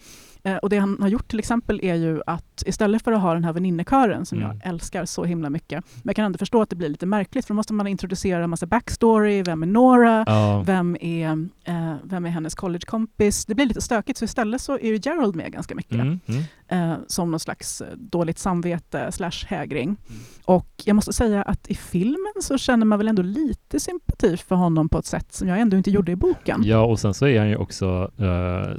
Eh, 0.45 0.55
och 0.55 0.69
det 0.69 0.77
han 0.77 0.97
har 1.01 1.07
gjort 1.07 1.27
till 1.27 1.39
exempel 1.39 1.79
är 1.83 1.95
ju 1.95 2.21
att 2.25 2.63
istället 2.65 3.03
för 3.03 3.11
att 3.11 3.21
ha 3.21 3.33
den 3.33 3.43
här 3.43 3.53
väninnekören 3.53 4.25
som 4.25 4.37
Mm. 4.37 4.49
jag 4.63 4.67
älskar 4.69 5.05
så 5.05 5.23
himla 5.23 5.49
mycket, 5.49 5.83
men 5.95 6.01
jag 6.09 6.15
kan 6.15 6.25
ändå 6.25 6.37
förstå 6.37 6.61
att 6.61 6.69
det 6.69 6.75
blir 6.75 6.89
lite 6.89 7.05
märkligt 7.05 7.45
för 7.45 7.53
då 7.53 7.55
måste 7.55 7.73
man 7.73 7.87
introducera 7.87 8.43
en 8.43 8.49
massa 8.49 8.65
backstory, 8.65 9.43
vem 9.43 9.63
är 9.63 9.67
Nora, 9.67 10.23
Ja. 10.27 10.63
vem 10.65 10.97
är, 11.01 11.27
eh, 11.63 11.95
vem 12.03 12.25
är 12.25 12.29
hennes 12.29 12.55
collegekompis? 12.55 13.45
Det 13.45 13.55
blir 13.55 13.65
lite 13.65 13.81
stökigt 13.81 14.19
så 14.19 14.25
istället 14.25 14.61
så 14.61 14.73
är 14.73 14.87
ju 14.87 14.99
Gerald 15.03 15.35
med 15.35 15.51
ganska 15.51 15.75
mycket 15.75 15.93
Mm, 15.93 16.19
mm. 16.27 16.43
eh, 16.91 16.97
som 17.07 17.31
någon 17.31 17.39
slags 17.39 17.81
eh, 17.81 17.87
dåligt 17.97 18.39
samvete 18.39 19.11
slash 19.11 19.45
hägring. 19.47 19.97
Och 20.45 20.67
jag 20.85 20.95
måste 20.95 21.13
säga 21.13 21.41
att 21.43 21.67
i 21.67 21.75
filmen 21.75 22.33
så 22.41 22.57
känner 22.57 22.85
man 22.85 22.97
väl 22.99 23.07
ändå 23.07 23.21
lite 23.21 23.79
sympati 23.79 24.37
för 24.37 24.55
honom 24.55 24.89
på 24.89 24.97
ett 24.99 25.05
sätt 25.05 25.33
som 25.33 25.47
jag 25.47 25.59
ändå 25.59 25.77
inte 25.77 25.91
gjorde 25.91 26.11
i 26.11 26.15
boken. 26.15 26.61
Ja, 26.65 26.79
och 26.85 26.99
sen 26.99 27.13
så 27.13 27.27
är 27.27 27.39
han 27.39 27.49
ju 27.49 27.55
också 27.55 28.11
eh, 28.17 28.77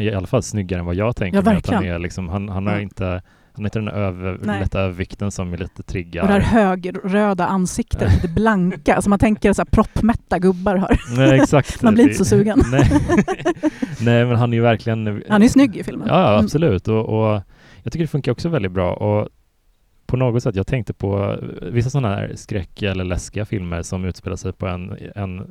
i 0.00 0.14
alla 0.14 0.26
fall 0.26 0.42
snyggare 0.42 0.80
än 0.80 0.86
vad 0.86 0.94
jag 0.94 1.16
tänker 1.16 1.38
Ja, 1.38 1.42
mig 1.44 1.56
att 1.56 1.66
han 1.68 1.84
är. 1.84 1.98
Liksom, 1.98 2.28
han, 2.28 2.48
han 2.48 2.66
har 2.66 2.74
Ja. 2.74 2.80
inte 2.80 3.22
han 3.52 3.64
har 3.64 3.66
inte 3.66 3.78
den 3.78 3.88
över, 3.88 4.38
Nej. 4.42 4.60
lätta 4.60 4.80
övervikten 4.80 5.30
som 5.30 5.52
är 5.52 5.56
lite 5.58 5.82
triggar. 5.82 6.22
Och 6.22 6.28
det 6.28 6.34
här 6.34 6.40
högröda 6.40 7.46
ansiktet, 7.46 8.12
lite 8.14 8.28
blanka, 8.28 9.02
som 9.02 9.10
man 9.10 9.18
tänker 9.18 9.52
så 9.52 9.60
här 9.62 9.66
proppmätta 9.70 10.38
gubbar 10.38 10.76
har. 10.76 10.98
Nej, 11.16 11.40
exakt. 11.40 11.82
Man 11.82 11.94
blir 11.94 12.04
inte 12.04 12.16
så 12.16 12.24
sugen. 12.24 12.62
Nej. 12.70 12.90
Nej, 14.00 14.24
men 14.26 14.36
han 14.36 14.52
är 14.52 14.56
ju 14.56 14.62
verkligen... 14.62 15.22
Han 15.28 15.42
är 15.42 15.48
snygg 15.48 15.76
i 15.76 15.84
filmen. 15.84 16.08
Ja, 16.08 16.28
Mm. 16.32 16.44
absolut. 16.44 16.88
Och, 16.88 17.04
och 17.08 17.42
jag 17.82 17.92
tycker 17.92 18.04
det 18.04 18.06
funkar 18.10 18.32
också 18.32 18.48
väldigt 18.48 18.72
bra. 18.72 18.92
Och 18.94 19.28
på 20.06 20.16
något 20.16 20.42
sätt, 20.42 20.56
jag 20.56 20.66
tänkte 20.66 20.92
på 20.94 21.38
vissa 21.62 21.90
sådana 21.90 22.14
här 22.16 22.32
skräck 22.36 22.82
eller 22.82 23.04
läskiga 23.04 23.44
filmer 23.44 23.82
som 23.82 24.04
utspelar 24.04 24.36
sig 24.36 24.52
på 24.52 24.66
en, 24.66 24.96
en, 25.14 25.50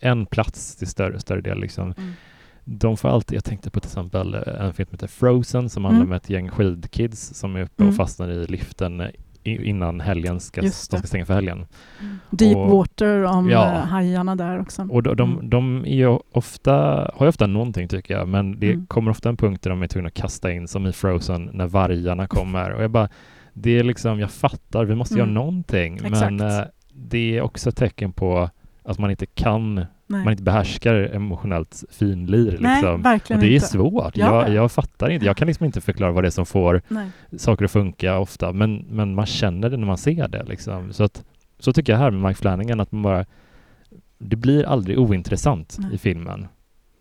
en 0.00 0.26
plats 0.26 0.76
till 0.76 0.86
större, 0.88 1.20
större 1.20 1.40
del. 1.40 1.60
Liksom. 1.60 1.94
Mm. 1.98 2.12
De 2.68 2.96
får 2.96 3.08
alltid, 3.08 3.36
jag 3.36 3.44
tänkte 3.44 3.70
på 3.70 3.80
till 3.80 3.88
exempel 3.88 4.34
en 4.34 4.72
film 4.72 4.86
som 4.88 4.94
heter 4.94 5.06
Frozen 5.06 5.68
som 5.68 5.84
handlar 5.84 6.02
Mm. 6.02 6.12
om 6.12 6.16
ett 6.16 6.30
gäng 6.30 6.48
skidkids 6.50 7.34
som 7.34 7.56
är 7.56 7.62
uppe 7.62 7.82
Mm. 7.82 7.88
och 7.90 7.96
fastnar 7.96 8.28
i 8.30 8.46
liften 8.46 9.02
i- 9.42 9.68
innan 9.68 10.00
helgen 10.00 10.40
ska, 10.40 10.60
de 10.60 10.70
ska 10.70 10.98
stänga 10.98 11.26
för 11.26 11.34
helgen. 11.34 11.66
Deep 12.30 12.56
Och- 12.56 12.70
Water 12.70 13.22
om 13.24 13.50
Ja. 13.50 13.72
eh, 13.72 13.78
hajarna 13.80 14.36
där 14.36 14.60
också. 14.60 14.88
Och 14.90 15.02
de, 15.02 15.16
de, 15.16 15.32
Mm. 15.32 15.50
de 15.50 15.84
är 15.84 15.94
ju 15.96 16.18
ofta, 16.32 16.72
har 17.14 17.26
ju 17.26 17.28
ofta 17.28 17.46
någonting 17.46 17.88
tycker 17.88 18.14
jag, 18.18 18.28
men 18.28 18.60
det 18.60 18.72
Mm. 18.72 18.86
kommer 18.86 19.10
ofta 19.10 19.28
en 19.28 19.36
punkt 19.36 19.62
där 19.62 19.70
de 19.70 19.82
är 19.82 19.86
tvungna 19.86 20.06
att 20.08 20.14
kasta 20.14 20.52
in, 20.52 20.68
som 20.68 20.86
i 20.86 20.92
Frozen, 20.92 21.50
när 21.52 21.66
vargarna 21.66 22.26
kommer. 22.26 22.70
Och 22.72 22.82
jag 22.82 22.90
bara, 22.90 23.08
det 23.52 23.78
är 23.78 23.84
liksom, 23.84 24.20
jag 24.20 24.30
fattar, 24.30 24.84
vi 24.84 24.94
måste 24.94 25.14
göra 25.14 25.22
Mm. 25.24 25.34
någonting, 25.34 25.98
men 26.02 26.12
Exakt. 26.12 26.40
eh, 26.40 26.60
det 26.94 27.36
är 27.36 27.42
också 27.42 27.68
ett 27.68 27.76
tecken 27.76 28.12
på 28.12 28.50
att 28.82 28.98
man 28.98 29.10
inte 29.10 29.26
kan, 29.26 29.84
Nej. 30.06 30.24
man 30.24 30.30
inte 30.32 30.42
behärskar 30.42 30.94
emotionellt 30.94 31.84
finlir. 31.90 32.58
Nej, 32.60 32.74
Liksom. 32.82 33.02
verkligen 33.02 33.38
Och 33.40 33.46
det 33.46 33.52
är 33.52 33.54
inte. 33.54 33.66
svårt. 33.66 34.16
Ja. 34.16 34.26
Jag, 34.46 34.54
jag 34.54 34.72
fattar 34.72 35.10
inte. 35.10 35.26
Jag 35.26 35.36
kan 35.36 35.46
liksom 35.48 35.66
inte 35.66 35.80
förklara 35.80 36.12
vad 36.12 36.24
det 36.24 36.28
är 36.28 36.30
som 36.30 36.46
får 36.46 36.82
Nej. 36.88 37.10
saker 37.38 37.64
att 37.64 37.70
funka 37.70 38.18
ofta, 38.18 38.52
men, 38.52 38.76
men 38.76 39.14
man 39.14 39.26
känner 39.26 39.70
det 39.70 39.76
när 39.76 39.86
man 39.86 39.98
ser 39.98 40.28
det. 40.28 40.44
Liksom. 40.44 40.92
Så, 40.92 41.04
att, 41.04 41.24
så 41.58 41.72
tycker 41.72 41.92
jag 41.92 42.00
här 42.00 42.10
med 42.10 42.28
Mike 42.28 42.40
Flanagan, 42.40 42.80
att 42.80 42.92
man 42.92 43.02
bara, 43.02 43.24
det 44.18 44.36
blir 44.36 44.64
aldrig 44.66 44.98
ointressant 44.98 45.76
Nej. 45.78 45.94
i 45.94 45.98
filmen. 45.98 46.46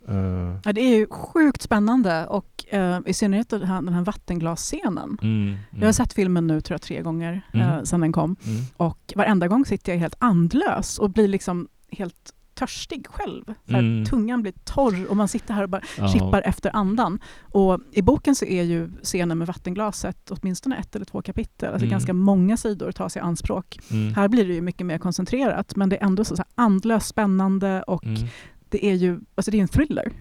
Eh, 0.07 0.55
Ja, 0.63 0.73
det 0.73 0.81
är 0.81 0.95
ju 0.97 1.07
sjukt 1.09 1.61
spännande 1.61 2.25
och 2.25 2.65
eh, 2.69 2.99
i 3.05 3.13
synnerhet 3.13 3.49
den 3.49 3.63
här, 3.63 3.81
den 3.81 3.93
här 3.93 4.01
vattenglasscenen. 4.03 5.17
mm, 5.21 5.47
mm, 5.47 5.57
Jag 5.79 5.87
har 5.87 5.91
sett 5.91 6.13
filmen 6.13 6.47
nu 6.47 6.61
tror 6.61 6.73
jag 6.73 6.81
tre 6.81 7.01
gånger 7.01 7.41
Mm. 7.53 7.69
eh, 7.69 7.83
sedan 7.83 7.99
den 8.01 8.11
kom 8.11 8.35
mm. 8.45 8.61
och 8.77 9.13
varenda 9.15 9.47
gång 9.47 9.65
sitter 9.65 9.91
jag 9.91 9.99
helt 9.99 10.15
andlös 10.19 10.99
och 10.99 11.09
blir 11.09 11.27
liksom 11.27 11.67
helt 11.91 12.33
törstig 12.55 13.07
själv. 13.09 13.43
Här, 13.67 13.79
Mm. 13.79 14.05
Tungan 14.05 14.41
blir 14.41 14.53
torr 14.63 15.05
och 15.09 15.17
man 15.17 15.27
sitter 15.27 15.53
här 15.53 15.63
och 15.63 15.69
bara 15.69 15.81
Ja. 15.97 16.07
kippar 16.07 16.41
efter 16.41 16.75
andan. 16.75 17.19
Och 17.41 17.79
I 17.91 18.01
boken 18.01 18.35
så 18.35 18.45
är 18.45 18.63
ju 18.63 18.91
scenen 19.03 19.37
med 19.37 19.47
vattenglaset 19.47 20.31
åtminstone 20.31 20.77
ett 20.77 20.95
eller 20.95 21.05
två 21.05 21.21
kapitel, 21.21 21.69
alltså 21.69 21.85
Mm. 21.85 21.91
ganska 21.91 22.13
många 22.13 22.57
sidor 22.57 22.91
tas 22.91 23.15
i 23.17 23.19
anspråk. 23.19 23.79
Mm. 23.91 24.13
Här 24.13 24.27
blir 24.27 24.47
det 24.47 24.53
ju 24.53 24.61
mycket 24.61 24.85
mer 24.87 24.97
koncentrerat 24.97 25.75
men 25.75 25.89
det 25.89 25.97
är 25.97 26.05
ändå 26.05 26.23
så, 26.25 26.35
så 26.35 26.43
andlöst 26.55 27.07
spännande 27.07 27.83
och 27.83 28.05
Mm. 28.05 28.21
det 28.69 28.85
är 28.85 28.93
ju 28.93 29.19
alltså 29.35 29.51
det 29.51 29.57
är 29.57 29.61
en 29.61 29.67
thriller 29.67 30.11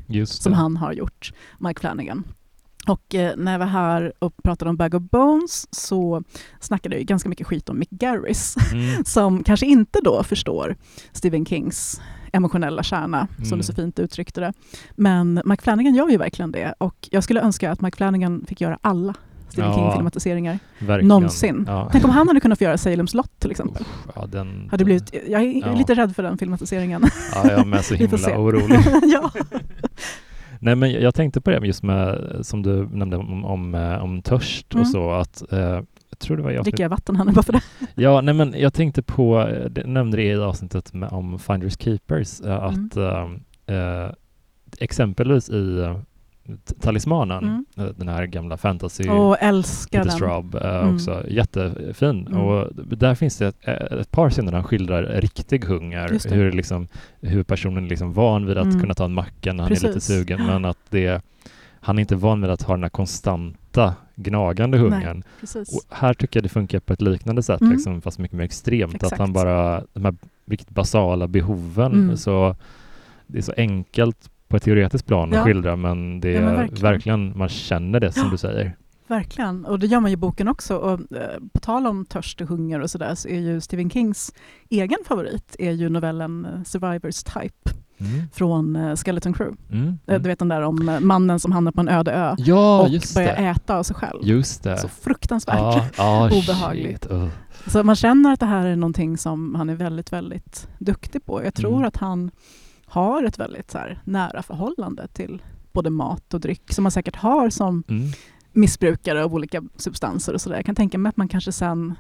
som 0.43 0.53
han 0.53 0.77
har 0.77 0.93
gjort, 0.93 1.33
Mike 1.59 1.81
Flanagan. 1.81 2.25
Och 2.89 3.15
eh, 3.15 3.37
när 3.37 3.53
jag 3.53 3.59
var 3.59 3.67
här 3.67 4.13
och 4.19 4.35
pratade 4.45 4.69
om 4.69 4.77
Bag 4.77 4.95
of 4.95 5.03
Bones 5.03 5.75
så 5.75 6.23
snackade 6.61 6.97
jag 6.97 7.05
ganska 7.07 7.29
mycket 7.29 7.47
skit 7.47 7.69
om 7.69 7.79
Mick 7.79 7.91
Garris 7.91 8.57
Mm. 8.73 9.05
som 9.05 9.45
kanske 9.45 9.67
inte 9.67 9.99
då 10.05 10.23
förstår 10.23 10.77
Stephen 11.13 11.47
Kings 11.47 12.01
emotionella 12.35 12.83
kärna, 12.83 13.29
som 13.37 13.45
Mm. 13.47 13.59
du 13.59 13.63
så 13.65 13.73
fint 13.73 13.99
uttryckte 13.99 14.41
det. 14.41 14.53
Men 14.97 15.43
Mike 15.45 15.63
Flanagan 15.63 15.95
gör 15.95 16.09
ju 16.09 16.17
verkligen 16.17 16.53
det 16.53 16.75
och 16.79 17.09
jag 17.11 17.25
skulle 17.25 17.41
önska 17.41 17.71
att 17.73 17.81
Mike 17.81 17.97
Flanagan 17.97 18.45
fick 18.49 18.61
göra 18.61 18.79
alla 18.81 19.15
Stephen 19.49 19.71
Ja. 19.71 19.77
King-filmatiseringar. 19.77 20.59
Någonsin. 21.03 21.65
Ja. 21.69 21.89
Tänk 21.93 22.05
om 22.05 22.11
han 22.11 22.29
hade 22.29 22.41
kunnat 22.41 22.59
få 22.59 22.65
göra 22.65 22.77
Salem's 22.77 23.17
Lot 23.17 23.31
till 23.39 23.51
exempel. 23.51 23.83
Uff, 23.83 24.13
ja, 24.15 24.27
den, 24.27 24.69
Hade 24.71 24.85
blivit, 24.85 25.15
jag 25.29 25.43
är 25.43 25.61
Ja. 25.67 25.75
lite 25.75 25.95
rädd 25.95 26.17
för 26.17 26.23
den 26.23 26.39
filmatiseringen. 26.39 27.03
ja, 27.35 27.51
jag 27.51 27.61
är 27.61 27.65
med 27.65 27.85
så 27.85 27.95
himla 27.95 28.39
orolig. 28.39 28.79
ja. 29.03 29.31
Nej, 30.59 30.75
men 30.77 30.91
jag, 30.93 31.03
jag 31.03 31.15
tänkte 31.15 31.41
på 31.41 31.51
det 31.51 31.67
just 31.67 31.83
med, 31.83 32.37
som 32.43 32.63
du 32.63 32.89
nämnde 32.93 33.17
om, 33.17 33.45
om, 33.45 33.75
eh, 33.75 34.05
om 34.05 34.23
törst 34.23 34.75
Mm. 34.75 34.83
och 34.83 34.89
så, 34.89 35.11
att 35.11 35.53
eh, 35.53 35.81
jag 36.15 36.19
tror 36.19 36.37
det 36.37 36.43
var 36.43 36.51
jag 36.51 36.65
Dricker 36.65 36.83
jag 36.85 36.91
vatten 36.91 37.17
här 37.17 37.25
nu 37.25 37.33
bara 37.33 37.43
för 37.43 37.53
det? 37.53 37.61
Ja, 37.95 38.21
nej 38.21 38.35
men 38.35 38.55
jag 38.59 38.75
tänkte 38.75 39.03
på, 39.03 39.41
eh, 39.41 39.71
det 39.71 39.87
nämnde 39.87 40.17
det 40.17 40.23
i 40.23 40.35
avsnittet 40.37 40.93
med, 40.95 41.09
om 41.13 41.39
Finders 41.39 41.79
Keepers, 41.79 42.41
eh, 42.41 42.65
Mm. 42.65 42.87
att 42.87 42.97
eh, 42.97 43.77
eh, 43.77 44.11
exempelvis 44.79 45.51
i 45.51 45.79
eh, 45.79 45.99
Talismanen, 46.81 47.45
Mm. 47.45 47.65
eh, 47.77 47.85
den 47.97 48.09
här 48.09 48.27
gamla 48.27 48.57
fantasy 48.57 49.09
Och 49.09 49.37
älskar 49.43 50.03
Peter. 50.03 50.17
Straub 50.17 50.55
eh, 50.55 50.77
Mm. 50.77 50.95
också, 50.95 51.25
jättefin. 51.29 52.27
Mm. 52.27 52.41
Och 52.41 52.75
där 52.75 53.15
finns 53.15 53.37
det 53.39 53.47
ett, 53.47 53.69
ett 53.93 54.11
par 54.11 54.31
scener 54.31 54.53
där 54.53 54.59
han 54.59 54.65
skildrar 54.65 55.03
riktig 55.21 55.65
hunger, 55.65 56.31
hur, 56.35 56.53
liksom, 56.53 56.89
hur 57.21 57.43
personen 57.43 57.85
är 57.85 57.89
liksom 57.89 58.13
van 58.13 58.47
vid 58.47 58.59
att 58.59 58.65
Mm. 58.67 58.81
kunna 58.81 58.95
ta 58.95 59.05
en 59.05 59.15
macka 59.15 59.53
när 59.53 59.63
han 59.63 59.73
är 59.73 59.77
lite 59.77 59.87
Precis. 59.93 60.05
sugen, 60.17 60.47
men 60.47 60.65
att 60.65 60.79
det, 60.91 61.23
han 61.81 61.99
är 61.99 62.01
inte 62.01 62.17
van 62.17 62.41
vid 62.41 62.51
att 62.51 62.63
ha 62.63 62.75
den 62.75 62.83
här 62.83 62.91
konstanta 62.91 63.59
gnagande 64.17 64.79
hungern. 64.79 65.23
Här 65.91 66.15
tycker 66.15 66.37
jag 66.41 66.45
det 66.45 66.49
funkar 66.49 66.81
på 66.81 66.93
ett 66.93 67.01
liknande 67.03 67.43
sätt, 67.43 67.61
Mm. 67.61 67.73
liksom, 67.73 68.03
fast 68.03 68.19
mycket 68.19 68.37
mer 68.37 68.45
extremt. 68.45 68.95
Exakt. 68.95 69.13
Att 69.13 69.19
han 69.19 69.33
bara, 69.33 69.83
de 69.93 70.05
här 70.05 70.15
riktigt 70.47 70.71
basala 70.75 71.29
behoven, 71.29 71.93
Mm. 71.93 72.17
så 72.17 72.57
det 73.27 73.39
är 73.39 73.43
så 73.43 73.53
enkelt 73.57 74.31
på 74.49 74.57
ett 74.57 74.63
teoretiskt 74.63 75.07
plan 75.07 75.29
att 75.29 75.35
Ja. 75.35 75.45
skildra, 75.45 75.77
men 75.77 76.21
det 76.21 76.31
Ja, 76.31 76.39
är 76.41 76.45
men 76.45 76.55
verkligen. 76.55 76.83
verkligen. 76.83 77.39
man 77.39 77.49
känner 77.49 78.01
det 78.01 78.13
som 78.13 78.23
Ja. 78.25 78.31
du 78.31 78.37
säger. 78.39 78.77
Verkligen, 79.07 79.65
och 79.65 79.79
det 79.79 79.87
gör 79.87 80.01
man 80.01 80.11
ju 80.11 80.15
i 80.15 80.17
boken 80.17 80.49
också. 80.49 80.77
Och, 80.77 81.17
eh, 81.17 81.41
på 81.53 81.61
tal 81.61 81.87
om 81.87 82.05
törst 82.05 82.41
och 82.41 82.49
hunger 82.49 82.81
och 82.81 82.91
sådär 82.91 83.15
så 83.15 83.29
är 83.29 83.41
ju 83.41 83.61
Stephen 83.61 83.91
Kings 83.91 84.33
egen 84.71 84.99
favorit 85.07 85.57
är 85.59 85.71
ju 85.73 85.89
novellen 85.89 86.45
eh, 86.45 86.63
Survivors 86.63 87.23
Type 87.23 87.71
Mm. 88.05 88.29
från 88.33 88.77
eh, 88.77 88.97
Skeleton 88.97 89.33
Crew. 89.35 89.57
Mm. 89.71 89.87
Eh, 89.89 89.95
Mm. 90.09 90.23
Du 90.23 90.29
vet 90.29 90.39
den 90.39 90.49
där 90.49 90.63
om 90.63 90.89
eh, 90.89 91.01
mannen 91.01 91.41
som 91.41 91.53
hamnar 91.53 91.73
på 91.73 91.81
en 91.81 91.89
öde 91.89 92.13
ö 92.13 92.35
Ja, 92.39 92.81
och 92.83 92.89
börjar 93.15 93.37
det. 93.37 93.49
äta 93.49 93.77
av 93.79 93.83
sig 93.83 93.97
själv. 93.97 94.21
Just 94.23 94.63
det. 94.63 94.79
Så 94.79 94.89
fruktansvärt. 94.89 95.57
Ja, 95.59 95.85
ja, 95.97 96.31
obehagligt. 96.39 97.11
Uh. 97.11 97.29
Så 97.67 97.83
man 97.85 97.97
känner 97.97 98.33
att 98.33 98.41
det 98.41 98.47
här 98.47 98.67
är 98.67 98.77
någonting 98.77 99.19
som 99.19 99.55
han 99.55 99.71
är 99.71 99.75
väldigt, 99.75 100.13
väldigt 100.13 100.69
duktig 100.79 101.25
på. 101.27 101.45
Jag 101.45 101.55
tror 101.55 101.73
Mm. 101.77 101.89
att 101.89 101.97
han 101.97 102.31
har 102.87 103.23
ett 103.25 103.39
väldigt 103.39 103.71
så 103.71 103.79
här, 103.79 104.01
nära 104.05 104.43
förhållande 104.43 105.09
till 105.09 105.43
både 105.73 105.91
mat 105.91 106.35
och 106.35 106.41
dryck 106.41 106.73
som 106.73 106.83
man 106.83 106.91
säkert 106.91 107.17
har 107.17 107.51
som 107.51 107.83
Mm. 107.89 108.09
missbrukare 108.53 109.25
av 109.25 109.35
olika 109.35 109.63
substanser 109.77 110.35
och 110.35 110.41
sådär. 110.41 110.57
Jag 110.57 110.67
kan 110.67 110.75
tänka 110.75 110.99
mig 110.99 111.09
att 111.11 111.17
man 111.17 111.29
kanske 111.29 111.53
sen 111.53 111.95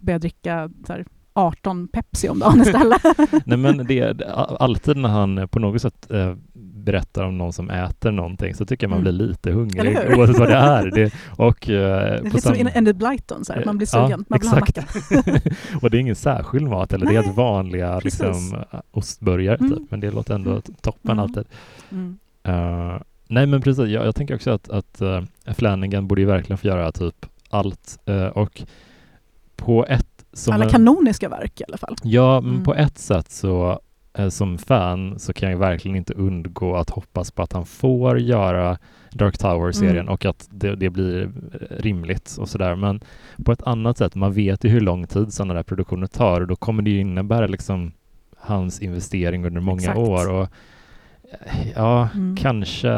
börjar 0.00 0.18
dricka 0.18 0.70
så 0.86 0.92
här, 0.92 1.04
18 1.32 1.88
Pepsi 1.88 2.28
om 2.28 2.38
dagen 2.38 2.60
istället. 2.60 3.02
Nej 3.46 3.58
men 3.58 3.86
det, 3.86 4.22
alltid 4.60 4.96
när 4.96 5.08
han 5.08 5.48
på 5.48 5.58
något 5.58 5.82
sätt 5.82 6.10
eh, 6.10 6.34
berättar 6.54 7.24
om 7.24 7.38
någon 7.38 7.52
som 7.52 7.70
äter 7.70 8.10
någonting 8.10 8.54
så 8.54 8.66
tycker 8.66 8.84
jag 8.86 8.90
man 8.90 9.00
Mm. 9.00 9.16
blir 9.16 9.26
lite 9.28 9.50
hungrig 9.52 9.98
oavit 10.18 10.38
vad 10.38 10.48
det 10.48 10.54
är. 10.54 10.90
Det, 10.90 11.12
och, 11.36 11.68
eh, 11.70 11.78
Det 12.00 12.18
är 12.18 12.22
lite 12.24 12.40
som 12.40 12.54
sam- 12.54 12.68
Enid 12.74 12.96
Blyton, 12.96 13.44
så 13.44 13.52
här. 13.52 13.64
man 13.66 13.76
blir 13.76 13.86
sugen, 13.86 14.10
Ja, 14.10 14.16
man 14.28 14.38
vill 14.40 14.48
ha 14.48 14.58
exakt. 14.58 15.10
macka. 15.10 15.40
och 15.82 15.90
det 15.90 15.96
är 15.96 16.00
ingen 16.00 16.16
särskild 16.16 16.68
mat 16.68 16.92
eller 16.92 17.06
det 17.06 17.12
är 17.12 17.14
Nej, 17.14 17.24
helt 17.24 17.36
vanliga 17.36 18.00
precis. 18.00 18.20
liksom, 18.20 18.64
eh, 18.72 18.80
ostburgare 18.90 19.56
Mm. 19.56 19.70
typ. 19.72 19.90
men 19.90 20.00
det 20.00 20.10
låter 20.10 20.34
ändå 20.34 20.50
Mm. 20.50 20.62
toppen 20.82 21.10
Mm. 21.10 21.18
alltid. 21.18 21.44
Mm. 21.92 22.18
Eh, 22.42 23.00
nej 23.28 23.46
men 23.46 23.60
precis, 23.62 23.88
jag, 23.88 24.06
jag 24.06 24.14
tänker 24.14 24.34
också 24.34 24.50
att, 24.50 24.70
att 24.70 25.02
uh, 25.02 25.22
Flanagan 25.54 26.08
borde 26.08 26.20
ju 26.20 26.26
verkligen 26.26 26.58
få 26.58 26.66
göra 26.66 26.92
typ 26.92 27.26
allt 27.50 27.98
eh, 28.06 28.26
och 28.26 28.62
på 29.56 29.86
ett 29.86 30.06
som 30.06 30.09
Alla 30.50 30.64
en- 30.64 30.70
kanoniska 30.70 31.28
verk 31.28 31.60
i 31.60 31.64
alla 31.68 31.76
fall. 31.78 31.96
Ja, 32.02 32.40
men 32.40 32.50
Mm. 32.50 32.64
på 32.64 32.74
ett 32.74 32.98
sätt 32.98 33.30
så 33.30 33.80
eh, 34.14 34.28
som 34.28 34.58
fan 34.58 35.18
så 35.18 35.32
kan 35.32 35.50
jag 35.50 35.58
verkligen 35.58 35.96
inte 35.96 36.14
undgå 36.14 36.76
att 36.76 36.90
hoppas 36.90 37.30
på 37.30 37.42
att 37.42 37.52
han 37.52 37.66
får 37.66 38.18
göra 38.20 38.78
Dark 39.12 39.38
Tower-serien 39.38 39.96
Mm. 39.96 40.08
och 40.08 40.24
att 40.24 40.48
det, 40.50 40.74
det 40.76 40.90
blir 40.90 41.22
eh, 41.22 41.76
rimligt 41.82 42.36
och 42.40 42.48
sådär. 42.48 42.76
Men 42.76 43.00
på 43.44 43.52
ett 43.52 43.62
annat 43.62 43.98
sätt, 43.98 44.14
man 44.14 44.32
vet 44.32 44.64
ju 44.64 44.68
hur 44.68 44.80
lång 44.80 45.06
tid 45.06 45.32
sådana 45.32 45.54
där 45.54 45.62
produktioner 45.62 46.06
tar 46.06 46.40
och 46.40 46.46
då 46.46 46.56
kommer 46.56 46.82
det 46.82 46.90
ju 46.90 47.00
innebära 47.00 47.46
liksom 47.46 47.92
hans 48.38 48.80
investering 48.80 49.46
under 49.46 49.60
många 49.60 49.80
Exakt. 49.80 49.98
år 49.98 50.30
och 50.32 50.42
eh, 51.46 51.68
ja, 51.76 52.08
Mm. 52.14 52.36
kanske 52.36 52.88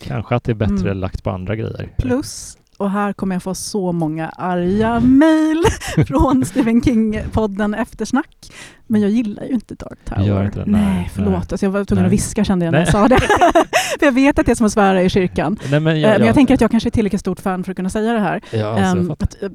Kanske 0.00 0.34
att 0.34 0.44
det 0.44 0.52
är 0.52 0.56
bättre 0.56 0.90
Mm. 0.90 0.98
lagt 0.98 1.24
på 1.24 1.30
andra 1.30 1.56
grejer. 1.56 1.88
Plus, 1.98 2.58
och 2.78 2.90
här 2.90 3.12
kommer 3.12 3.34
jag 3.34 3.42
få 3.42 3.54
så 3.54 3.92
många 3.92 4.28
arga 4.28 5.00
mejl 5.00 5.64
från 6.06 6.44
Stephen 6.44 6.82
King-podden 6.82 7.76
Eftersnack. 7.82 8.52
Men 8.86 9.00
jag 9.00 9.10
gillar 9.10 9.42
ju 9.44 9.52
inte 9.54 9.74
Dark 9.74 9.98
Tower. 10.04 10.22
Gör 10.26 10.44
inte 10.44 10.58
det? 10.58 10.70
Nej, 10.70 10.80
Nej, 10.84 11.10
förlåt. 11.14 11.30
nej. 11.32 11.38
Alltså 11.50 11.66
jag 11.66 11.70
var 11.70 11.84
tvungen 11.84 12.06
att 12.06 12.12
viska 12.12 12.44
kände 12.44 12.64
jag 12.64 12.72
när 12.72 12.78
jag 12.78 12.88
sa 12.88 13.08
det. 13.08 13.18
För 13.98 14.06
jag 14.06 14.12
vet 14.12 14.38
att 14.38 14.46
det 14.46 14.52
är 14.52 14.56
som 14.56 14.66
att 14.66 14.72
svära 14.72 15.02
i 15.02 15.08
kyrkan. 15.10 15.58
Nej, 15.70 15.80
men 15.80 15.96
Eh, 15.96 16.02
jag, 16.02 16.18
Men 16.18 16.26
jag 16.26 16.34
tänker 16.34 16.54
att 16.54 16.60
jag 16.60 16.70
kanske 16.70 16.88
är 16.88 16.90
tillräckligt 16.90 17.20
stort 17.20 17.40
fan 17.40 17.64
för 17.64 17.72
att 17.72 17.76
kunna 17.76 17.90
säga 17.90 18.12
det 18.12 18.18
här. 18.20 18.40
Ja, 18.50 18.66
alltså, 18.90 19.06
fattar. 19.08 19.26
att, 19.26 19.42
eh, 19.42 19.48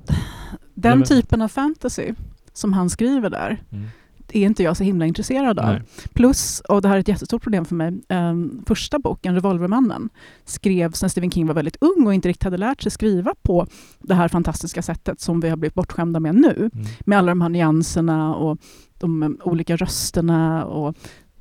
den 0.75 0.97
men- 0.99 1.07
typen 1.07 1.41
av 1.41 1.47
fantasy 1.47 2.13
som 2.53 2.73
han 2.73 2.89
skriver 2.89 3.29
där 3.29 3.61
Mm. 3.71 3.87
Är 4.33 4.45
inte 4.45 4.63
jag 4.63 4.77
så 4.77 4.83
himla 4.83 5.05
intresserad 5.05 5.59
av. 5.59 5.65
Nej. 5.65 5.81
Plus, 6.13 6.59
och 6.59 6.81
det 6.81 6.87
här 6.87 6.95
är 6.95 6.99
ett 6.99 7.07
jättestort 7.07 7.41
problem 7.43 7.65
för 7.65 7.75
mig, 7.75 8.01
ehm, 8.09 8.63
första 8.65 8.99
boken, 8.99 9.35
Revolvermannen, 9.35 10.09
skrevs 10.45 11.01
när 11.01 11.09
Stephen 11.09 11.31
King 11.31 11.47
var 11.47 11.53
väldigt 11.53 11.77
ung 11.81 12.07
och 12.07 12.13
inte 12.13 12.29
riktigt 12.29 12.43
hade 12.43 12.57
lärt 12.57 12.81
sig 12.81 12.91
skriva 12.91 13.33
på 13.41 13.67
det 13.99 14.13
här 14.13 14.27
fantastiska 14.27 14.81
sättet 14.81 15.21
som 15.21 15.39
vi 15.39 15.49
har 15.49 15.57
blivit 15.57 15.73
bortskämda 15.73 16.19
med 16.19 16.35
nu. 16.35 16.69
Mm. 16.73 16.85
Med 16.99 17.17
alla 17.17 17.31
de 17.31 17.41
här 17.41 17.49
nyanserna 17.49 18.35
och 18.35 18.57
de 19.01 19.23
um, 19.23 19.37
olika 19.43 19.75
rösterna 19.75 20.65
och 20.65 20.95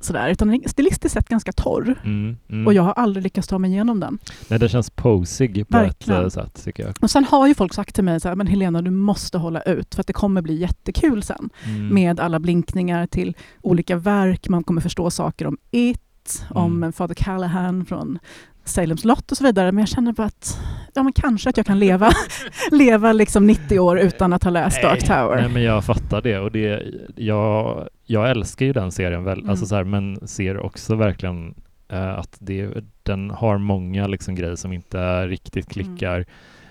sådär. 0.05 0.29
Utan 0.29 0.47
den 0.47 0.63
är 0.63 0.69
stilistiskt 0.69 1.13
sett 1.13 1.29
ganska 1.29 1.51
torr. 1.51 1.95
Mm. 2.03 2.37
Mm. 2.49 2.67
Och 2.67 2.73
jag 2.73 2.83
har 2.83 2.93
aldrig 2.93 3.23
lyckats 3.23 3.47
ta 3.47 3.57
mig 3.59 3.71
igenom 3.71 3.99
den. 3.99 4.19
Nej, 4.47 4.59
det 4.59 4.69
känns 4.69 4.89
posig 4.89 5.67
på 5.67 5.77
Verkligen. 5.77 6.25
ett 6.25 6.37
eh, 6.37 6.43
sätt 6.43 6.63
tycker 6.63 6.83
jag. 6.85 6.95
Och 7.01 7.09
sen 7.11 7.23
har 7.25 7.47
ju 7.47 7.55
folk 7.55 7.73
sagt 7.73 7.95
till 7.95 8.03
mig 8.03 8.19
så 8.19 8.27
här, 8.27 8.35
men 8.35 8.47
Helena 8.47 8.81
du 8.81 8.91
måste 8.91 9.37
hålla 9.37 9.61
ut 9.61 9.95
för 9.95 10.01
att 10.01 10.07
det 10.07 10.13
kommer 10.13 10.41
bli 10.41 10.55
jättekul 10.55 11.23
sen. 11.23 11.49
Mm. 11.65 11.87
med 11.93 12.19
alla 12.19 12.39
blinkningar 12.39 13.07
till 13.07 13.35
olika 13.61 13.95
verk. 13.95 14.49
Man 14.49 14.63
kommer 14.63 14.81
förstå 14.81 15.09
saker 15.11 15.47
om 15.47 15.57
It, 15.71 16.45
om 16.49 16.75
Mm. 16.77 16.93
Father 16.93 17.15
Callahan 17.15 17.85
från 17.85 18.19
Salems 18.65 19.05
lott 19.05 19.31
och 19.31 19.37
så 19.37 19.43
vidare. 19.43 19.71
Men 19.71 19.79
jag 19.81 19.87
känner 19.89 20.13
bara 20.13 20.27
att 20.27 20.59
ja, 20.93 21.03
men 21.03 21.13
kanske 21.13 21.49
att 21.49 21.57
jag 21.57 21.65
kan 21.65 21.79
leva, 21.79 22.11
leva 22.71 23.13
liksom 23.13 23.47
90 23.47 23.79
år 23.79 23.99
utan 23.99 24.33
att 24.33 24.43
ha 24.43 24.51
läst 24.51 24.81
Dark 24.81 24.99
Tower. 25.07 25.35
Nej, 25.41 25.49
men 25.49 25.63
jag 25.63 25.85
fattar 25.85 26.21
det 26.21 26.37
och 26.39 26.51
det, 26.51 26.83
jag, 27.15 27.87
jag 28.05 28.29
älskar 28.29 28.65
ju 28.65 28.73
den 28.73 28.91
serien 28.91 29.23
väl, 29.23 29.37
Mm. 29.39 29.49
alltså 29.49 29.65
så 29.65 29.75
här, 29.75 29.83
men 29.83 30.27
ser 30.27 30.57
också 30.59 30.95
verkligen 30.95 31.53
eh, 31.91 32.09
att 32.19 32.35
det, 32.39 32.69
den 33.03 33.29
har 33.31 33.57
många 33.57 34.07
liksom 34.07 34.35
grejer 34.35 34.55
som 34.55 34.73
inte 34.73 35.27
riktigt 35.27 35.69
klickar. 35.69 36.25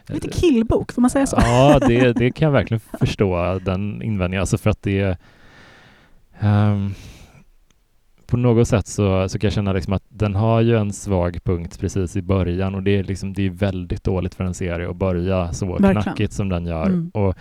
Lite 0.06 0.28
killbok, 0.28 0.92
får 0.92 1.00
man 1.02 1.10
säga 1.10 1.26
så? 1.26 1.36
Ja, 1.40 1.78
det, 1.88 2.12
det 2.12 2.30
kan 2.30 2.46
jag 2.46 2.52
verkligen 2.52 2.80
förstå, 3.00 3.58
den 3.64 4.02
invändningen. 4.02 4.40
Alltså 4.40 4.58
för 4.58 4.70
att 4.70 4.82
det... 4.82 5.18
ehm, 6.40 6.94
på 8.30 8.36
något 8.36 8.68
sätt 8.68 8.86
så, 8.86 9.28
så 9.28 9.38
kan 9.38 9.48
jag 9.48 9.54
känna 9.54 9.72
liksom 9.72 9.92
att 9.92 10.02
den 10.08 10.34
har 10.34 10.60
ju 10.60 10.76
en 10.78 10.92
svag 10.92 11.38
punkt 11.44 11.78
precis 11.80 12.16
i 12.16 12.22
början 12.22 12.74
och 12.74 12.82
det 12.82 12.90
är, 12.98 13.04
liksom, 13.04 13.32
det 13.32 13.46
är 13.46 13.50
väldigt 13.50 14.04
dåligt 14.04 14.34
för 14.34 14.44
en 14.44 14.54
serie 14.54 14.90
att 14.90 14.96
börja 14.96 15.52
så 15.52 15.66
Verkligen. 15.66 16.02
knackigt 16.02 16.32
som 16.32 16.48
den 16.48 16.66
gör. 16.66 16.86
Mm. 16.86 17.10
Och 17.14 17.34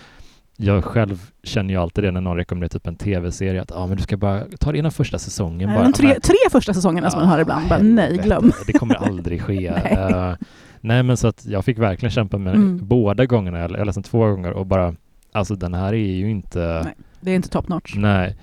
jag 0.58 0.84
själv 0.84 1.30
känner 1.44 1.74
ju 1.74 1.80
alltid 1.80 2.04
det 2.04 2.12
när 2.12 2.22
någon 2.22 2.38
rekommenderar 2.38 2.70
typ 2.70 2.88
en 2.88 2.96
tv-serie 2.96 3.62
att 3.62 3.72
ah, 3.72 3.88
men 3.88 3.98
du 3.98 4.04
ska 4.04 4.18
bara 4.18 4.44
ta 4.60 4.72
det 4.72 4.78
in 4.78 4.84
den 4.84 4.92
första 4.92 5.20
säsongen. 5.20 5.70
Nej, 5.70 5.78
bara. 5.78 5.86
de 5.86 5.94
tre, 5.94 6.20
tre 6.20 6.36
första 6.52 6.74
säsongerna 6.74 7.10
som 7.12 7.20
man 7.20 7.30
hör 7.30 7.40
ibland, 7.40 7.70
bara, 7.70 7.80
nej 7.82 8.18
glöm. 8.18 8.52
Det 8.68 8.74
kommer 8.74 8.96
aldrig 8.96 9.42
ske. 9.42 9.72
Nej. 9.84 9.94
Eh, 9.94 10.34
nej, 10.82 11.04
men 11.04 11.18
så 11.18 11.28
att 11.28 11.46
jag 11.46 11.66
fick 11.66 11.78
verkligen 11.78 12.12
kämpa 12.12 12.38
med 12.38 12.56
Mm. 12.56 12.80
båda 12.88 13.26
gångerna. 13.26 13.60
Jag 13.60 13.72
jag 13.72 13.86
läste 13.86 14.00
den 14.00 14.04
två 14.04 14.20
gånger 14.26 14.52
och 14.54 14.66
bara, 14.66 14.96
alltså 15.32 15.56
den 15.56 15.74
här 15.74 15.94
är 15.94 16.16
ju 16.16 16.30
inte... 16.32 16.82
Nej. 16.86 16.96
Det 17.22 17.32
är 17.32 17.36
inte 17.36 17.50
top 17.50 17.68
notch. 17.68 17.94
Nej. 17.96 18.36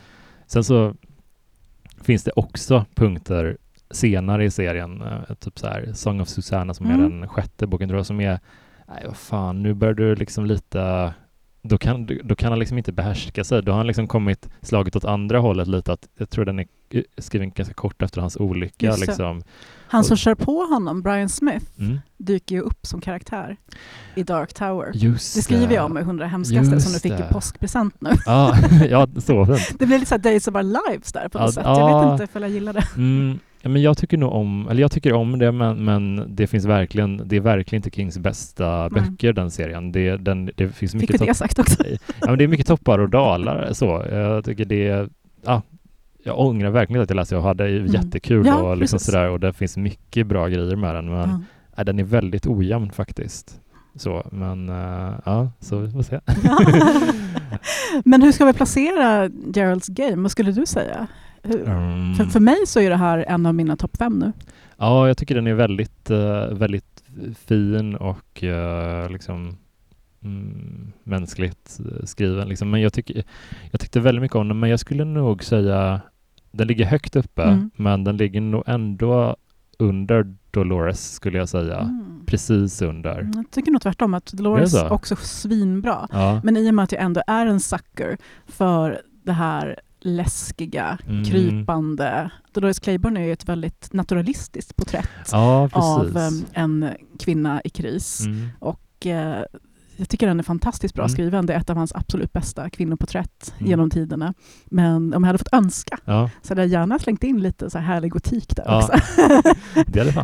Sen 0.47 0.65
så 0.65 0.95
finns 2.07 2.25
det 2.25 2.31
också 2.37 2.85
punkter 2.95 3.57
senare 3.91 4.45
i 4.45 4.51
serien, 4.51 5.03
eh, 5.03 5.35
typ 5.35 5.59
så 5.59 5.67
här 5.67 5.93
Song 5.93 6.21
of 6.21 6.29
Susanna 6.29 6.75
som 6.75 6.87
är 6.87 6.95
Mm. 6.95 7.21
den 7.21 7.29
sjätte 7.29 7.67
boken 7.67 7.89
tror 7.89 7.99
jag, 7.99 8.07
som 8.07 8.21
är, 8.21 8.41
nej 8.89 9.03
vad 9.07 9.17
fan, 9.17 9.63
nu 9.63 9.75
börjar 9.75 9.95
du 9.95 10.15
liksom 10.15 10.47
lite 10.47 11.15
då 11.69 11.79
kan, 11.79 12.09
då 12.25 12.35
kan 12.35 12.51
han 12.53 12.59
liksom 12.59 12.79
inte 12.79 12.93
behärska 12.93 13.45
sig. 13.45 13.63
Då 13.63 13.73
har 13.73 13.77
han 13.77 13.87
liksom 13.87 14.07
kommit 14.07 14.49
slagit 14.63 14.97
åt 14.97 15.05
andra 15.05 15.39
hållet 15.39 15.69
lite. 15.69 15.93
Att 15.93 16.09
jag 16.19 16.31
tror 16.31 16.45
den 16.45 16.59
är 16.59 16.67
eh, 16.91 17.03
skriven 17.19 17.51
ganska 17.51 17.75
kort 17.75 18.03
efter 18.03 18.21
hans 18.21 18.37
olycka. 18.37 18.97
Liksom. 18.97 19.43
Han 19.89 20.05
som 20.05 20.17
kör 20.17 20.35
på 20.35 20.61
honom, 20.65 21.03
Brian 21.03 21.29
Smith, 21.29 21.67
Mm. 21.79 21.99
dyker 22.17 22.55
ju 22.57 22.61
upp 22.61 22.87
som 22.87 23.01
karaktär 23.01 23.57
i 24.15 24.23
Dark 24.23 24.53
Tower. 24.55 24.91
Just 24.95 25.35
Det 25.35 25.43
skriver 25.43 25.75
jag 25.75 25.85
om 25.85 25.99
i 25.99 26.01
100 26.01 26.27
hemskaste 26.27 26.75
Just 26.75 26.85
som 26.87 26.93
du 26.93 26.99
fick 27.01 27.13
det. 27.13 27.27
i 27.31 27.33
påskpresent 27.33 28.01
nu. 28.01 28.11
Ja, 28.27 28.57
ja, 28.91 29.07
så 29.19 29.47
fint. 29.47 29.79
Det 29.79 29.87
blir 29.87 29.99
lite 29.99 30.09
så 30.09 30.17
Days 30.17 30.49
of 30.49 30.55
Our 30.55 30.63
Lives 30.91 31.13
där 31.13 31.29
på 31.29 31.39
något 31.39 31.47
Ja, 31.47 31.53
sätt. 31.53 31.65
ja. 31.67 31.81
Jag 31.91 32.13
vet 32.13 32.21
inte 32.21 32.39
om 32.39 32.43
jag 32.43 32.51
gillar 32.53 32.73
det. 32.73 32.87
Mm, 32.97 33.39
men 33.69 33.83
jag 33.83 33.99
tycker 33.99 34.19
nog 34.19 34.33
om, 34.33 34.69
eller 34.71 34.81
jag 34.81 34.91
tycker 34.93 35.13
om 35.13 35.39
det, 35.39 35.53
men, 35.53 35.85
men 35.85 36.25
det 36.37 36.47
finns 36.47 36.65
verkligen, 36.65 37.23
det 37.25 37.37
är 37.37 37.41
verkligen 37.41 37.79
inte 37.85 37.91
Kings 37.97 38.19
bästa 38.19 38.89
Nej. 38.93 39.03
böcker, 39.03 39.33
den 39.33 39.51
serien. 39.51 39.93
Det, 39.93 40.17
den, 40.17 40.51
det 40.57 40.69
finns 40.69 40.93
Fick 40.93 41.01
mycket 41.01 41.15
vi 41.15 41.19
topp- 41.19 41.29
det 41.29 41.35
sagt 41.35 41.59
också? 41.59 41.85
ja, 42.21 42.27
men 42.27 42.39
det 42.39 42.45
är 42.45 42.49
mycket 42.49 42.67
toppar 42.67 42.99
och 42.99 43.09
dalar 43.11 43.73
så. 43.73 44.05
Jag 44.11 44.45
tycker 44.45 44.65
det 44.65 45.09
ja, 45.45 45.63
jag 46.25 46.39
ångrar 46.41 46.71
verkligen 46.71 47.03
att 47.03 47.11
jag 47.11 47.17
läste, 47.17 47.35
jag 47.35 47.43
hade 47.43 47.69
Mm. 47.69 47.87
jättekul 47.87 48.47
Ja, 48.47 48.55
och 48.63 48.77
liksom 48.77 48.97
precis. 48.97 49.13
sådär 49.13 49.29
och 49.31 49.41
det 49.41 49.53
finns 49.53 49.77
mycket 49.77 50.27
bra 50.27 50.49
grejer 50.49 50.77
med 50.77 50.95
den, 50.95 51.11
men 51.11 51.29
Ja. 51.31 51.41
nej, 51.77 51.87
den 51.87 51.99
är 51.99 52.05
väldigt 52.05 52.47
ojämn 52.47 52.91
faktiskt. 52.91 53.61
Så, 53.99 54.27
men 54.33 54.69
eh, 54.69 55.15
ja, 55.25 55.51
så 55.61 55.79
vi 55.79 55.91
får 55.91 56.03
se. 56.03 56.21
Men 58.05 58.23
hur 58.23 58.33
ska 58.33 58.45
vi 58.45 58.53
placera 58.53 59.31
Geralds 59.55 59.89
Game? 59.89 60.23
Vad 60.23 60.31
skulle 60.31 60.53
du 60.53 60.67
säga? 60.67 61.07
Mm. 61.45 62.15
För, 62.15 62.25
för 62.25 62.41
mig 62.41 62.57
så 62.67 62.81
är 62.81 62.91
det 62.91 62.97
här 62.97 63.25
en 63.29 63.47
av 63.47 63.55
mina 63.55 63.77
topp 63.77 63.97
fem 63.97 64.19
nu. 64.19 64.33
Ja, 64.77 65.07
jag 65.09 65.17
tycker 65.19 65.35
den 65.35 65.47
är 65.47 65.55
väldigt, 65.55 66.11
eh, 66.11 66.47
väldigt 66.53 67.03
fin 67.47 67.95
och 67.97 68.45
eh, 68.45 69.11
liksom 69.11 69.57
mm, 70.25 70.93
mänskligt 71.03 71.81
eh, 71.81 72.05
skriven. 72.05 72.49
Liksom. 72.49 72.71
Men 72.71 72.81
jag, 72.81 72.93
tycker, 72.93 73.25
jag 73.71 73.81
tyckte 73.81 74.01
väldigt 74.01 74.23
mycket 74.23 74.35
om 74.37 74.49
den, 74.49 74.59
men 74.59 74.71
jag 74.71 74.81
skulle 74.81 75.05
nog 75.05 75.45
säga 75.45 76.01
den 76.51 76.67
ligger 76.67 76.85
högt 76.85 77.17
uppe, 77.17 77.43
Mm. 77.43 77.71
men 77.77 78.05
den 78.05 78.17
ligger 78.17 78.41
nog 78.41 78.63
ändå 78.67 79.37
under 79.79 80.35
Dolores 80.51 81.13
skulle 81.13 81.39
jag 81.39 81.49
säga. 81.49 81.79
Mm. 81.79 82.23
Precis 82.27 82.83
under. 82.83 83.19
Mm, 83.19 83.33
Jag 83.37 83.51
tycker 83.51 83.73
nog 83.73 83.83
tvärtom 83.83 84.15
att 84.15 84.27
Dolores 84.33 84.75
Är 84.75 84.93
också 84.93 85.17
svinbra. 85.17 86.09
Ja. 86.13 86.41
Men 86.45 86.57
i 86.57 86.71
och 86.71 86.75
med 86.75 86.83
att 86.83 86.93
jag 86.93 87.03
ändå 87.03 87.23
är 87.27 87.47
en 87.47 87.61
sucker 87.61 88.17
för 88.47 89.01
det 89.25 89.33
här 89.33 89.81
läskiga, 90.07 90.99
Mm. 91.09 91.25
krypande. 91.25 92.31
Dolores 92.53 92.79
Claiborne 92.79 93.21
är 93.21 93.25
ju 93.25 93.33
ett 93.33 93.49
väldigt 93.49 93.93
naturalistiskt 93.93 94.77
porträtt 94.77 95.09
ja, 95.33 95.69
av 95.73 96.17
em, 96.17 96.45
en 96.53 96.89
kvinna 97.19 97.61
i 97.65 97.69
kris. 97.71 98.21
Mm. 98.27 98.49
Och 98.59 99.07
eh, 99.07 99.43
jag 99.99 100.09
tycker 100.09 100.27
den 100.27 100.39
är 100.39 100.43
fantastiskt 100.45 100.95
bra 100.95 101.03
Mm. 101.05 101.09
skriven. 101.13 101.47
Det 101.47 101.55
är 101.55 101.59
ett 101.59 101.71
av 101.71 101.77
hans 101.77 101.93
absolut 101.95 102.33
bästa 102.33 102.71
kvinnoporträtt 102.71 103.55
Mm. 103.59 103.71
genom 103.71 103.91
tiderna. 103.91 104.35
Men 104.67 105.15
om 105.15 105.23
jag 105.25 105.27
hade 105.27 105.39
fått 105.39 105.53
önska 105.53 105.99
Ja, 106.05 106.31
så 106.43 106.51
hade 106.51 106.63
jag 106.63 106.69
gärna 106.71 106.99
slängt 106.99 107.25
in 107.25 107.41
lite 107.43 107.71
så 107.71 107.79
här 107.79 107.87
härlig 107.87 108.11
gotik 108.11 108.57
där 108.57 108.65
Ja, 108.67 108.79
också. 108.79 108.93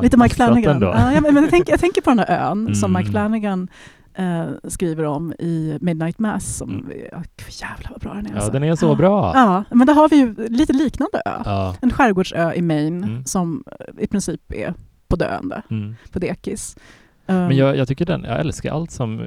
lite 0.02 0.16
Mike 0.16 0.34
Flanagan. 0.34 0.80
Ja, 0.82 1.20
men 1.20 1.36
jag, 1.36 1.50
tänker, 1.50 1.72
jag 1.72 1.80
tänker 1.80 2.00
på 2.00 2.10
den 2.10 2.18
här 2.18 2.50
ön 2.50 2.74
som 2.74 2.90
Mm. 2.90 3.00
Mike 3.00 3.10
Flanagan 3.10 3.68
eh, 4.14 4.46
skriver 4.68 5.04
om 5.04 5.32
i 5.38 5.78
Midnight 5.80 6.18
Mass. 6.18 6.56
Som, 6.56 6.70
Mm. 6.70 6.92
ja, 7.12 7.22
jävlar 7.48 7.90
vad 7.90 8.00
bra 8.00 8.14
den 8.14 8.26
är. 8.26 8.30
Ja, 8.30 8.36
alltså. 8.36 8.52
den 8.52 8.62
är 8.64 8.76
så 8.76 8.94
bra. 8.94 9.32
Ja, 9.34 9.64
men 9.70 9.86
där 9.86 9.94
har 9.94 10.08
vi 10.08 10.16
ju 10.16 10.34
lite 10.48 10.72
liknande 10.72 11.22
ö. 11.26 11.42
Ja. 11.44 11.76
En 11.80 11.90
skärgårdsö 11.90 12.52
i 12.54 12.62
Maine 12.62 13.04
Mm. 13.04 13.24
som 13.24 13.64
eh, 13.80 14.04
i 14.04 14.06
princip 14.06 14.52
är 14.52 14.74
på 15.08 15.16
döende, 15.16 15.62
Mm. 15.70 15.94
på 16.12 16.18
dekis. 16.18 16.76
Men 17.26 17.50
Um, 17.50 17.52
jag, 17.52 17.76
jag 17.76 17.88
tycker 17.88 18.06
den, 18.06 18.24
jag 18.24 18.40
älskar 18.40 18.72
allt 18.72 18.90
som, 18.90 19.20
eh, 19.20 19.26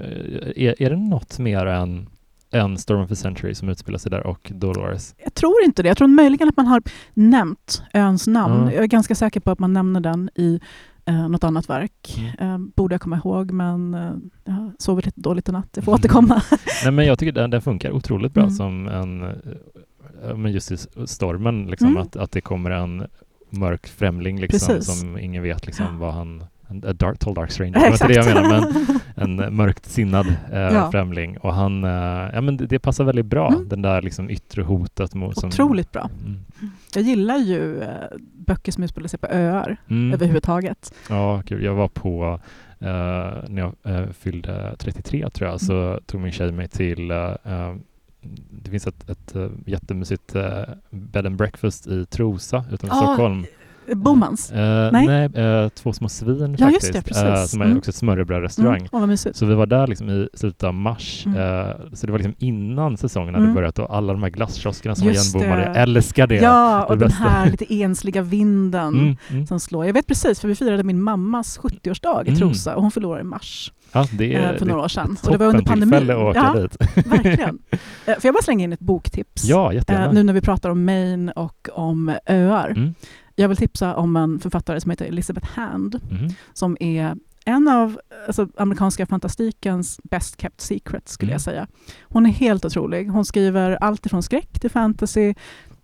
är, 0.55 0.81
är 0.81 0.89
det 0.89 0.95
något 0.95 1.39
mer 1.39 1.65
än, 1.65 2.09
än 2.51 2.77
Storm 2.77 3.01
of 3.01 3.09
the 3.09 3.15
Century 3.15 3.55
som 3.55 3.69
utspelar 3.69 3.97
sig 3.99 4.11
där 4.11 4.27
och 4.27 4.51
Dolores? 4.55 5.15
Jag 5.23 5.33
tror 5.33 5.63
inte 5.65 5.83
det. 5.83 5.87
Jag 5.87 5.97
tror 5.97 6.07
möjligen 6.07 6.49
att 6.49 6.57
man 6.57 6.67
har 6.67 6.81
nämnt 7.13 7.83
öns 7.93 8.27
namn. 8.27 8.61
Mm. 8.61 8.73
Jag 8.73 8.83
är 8.83 8.87
ganska 8.87 9.15
säker 9.15 9.39
på 9.39 9.51
att 9.51 9.59
man 9.59 9.73
nämner 9.73 9.99
den 9.99 10.29
i 10.35 10.59
eh, 11.05 11.29
något 11.29 11.43
annat 11.43 11.69
verk. 11.69 12.15
Mm. 12.39 12.51
Eh, 12.53 12.67
borde 12.75 12.93
jag 12.93 13.01
komma 13.01 13.17
ihåg, 13.17 13.51
men 13.51 13.93
eh, 13.93 14.11
jag 14.43 14.71
sovit 14.79 15.05
lite 15.05 15.21
dåligt 15.21 15.49
i 15.49 15.51
natt. 15.51 15.69
Jag 15.75 15.83
får 15.83 15.91
Mm. 15.91 15.99
återkomma. 15.99 16.41
Nej 16.83 16.91
men 16.91 17.05
jag 17.05 17.19
tycker 17.19 17.31
den, 17.31 17.49
den 17.49 17.61
funkar 17.61 17.91
otroligt 17.91 18.33
bra 18.33 18.43
Mm. 18.43 18.55
som 18.55 18.87
en, 18.87 19.23
eh, 19.23 20.35
men 20.35 20.51
just 20.51 20.71
i 20.71 20.77
stormen 21.05 21.65
liksom, 21.67 21.87
Mm. 21.87 22.01
att, 22.01 22.15
att 22.15 22.31
det 22.31 22.41
kommer 22.41 22.71
en 22.71 23.07
mörk 23.49 23.87
främling 23.87 24.39
liksom, 24.39 24.75
Precis. 24.75 24.99
som 24.99 25.17
ingen 25.17 25.43
vet 25.43 25.65
liksom 25.65 25.99
vad 25.99 26.13
han, 26.13 26.43
en 26.67 26.79
dark, 26.97 27.19
tall 27.19 27.33
dark 27.33 27.51
stranger, 27.51 27.73
det 27.79 27.79
var 27.79 27.91
inte 27.91 28.07
det 28.07 28.13
jag 28.13 28.25
menar, 28.25 28.67
men 29.15 29.39
en 29.39 29.55
mörkt 29.55 29.85
sinnad 29.85 30.27
eh, 30.51 30.59
Ja. 30.59 30.91
främling 30.91 31.37
och 31.37 31.53
han, 31.53 31.83
eh, 31.83 31.89
ja 32.33 32.41
men 32.41 32.57
det, 32.57 32.65
det 32.65 32.79
passar 32.79 33.03
väldigt 33.03 33.25
bra, 33.25 33.47
Mm. 33.47 33.69
den 33.69 33.81
där 33.81 34.01
liksom 34.01 34.29
yttre 34.29 34.61
hotet 34.63 35.13
mot 35.13 35.39
som, 35.39 35.49
Otroligt 35.49 35.91
bra. 35.91 36.09
Mm. 36.25 36.39
Jag 36.95 37.03
gillar 37.03 37.37
ju 37.37 37.81
eh, 37.81 37.87
böcker 38.33 38.71
som 38.71 38.83
utspelar 38.83 39.07
sig 39.07 39.19
på 39.19 39.27
öar 39.27 39.77
Mm. 39.89 40.13
överhuvudtaget. 40.13 40.93
Ja, 41.09 41.41
kul. 41.45 41.63
Jag 41.63 41.73
var 41.73 41.87
på, 41.87 42.39
eh, 42.79 42.87
när 43.49 43.57
jag 43.57 43.73
eh, 43.95 44.07
fyllde 44.11 44.75
33 44.77 45.29
tror 45.29 45.49
jag, 45.49 45.61
så 45.61 45.73
Mm. 45.73 45.99
tog 46.05 46.21
min 46.21 46.31
tjej 46.31 46.51
mig 46.51 46.67
till, 46.67 47.11
eh, 47.11 47.17
eh, 47.43 47.75
det 48.63 48.69
finns 48.71 48.87
ett, 48.87 49.09
ett 49.09 49.35
jättemysigt 49.65 50.35
eh, 50.35 50.63
bed 50.89 51.25
and 51.25 51.35
breakfast 51.35 51.87
i 51.87 52.05
Trosa 52.05 52.65
utanför 52.71 52.95
Ah, 52.97 52.99
Stockholm. 53.05 53.45
Bomans? 53.93 54.51
Uh, 54.51 54.57
nej, 54.91 55.07
nej 55.07 55.63
uh, 55.63 55.69
Två 55.69 55.93
små 55.93 56.09
svin 56.09 56.55
ja, 56.59 56.65
faktiskt. 56.65 56.95
Just 56.95 57.05
det, 57.05 57.13
precis. 57.13 57.23
Uh, 57.23 57.45
som 57.45 57.61
är 57.61 57.65
mm. 57.65 57.77
också 57.77 57.89
ett 57.89 57.95
smörrebrödrestaurang. 57.95 58.87
Mm. 58.93 59.09
Oh, 59.09 59.15
så 59.15 59.45
vi 59.45 59.53
var 59.53 59.65
där 59.65 59.87
liksom 59.87 60.09
i 60.09 60.29
slutet 60.33 60.63
av 60.63 60.73
mars. 60.73 61.25
Mm. 61.25 61.77
så 61.93 62.05
det 62.05 62.11
var 62.11 62.19
liksom 62.19 62.35
innan 62.37 62.97
säsongen 62.97 63.33
hade 63.33 63.43
mm. 63.43 63.55
börjat 63.55 63.79
och 63.79 63.95
alla 63.95 64.13
de 64.13 64.23
här 64.23 64.29
glasskioskerna 64.29 64.95
som 64.95 65.07
just 65.07 65.33
var 65.33 65.41
igenbommade. 65.41 65.67
Jag 65.67 65.81
älskar 65.81 66.27
det. 66.27 66.35
Ja, 66.35 66.83
och 66.83 66.97
den 66.97 67.11
här 67.11 67.51
lite 67.51 67.73
ensliga 67.73 68.21
vinden 68.21 68.93
mm, 68.93 69.17
mm. 69.29 69.47
som 69.47 69.59
slår. 69.59 69.85
Jag 69.85 69.93
vet 69.93 70.07
precis, 70.07 70.39
för 70.39 70.47
vi 70.47 70.55
firade 70.55 70.83
min 70.83 71.01
mammas 71.01 71.59
70-årsdag 71.59 72.29
i 72.29 72.35
Trosa 72.35 72.75
och 72.75 72.81
hon 72.81 72.91
förlorade 72.91 73.21
i 73.21 73.23
mars. 73.23 73.71
Ja, 73.91 74.07
det 74.11 74.35
är, 74.35 74.57
för 74.57 74.65
några 74.65 74.81
år 74.81 74.87
sedan. 74.87 75.17
Och 75.23 75.31
det 75.31 75.37
var 75.37 75.45
under 75.45 75.63
pandemin. 75.63 76.09
att 76.11 76.17
åka 76.17 76.39
ja, 76.39 76.61
dit. 76.61 76.77
verkligen. 77.07 77.59
Får 78.05 78.19
jag 78.23 78.33
bara 78.33 78.43
slänga 78.43 78.63
in 78.63 78.73
ett 78.73 78.79
boktips? 78.79 79.43
Ja, 79.43 79.73
jättegärna. 79.73 80.11
Nu 80.11 80.23
när 80.23 80.33
vi 80.33 80.41
pratar 80.41 80.69
om 80.69 80.85
Maine 80.85 81.29
och 81.29 81.69
om 81.73 82.15
öar. 82.25 82.93
Mm. 83.37 83.43
Jag 83.43 83.47
vill 83.47 83.57
tipsa 83.57 83.95
om 83.95 84.15
en 84.15 84.39
författare 84.39 84.81
som 84.81 84.91
heter 84.91 85.05
Elizabeth 85.05 85.47
Hand, 85.47 86.01
mm. 86.11 86.33
som 86.53 86.77
är 86.79 87.15
en 87.45 87.67
av 87.67 87.99
alltså, 88.27 88.47
amerikanska 88.57 89.05
fantastikens 89.05 89.99
best 90.03 90.41
kept 90.41 90.61
secrets, 90.61 91.11
skulle 91.11 91.29
mm. 91.29 91.33
jag 91.33 91.41
säga. 91.41 91.67
Hon 92.03 92.25
är 92.25 92.29
helt 92.29 92.65
otrolig. 92.65 93.09
Hon 93.09 93.25
skriver 93.25 93.77
allt 93.81 94.05
ifrån 94.05 94.23
skräck 94.23 94.59
till 94.59 94.69
fantasy 94.69 95.33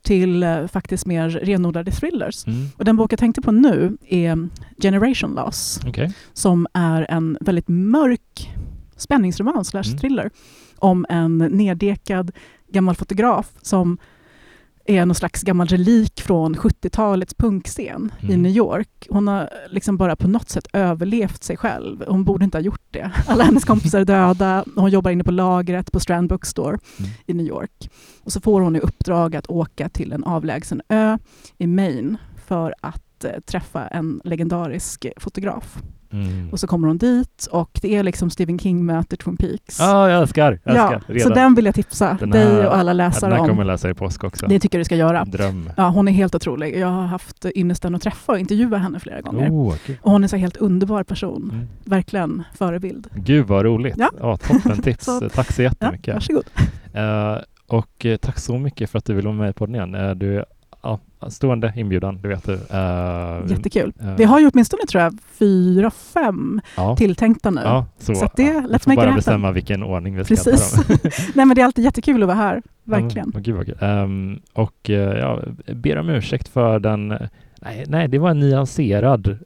till 0.01 0.43
uh, 0.43 0.67
faktiskt 0.67 1.05
mer 1.05 1.29
renodlade 1.29 1.91
thrillers. 1.91 2.47
Mm. 2.47 2.67
Och 2.77 2.85
den 2.85 2.97
bok 2.97 3.11
jag 3.11 3.19
tänkte 3.19 3.41
på 3.41 3.51
nu 3.51 3.97
är 4.07 4.49
Generation 4.81 5.33
Loss, 5.33 5.79
okay. 5.87 6.09
som 6.33 6.67
är 6.73 7.05
en 7.09 7.37
väldigt 7.41 7.67
mörk 7.67 8.49
spänningsroman 8.97 9.65
slash 9.65 9.83
mm. 9.87 9.97
thriller 9.97 10.29
om 10.77 11.05
en 11.09 11.37
neddekad 11.37 12.31
gammal 12.71 12.95
fotograf 12.95 13.51
som 13.61 13.97
är 14.85 15.05
någon 15.05 15.15
slags 15.15 15.43
gammal 15.43 15.67
relik 15.67 16.21
från 16.21 16.55
70-talets 16.55 17.33
punkscen 17.33 18.11
mm. 18.19 18.33
i 18.33 18.37
New 18.37 18.51
York. 18.51 19.07
Hon 19.09 19.27
har 19.27 19.49
liksom 19.69 19.97
bara 19.97 20.15
på 20.15 20.27
något 20.27 20.49
sätt 20.49 20.67
överlevt 20.73 21.43
sig 21.43 21.57
själv. 21.57 22.03
Hon 22.07 22.23
borde 22.23 22.45
inte 22.45 22.57
ha 22.57 22.63
gjort 22.63 22.85
det. 22.91 23.11
Alla 23.27 23.43
hennes 23.43 23.65
kompisar 23.65 23.99
är 23.99 24.05
döda. 24.05 24.65
Hon 24.75 24.89
jobbar 24.89 25.11
inne 25.11 25.23
på 25.23 25.31
lagret 25.31 25.91
på 25.91 25.99
Strand 25.99 26.29
Bookstore 26.29 26.77
mm. 26.99 27.11
i 27.25 27.33
New 27.33 27.45
York. 27.45 27.89
Och 28.23 28.31
så 28.31 28.41
får 28.41 28.61
hon 28.61 28.75
i 28.75 28.79
uppdrag 28.79 29.35
att 29.35 29.47
åka 29.47 29.89
till 29.89 30.11
en 30.11 30.23
avlägsen 30.23 30.81
ö 30.89 31.17
i 31.57 31.67
Maine 31.67 32.17
för 32.45 32.75
att 32.81 33.23
eh, 33.23 33.31
träffa 33.45 33.87
en 33.87 34.21
legendarisk 34.23 35.05
fotograf. 35.17 35.81
Mm. 36.11 36.49
Och 36.51 36.59
så 36.59 36.67
kommer 36.67 36.87
hon 36.87 36.97
dit 36.97 37.47
och 37.51 37.79
det 37.81 37.95
är 37.95 38.03
liksom 38.03 38.29
Stephen 38.29 38.59
King 38.59 38.85
möter 38.85 39.17
Twin 39.17 39.37
Peaks. 39.37 39.79
Ja, 39.79 39.95
ah, 39.95 40.09
jag 40.09 40.21
älskar. 40.21 40.59
Jag 40.63 40.75
älskar 40.75 41.03
ja, 41.07 41.23
så 41.23 41.29
den 41.29 41.55
vill 41.55 41.65
jag 41.65 41.75
tipsa 41.75 42.17
den 42.19 42.33
här, 42.33 42.45
dig 42.45 42.67
och 42.67 42.77
alla 42.77 42.93
läsare 42.93 43.31
om. 43.31 43.31
Den 43.31 43.39
här 43.39 43.49
kommer 43.49 43.61
jag 43.61 43.67
läsa 43.67 43.89
i 43.89 43.93
påsk 43.93 44.23
också. 44.23 44.45
Det 44.47 44.59
tycker 44.59 44.77
du 44.77 44.83
ska 44.83 44.95
göra. 44.95 45.25
Dröm. 45.25 45.69
Ja, 45.77 45.89
hon 45.89 46.07
är 46.07 46.11
helt 46.11 46.35
otrolig. 46.35 46.77
Jag 46.77 46.87
har 46.87 47.05
haft 47.05 47.45
ynnesten 47.55 47.95
att 47.95 48.01
träffa 48.01 48.31
och 48.31 48.39
intervjua 48.39 48.77
henne 48.77 48.99
flera 48.99 49.21
gånger. 49.21 49.49
Oh, 49.49 49.67
okay. 49.67 49.95
Och 50.01 50.11
hon 50.11 50.23
är 50.23 50.27
så 50.27 50.37
helt 50.37 50.57
underbar 50.57 51.03
person. 51.03 51.49
Mm. 51.53 51.67
Verkligen 51.85 52.43
förebild. 52.53 53.07
Gud 53.15 53.47
vad 53.47 53.65
roligt. 53.65 53.95
Ja. 53.97 54.09
Ja, 54.19 54.37
toppen 54.37 54.81
tips. 54.83 55.05
så, 55.05 55.29
tack 55.29 55.51
så 55.51 55.61
jättemycket. 55.61 56.07
Ja, 56.07 56.13
varsågod. 56.13 56.45
Uh, 56.95 57.41
och 57.67 58.05
uh, 58.05 58.15
tack 58.15 58.39
så 58.39 58.57
mycket 58.57 58.89
för 58.89 58.97
att 58.97 59.05
du 59.05 59.13
ville 59.13 59.27
vara 59.27 59.37
med 59.37 59.49
i 59.49 59.53
podden 59.53 59.75
igen. 59.75 59.95
Uh, 59.95 60.15
du 60.15 60.45
stående 61.29 61.73
inbjudan, 61.75 62.21
det 62.21 62.27
vet 62.27 62.45
du. 62.45 62.53
Uh, 62.53 63.51
Jättekul. 63.51 63.93
Uh, 64.01 64.15
vi 64.15 64.23
har 64.23 64.39
ju 64.39 64.49
åtminstone 64.53 64.83
tror 64.85 65.03
jag 65.03 65.17
fyra, 65.39 65.91
fem 65.91 66.61
ja. 66.77 66.95
tilltänkta 66.95 67.49
nu. 67.49 67.61
Ja, 67.63 67.85
så, 67.99 68.15
så 68.15 68.29
det, 68.35 68.43
ja, 68.43 68.61
let's 68.61 68.95
bara 68.95 69.13
bestämma 69.13 69.51
vilken 69.51 69.83
ordning 69.83 70.15
vi 70.15 70.23
ska 70.25 70.35
Precis. 70.35 70.71
ta 70.71 70.83
dem. 70.87 70.97
Nej 71.35 71.45
men 71.45 71.55
det 71.55 71.61
är 71.61 71.65
alltid 71.65 71.85
jättekul 71.85 72.23
att 72.23 72.27
vara 72.27 72.37
här, 72.37 72.61
verkligen. 72.83 73.31
Ja, 73.33 73.39
gud. 73.39 73.75
Um, 73.81 74.41
och 74.53 74.89
uh, 74.89 74.95
ja, 74.95 75.39
ber 75.73 75.97
om 75.97 76.09
ursäkt 76.09 76.47
för 76.47 76.79
den 76.79 77.13
Nej, 77.65 77.85
nej, 77.87 78.07
det 78.07 78.19
var 78.19 78.29
en 78.29 78.39
nyanserad 78.39 79.37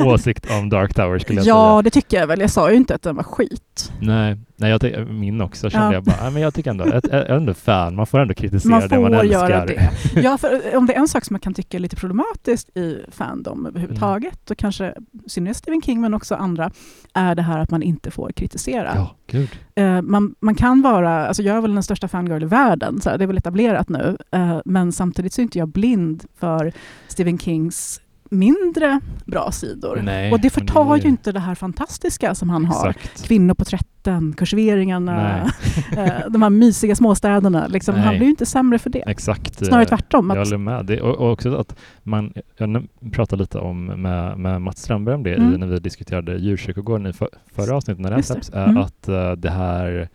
åsikt 0.00 0.50
om 0.50 0.68
Dark 0.68 0.94
Tower 0.94 1.18
skulle 1.18 1.40
jag 1.40 1.46
ja, 1.46 1.54
säga. 1.54 1.76
Ja, 1.76 1.82
det 1.82 1.90
tycker 1.90 2.20
jag 2.20 2.26
väl. 2.26 2.40
Jag 2.40 2.50
sa 2.50 2.70
ju 2.70 2.76
inte 2.76 2.94
att 2.94 3.02
den 3.02 3.16
var 3.16 3.22
skit. 3.22 3.92
Nej, 4.00 4.36
nej 4.56 4.70
jag 4.70 5.08
min 5.08 5.40
också 5.40 5.70
kände 5.70 5.86
ja. 5.86 5.92
jag 5.92 6.04
bara, 6.04 6.30
men 6.30 6.42
jag 6.42 6.54
tycker 6.54 6.70
ändå, 6.70 6.86
jag 6.86 7.04
är 7.12 7.36
ändå 7.36 7.54
fan, 7.54 7.96
man 7.96 8.06
får 8.06 8.18
ändå 8.18 8.34
kritisera 8.34 8.70
man 8.70 8.88
det 8.88 8.98
man 8.98 9.14
älskar. 9.14 9.40
Får 9.40 9.50
göra 9.50 9.66
det. 9.66 9.90
Ja, 10.22 10.38
för 10.38 10.76
om 10.76 10.86
det 10.86 10.94
är 10.94 10.98
en 10.98 11.08
sak 11.08 11.24
som 11.24 11.34
man 11.34 11.40
kan 11.40 11.54
tycka 11.54 11.76
är 11.76 11.80
lite 11.80 11.96
problematiskt 11.96 12.76
i 12.76 13.04
fandom 13.10 13.66
överhuvudtaget, 13.66 14.32
mm. 14.32 14.46
och 14.50 14.58
kanske 14.58 14.94
i 15.26 15.28
synnerhet 15.30 15.56
Stephen 15.56 15.82
King, 15.82 16.00
men 16.00 16.14
också 16.14 16.34
andra, 16.34 16.70
är 17.14 17.34
det 17.34 17.42
här 17.42 17.58
att 17.58 17.70
man 17.70 17.82
inte 17.82 18.10
får 18.10 18.32
kritisera. 18.32 18.92
Ja, 18.94 19.16
gud. 19.26 19.48
Uh, 19.80 20.02
man, 20.02 20.34
man 20.40 20.54
kan 20.54 20.82
vara, 20.82 21.26
alltså 21.26 21.42
jag 21.42 21.56
är 21.56 21.60
väl 21.60 21.74
den 21.74 21.82
största 21.82 22.08
fangirl 22.08 22.42
i 22.42 22.46
världen, 22.46 23.00
så 23.00 23.16
det 23.16 23.24
är 23.24 23.26
väl 23.26 23.38
etablerat 23.38 23.88
nu, 23.88 24.16
uh, 24.36 24.60
men 24.64 24.92
samtidigt 24.92 25.32
så 25.32 25.40
är 25.40 25.42
inte 25.42 25.58
jag 25.58 25.68
blind 25.68 26.24
för 26.38 26.72
Stephen 27.08 27.38
Kings 27.38 28.00
mindre 28.30 29.00
bra 29.24 29.50
sidor. 29.52 30.00
Nej, 30.02 30.32
och 30.32 30.40
det 30.40 30.50
förtar 30.50 30.96
det... 30.96 31.02
ju 31.02 31.08
inte 31.08 31.32
det 31.32 31.40
här 31.40 31.54
fantastiska 31.54 32.34
som 32.34 32.50
han 32.50 32.64
har. 32.64 32.90
Exakt. 32.90 33.26
Kvinnoporträtten, 33.26 34.32
kursiveringarna, 34.32 35.44
eh, 35.96 36.30
de 36.30 36.42
här 36.42 36.50
mysiga 36.50 36.96
småstäderna. 36.96 37.66
Liksom, 37.66 37.94
han 37.94 38.14
blir 38.14 38.24
ju 38.24 38.30
inte 38.30 38.46
sämre 38.46 38.78
för 38.78 38.90
det. 38.90 39.04
Exakt. 39.06 39.66
Snarare 39.66 39.86
tvärtom. 39.86 40.30
Jag 40.30 40.36
håller 40.36 40.58
med. 40.58 40.86
Det, 40.86 41.00
och, 41.00 41.16
och, 41.16 41.32
också 41.32 41.56
att 41.56 41.76
man, 42.02 42.32
jag 42.56 42.86
pratade 43.12 43.42
lite 43.42 43.58
om 43.58 43.84
med, 43.84 44.38
med 44.38 44.62
Mats 44.62 44.82
Strömberg 44.82 45.14
om 45.14 45.22
det 45.22 45.34
mm. 45.34 45.54
i, 45.54 45.58
när 45.58 45.66
vi 45.66 45.78
diskuterade 45.78 46.36
djurkyrkogården 46.38 47.06
i 47.06 47.12
för, 47.12 47.28
förra 47.54 47.76
avsnittet 47.76 48.00
när 48.00 48.10
den 48.10 48.22
släpps. 48.22 48.50
Mm. 48.50 48.76
Att 48.76 49.08
uh, 49.08 49.32
det 49.32 49.50
här, 49.50 50.08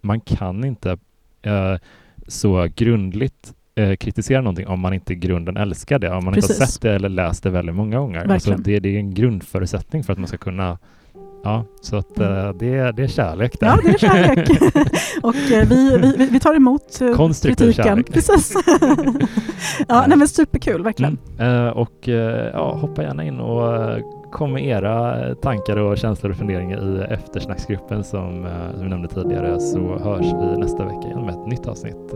man 0.00 0.20
kan 0.20 0.64
inte 0.64 0.90
uh, 1.46 1.76
så 2.28 2.68
grundligt 2.76 3.54
eh, 3.78 3.96
kritisera 3.96 4.40
någonting 4.40 4.66
om 4.66 4.80
man 4.80 4.94
inte 4.94 5.12
i 5.12 5.16
grunden 5.16 5.56
älskar 5.56 5.98
det, 5.98 6.10
om 6.10 6.24
man 6.24 6.34
Precis. 6.34 6.50
inte 6.50 6.62
har 6.62 6.66
sett 6.66 6.82
det 6.82 6.94
eller 6.94 7.08
läst 7.08 7.42
det 7.42 7.50
väldigt 7.50 7.74
många 7.74 7.98
gånger. 7.98 8.32
Alltså 8.32 8.54
det, 8.54 8.78
det, 8.78 8.88
är 8.88 8.98
en 8.98 9.14
grundförutsättning 9.14 10.04
för 10.04 10.12
att 10.12 10.18
man 10.18 10.28
ska 10.28 10.36
kunna 10.36 10.78
Ja, 11.42 11.64
så 11.80 11.96
att 11.96 12.18
mm. 12.18 12.32
uh, 12.32 12.54
det, 12.58 12.74
är, 12.74 12.92
det 12.92 13.02
är 13.02 13.08
kärlek 13.08 13.60
där. 13.60 13.66
Ja, 13.66 13.78
det 13.82 13.88
är 13.88 13.98
kärlek. 13.98 14.48
och 15.22 15.34
uh, 15.34 15.68
vi, 15.68 15.98
vi, 16.16 16.28
vi 16.30 16.40
tar 16.40 16.54
emot 16.54 16.98
Konstruktiv 17.16 17.66
kritiken. 17.66 17.84
Kärlek. 17.84 18.12
Precis. 18.12 18.54
ja, 19.88 20.04
nej, 20.08 20.18
men 20.18 20.28
superkul, 20.28 20.82
verkligen. 20.82 21.18
Mm. 21.38 21.72
och 21.72 22.08
ja, 22.52 22.78
hoppa 22.80 23.02
gärna 23.02 23.24
in 23.24 23.40
och 23.40 23.98
kom 24.32 24.52
med 24.52 24.66
era 24.66 25.34
tankar 25.34 25.76
och 25.76 25.98
känslor 25.98 26.32
och 26.32 26.38
funderingar 26.38 26.78
i 26.78 27.12
eftersnacksgruppen 27.12 28.04
som, 28.04 28.48
som 28.74 28.82
vi 28.82 28.88
nämnde 28.88 29.08
tidigare 29.08 29.60
så 29.60 29.98
hörs 29.98 30.26
vi 30.26 30.60
nästa 30.60 30.84
vecka 30.84 31.20
med 31.20 31.30
ett 31.30 31.46
nytt 31.46 31.66
avsnitt. 31.66 32.14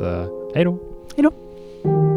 hej 0.55 0.65
då! 0.65 0.79
Hej 1.17 1.25
då! 1.25 1.52
thank 1.85 1.95
you 1.97 2.12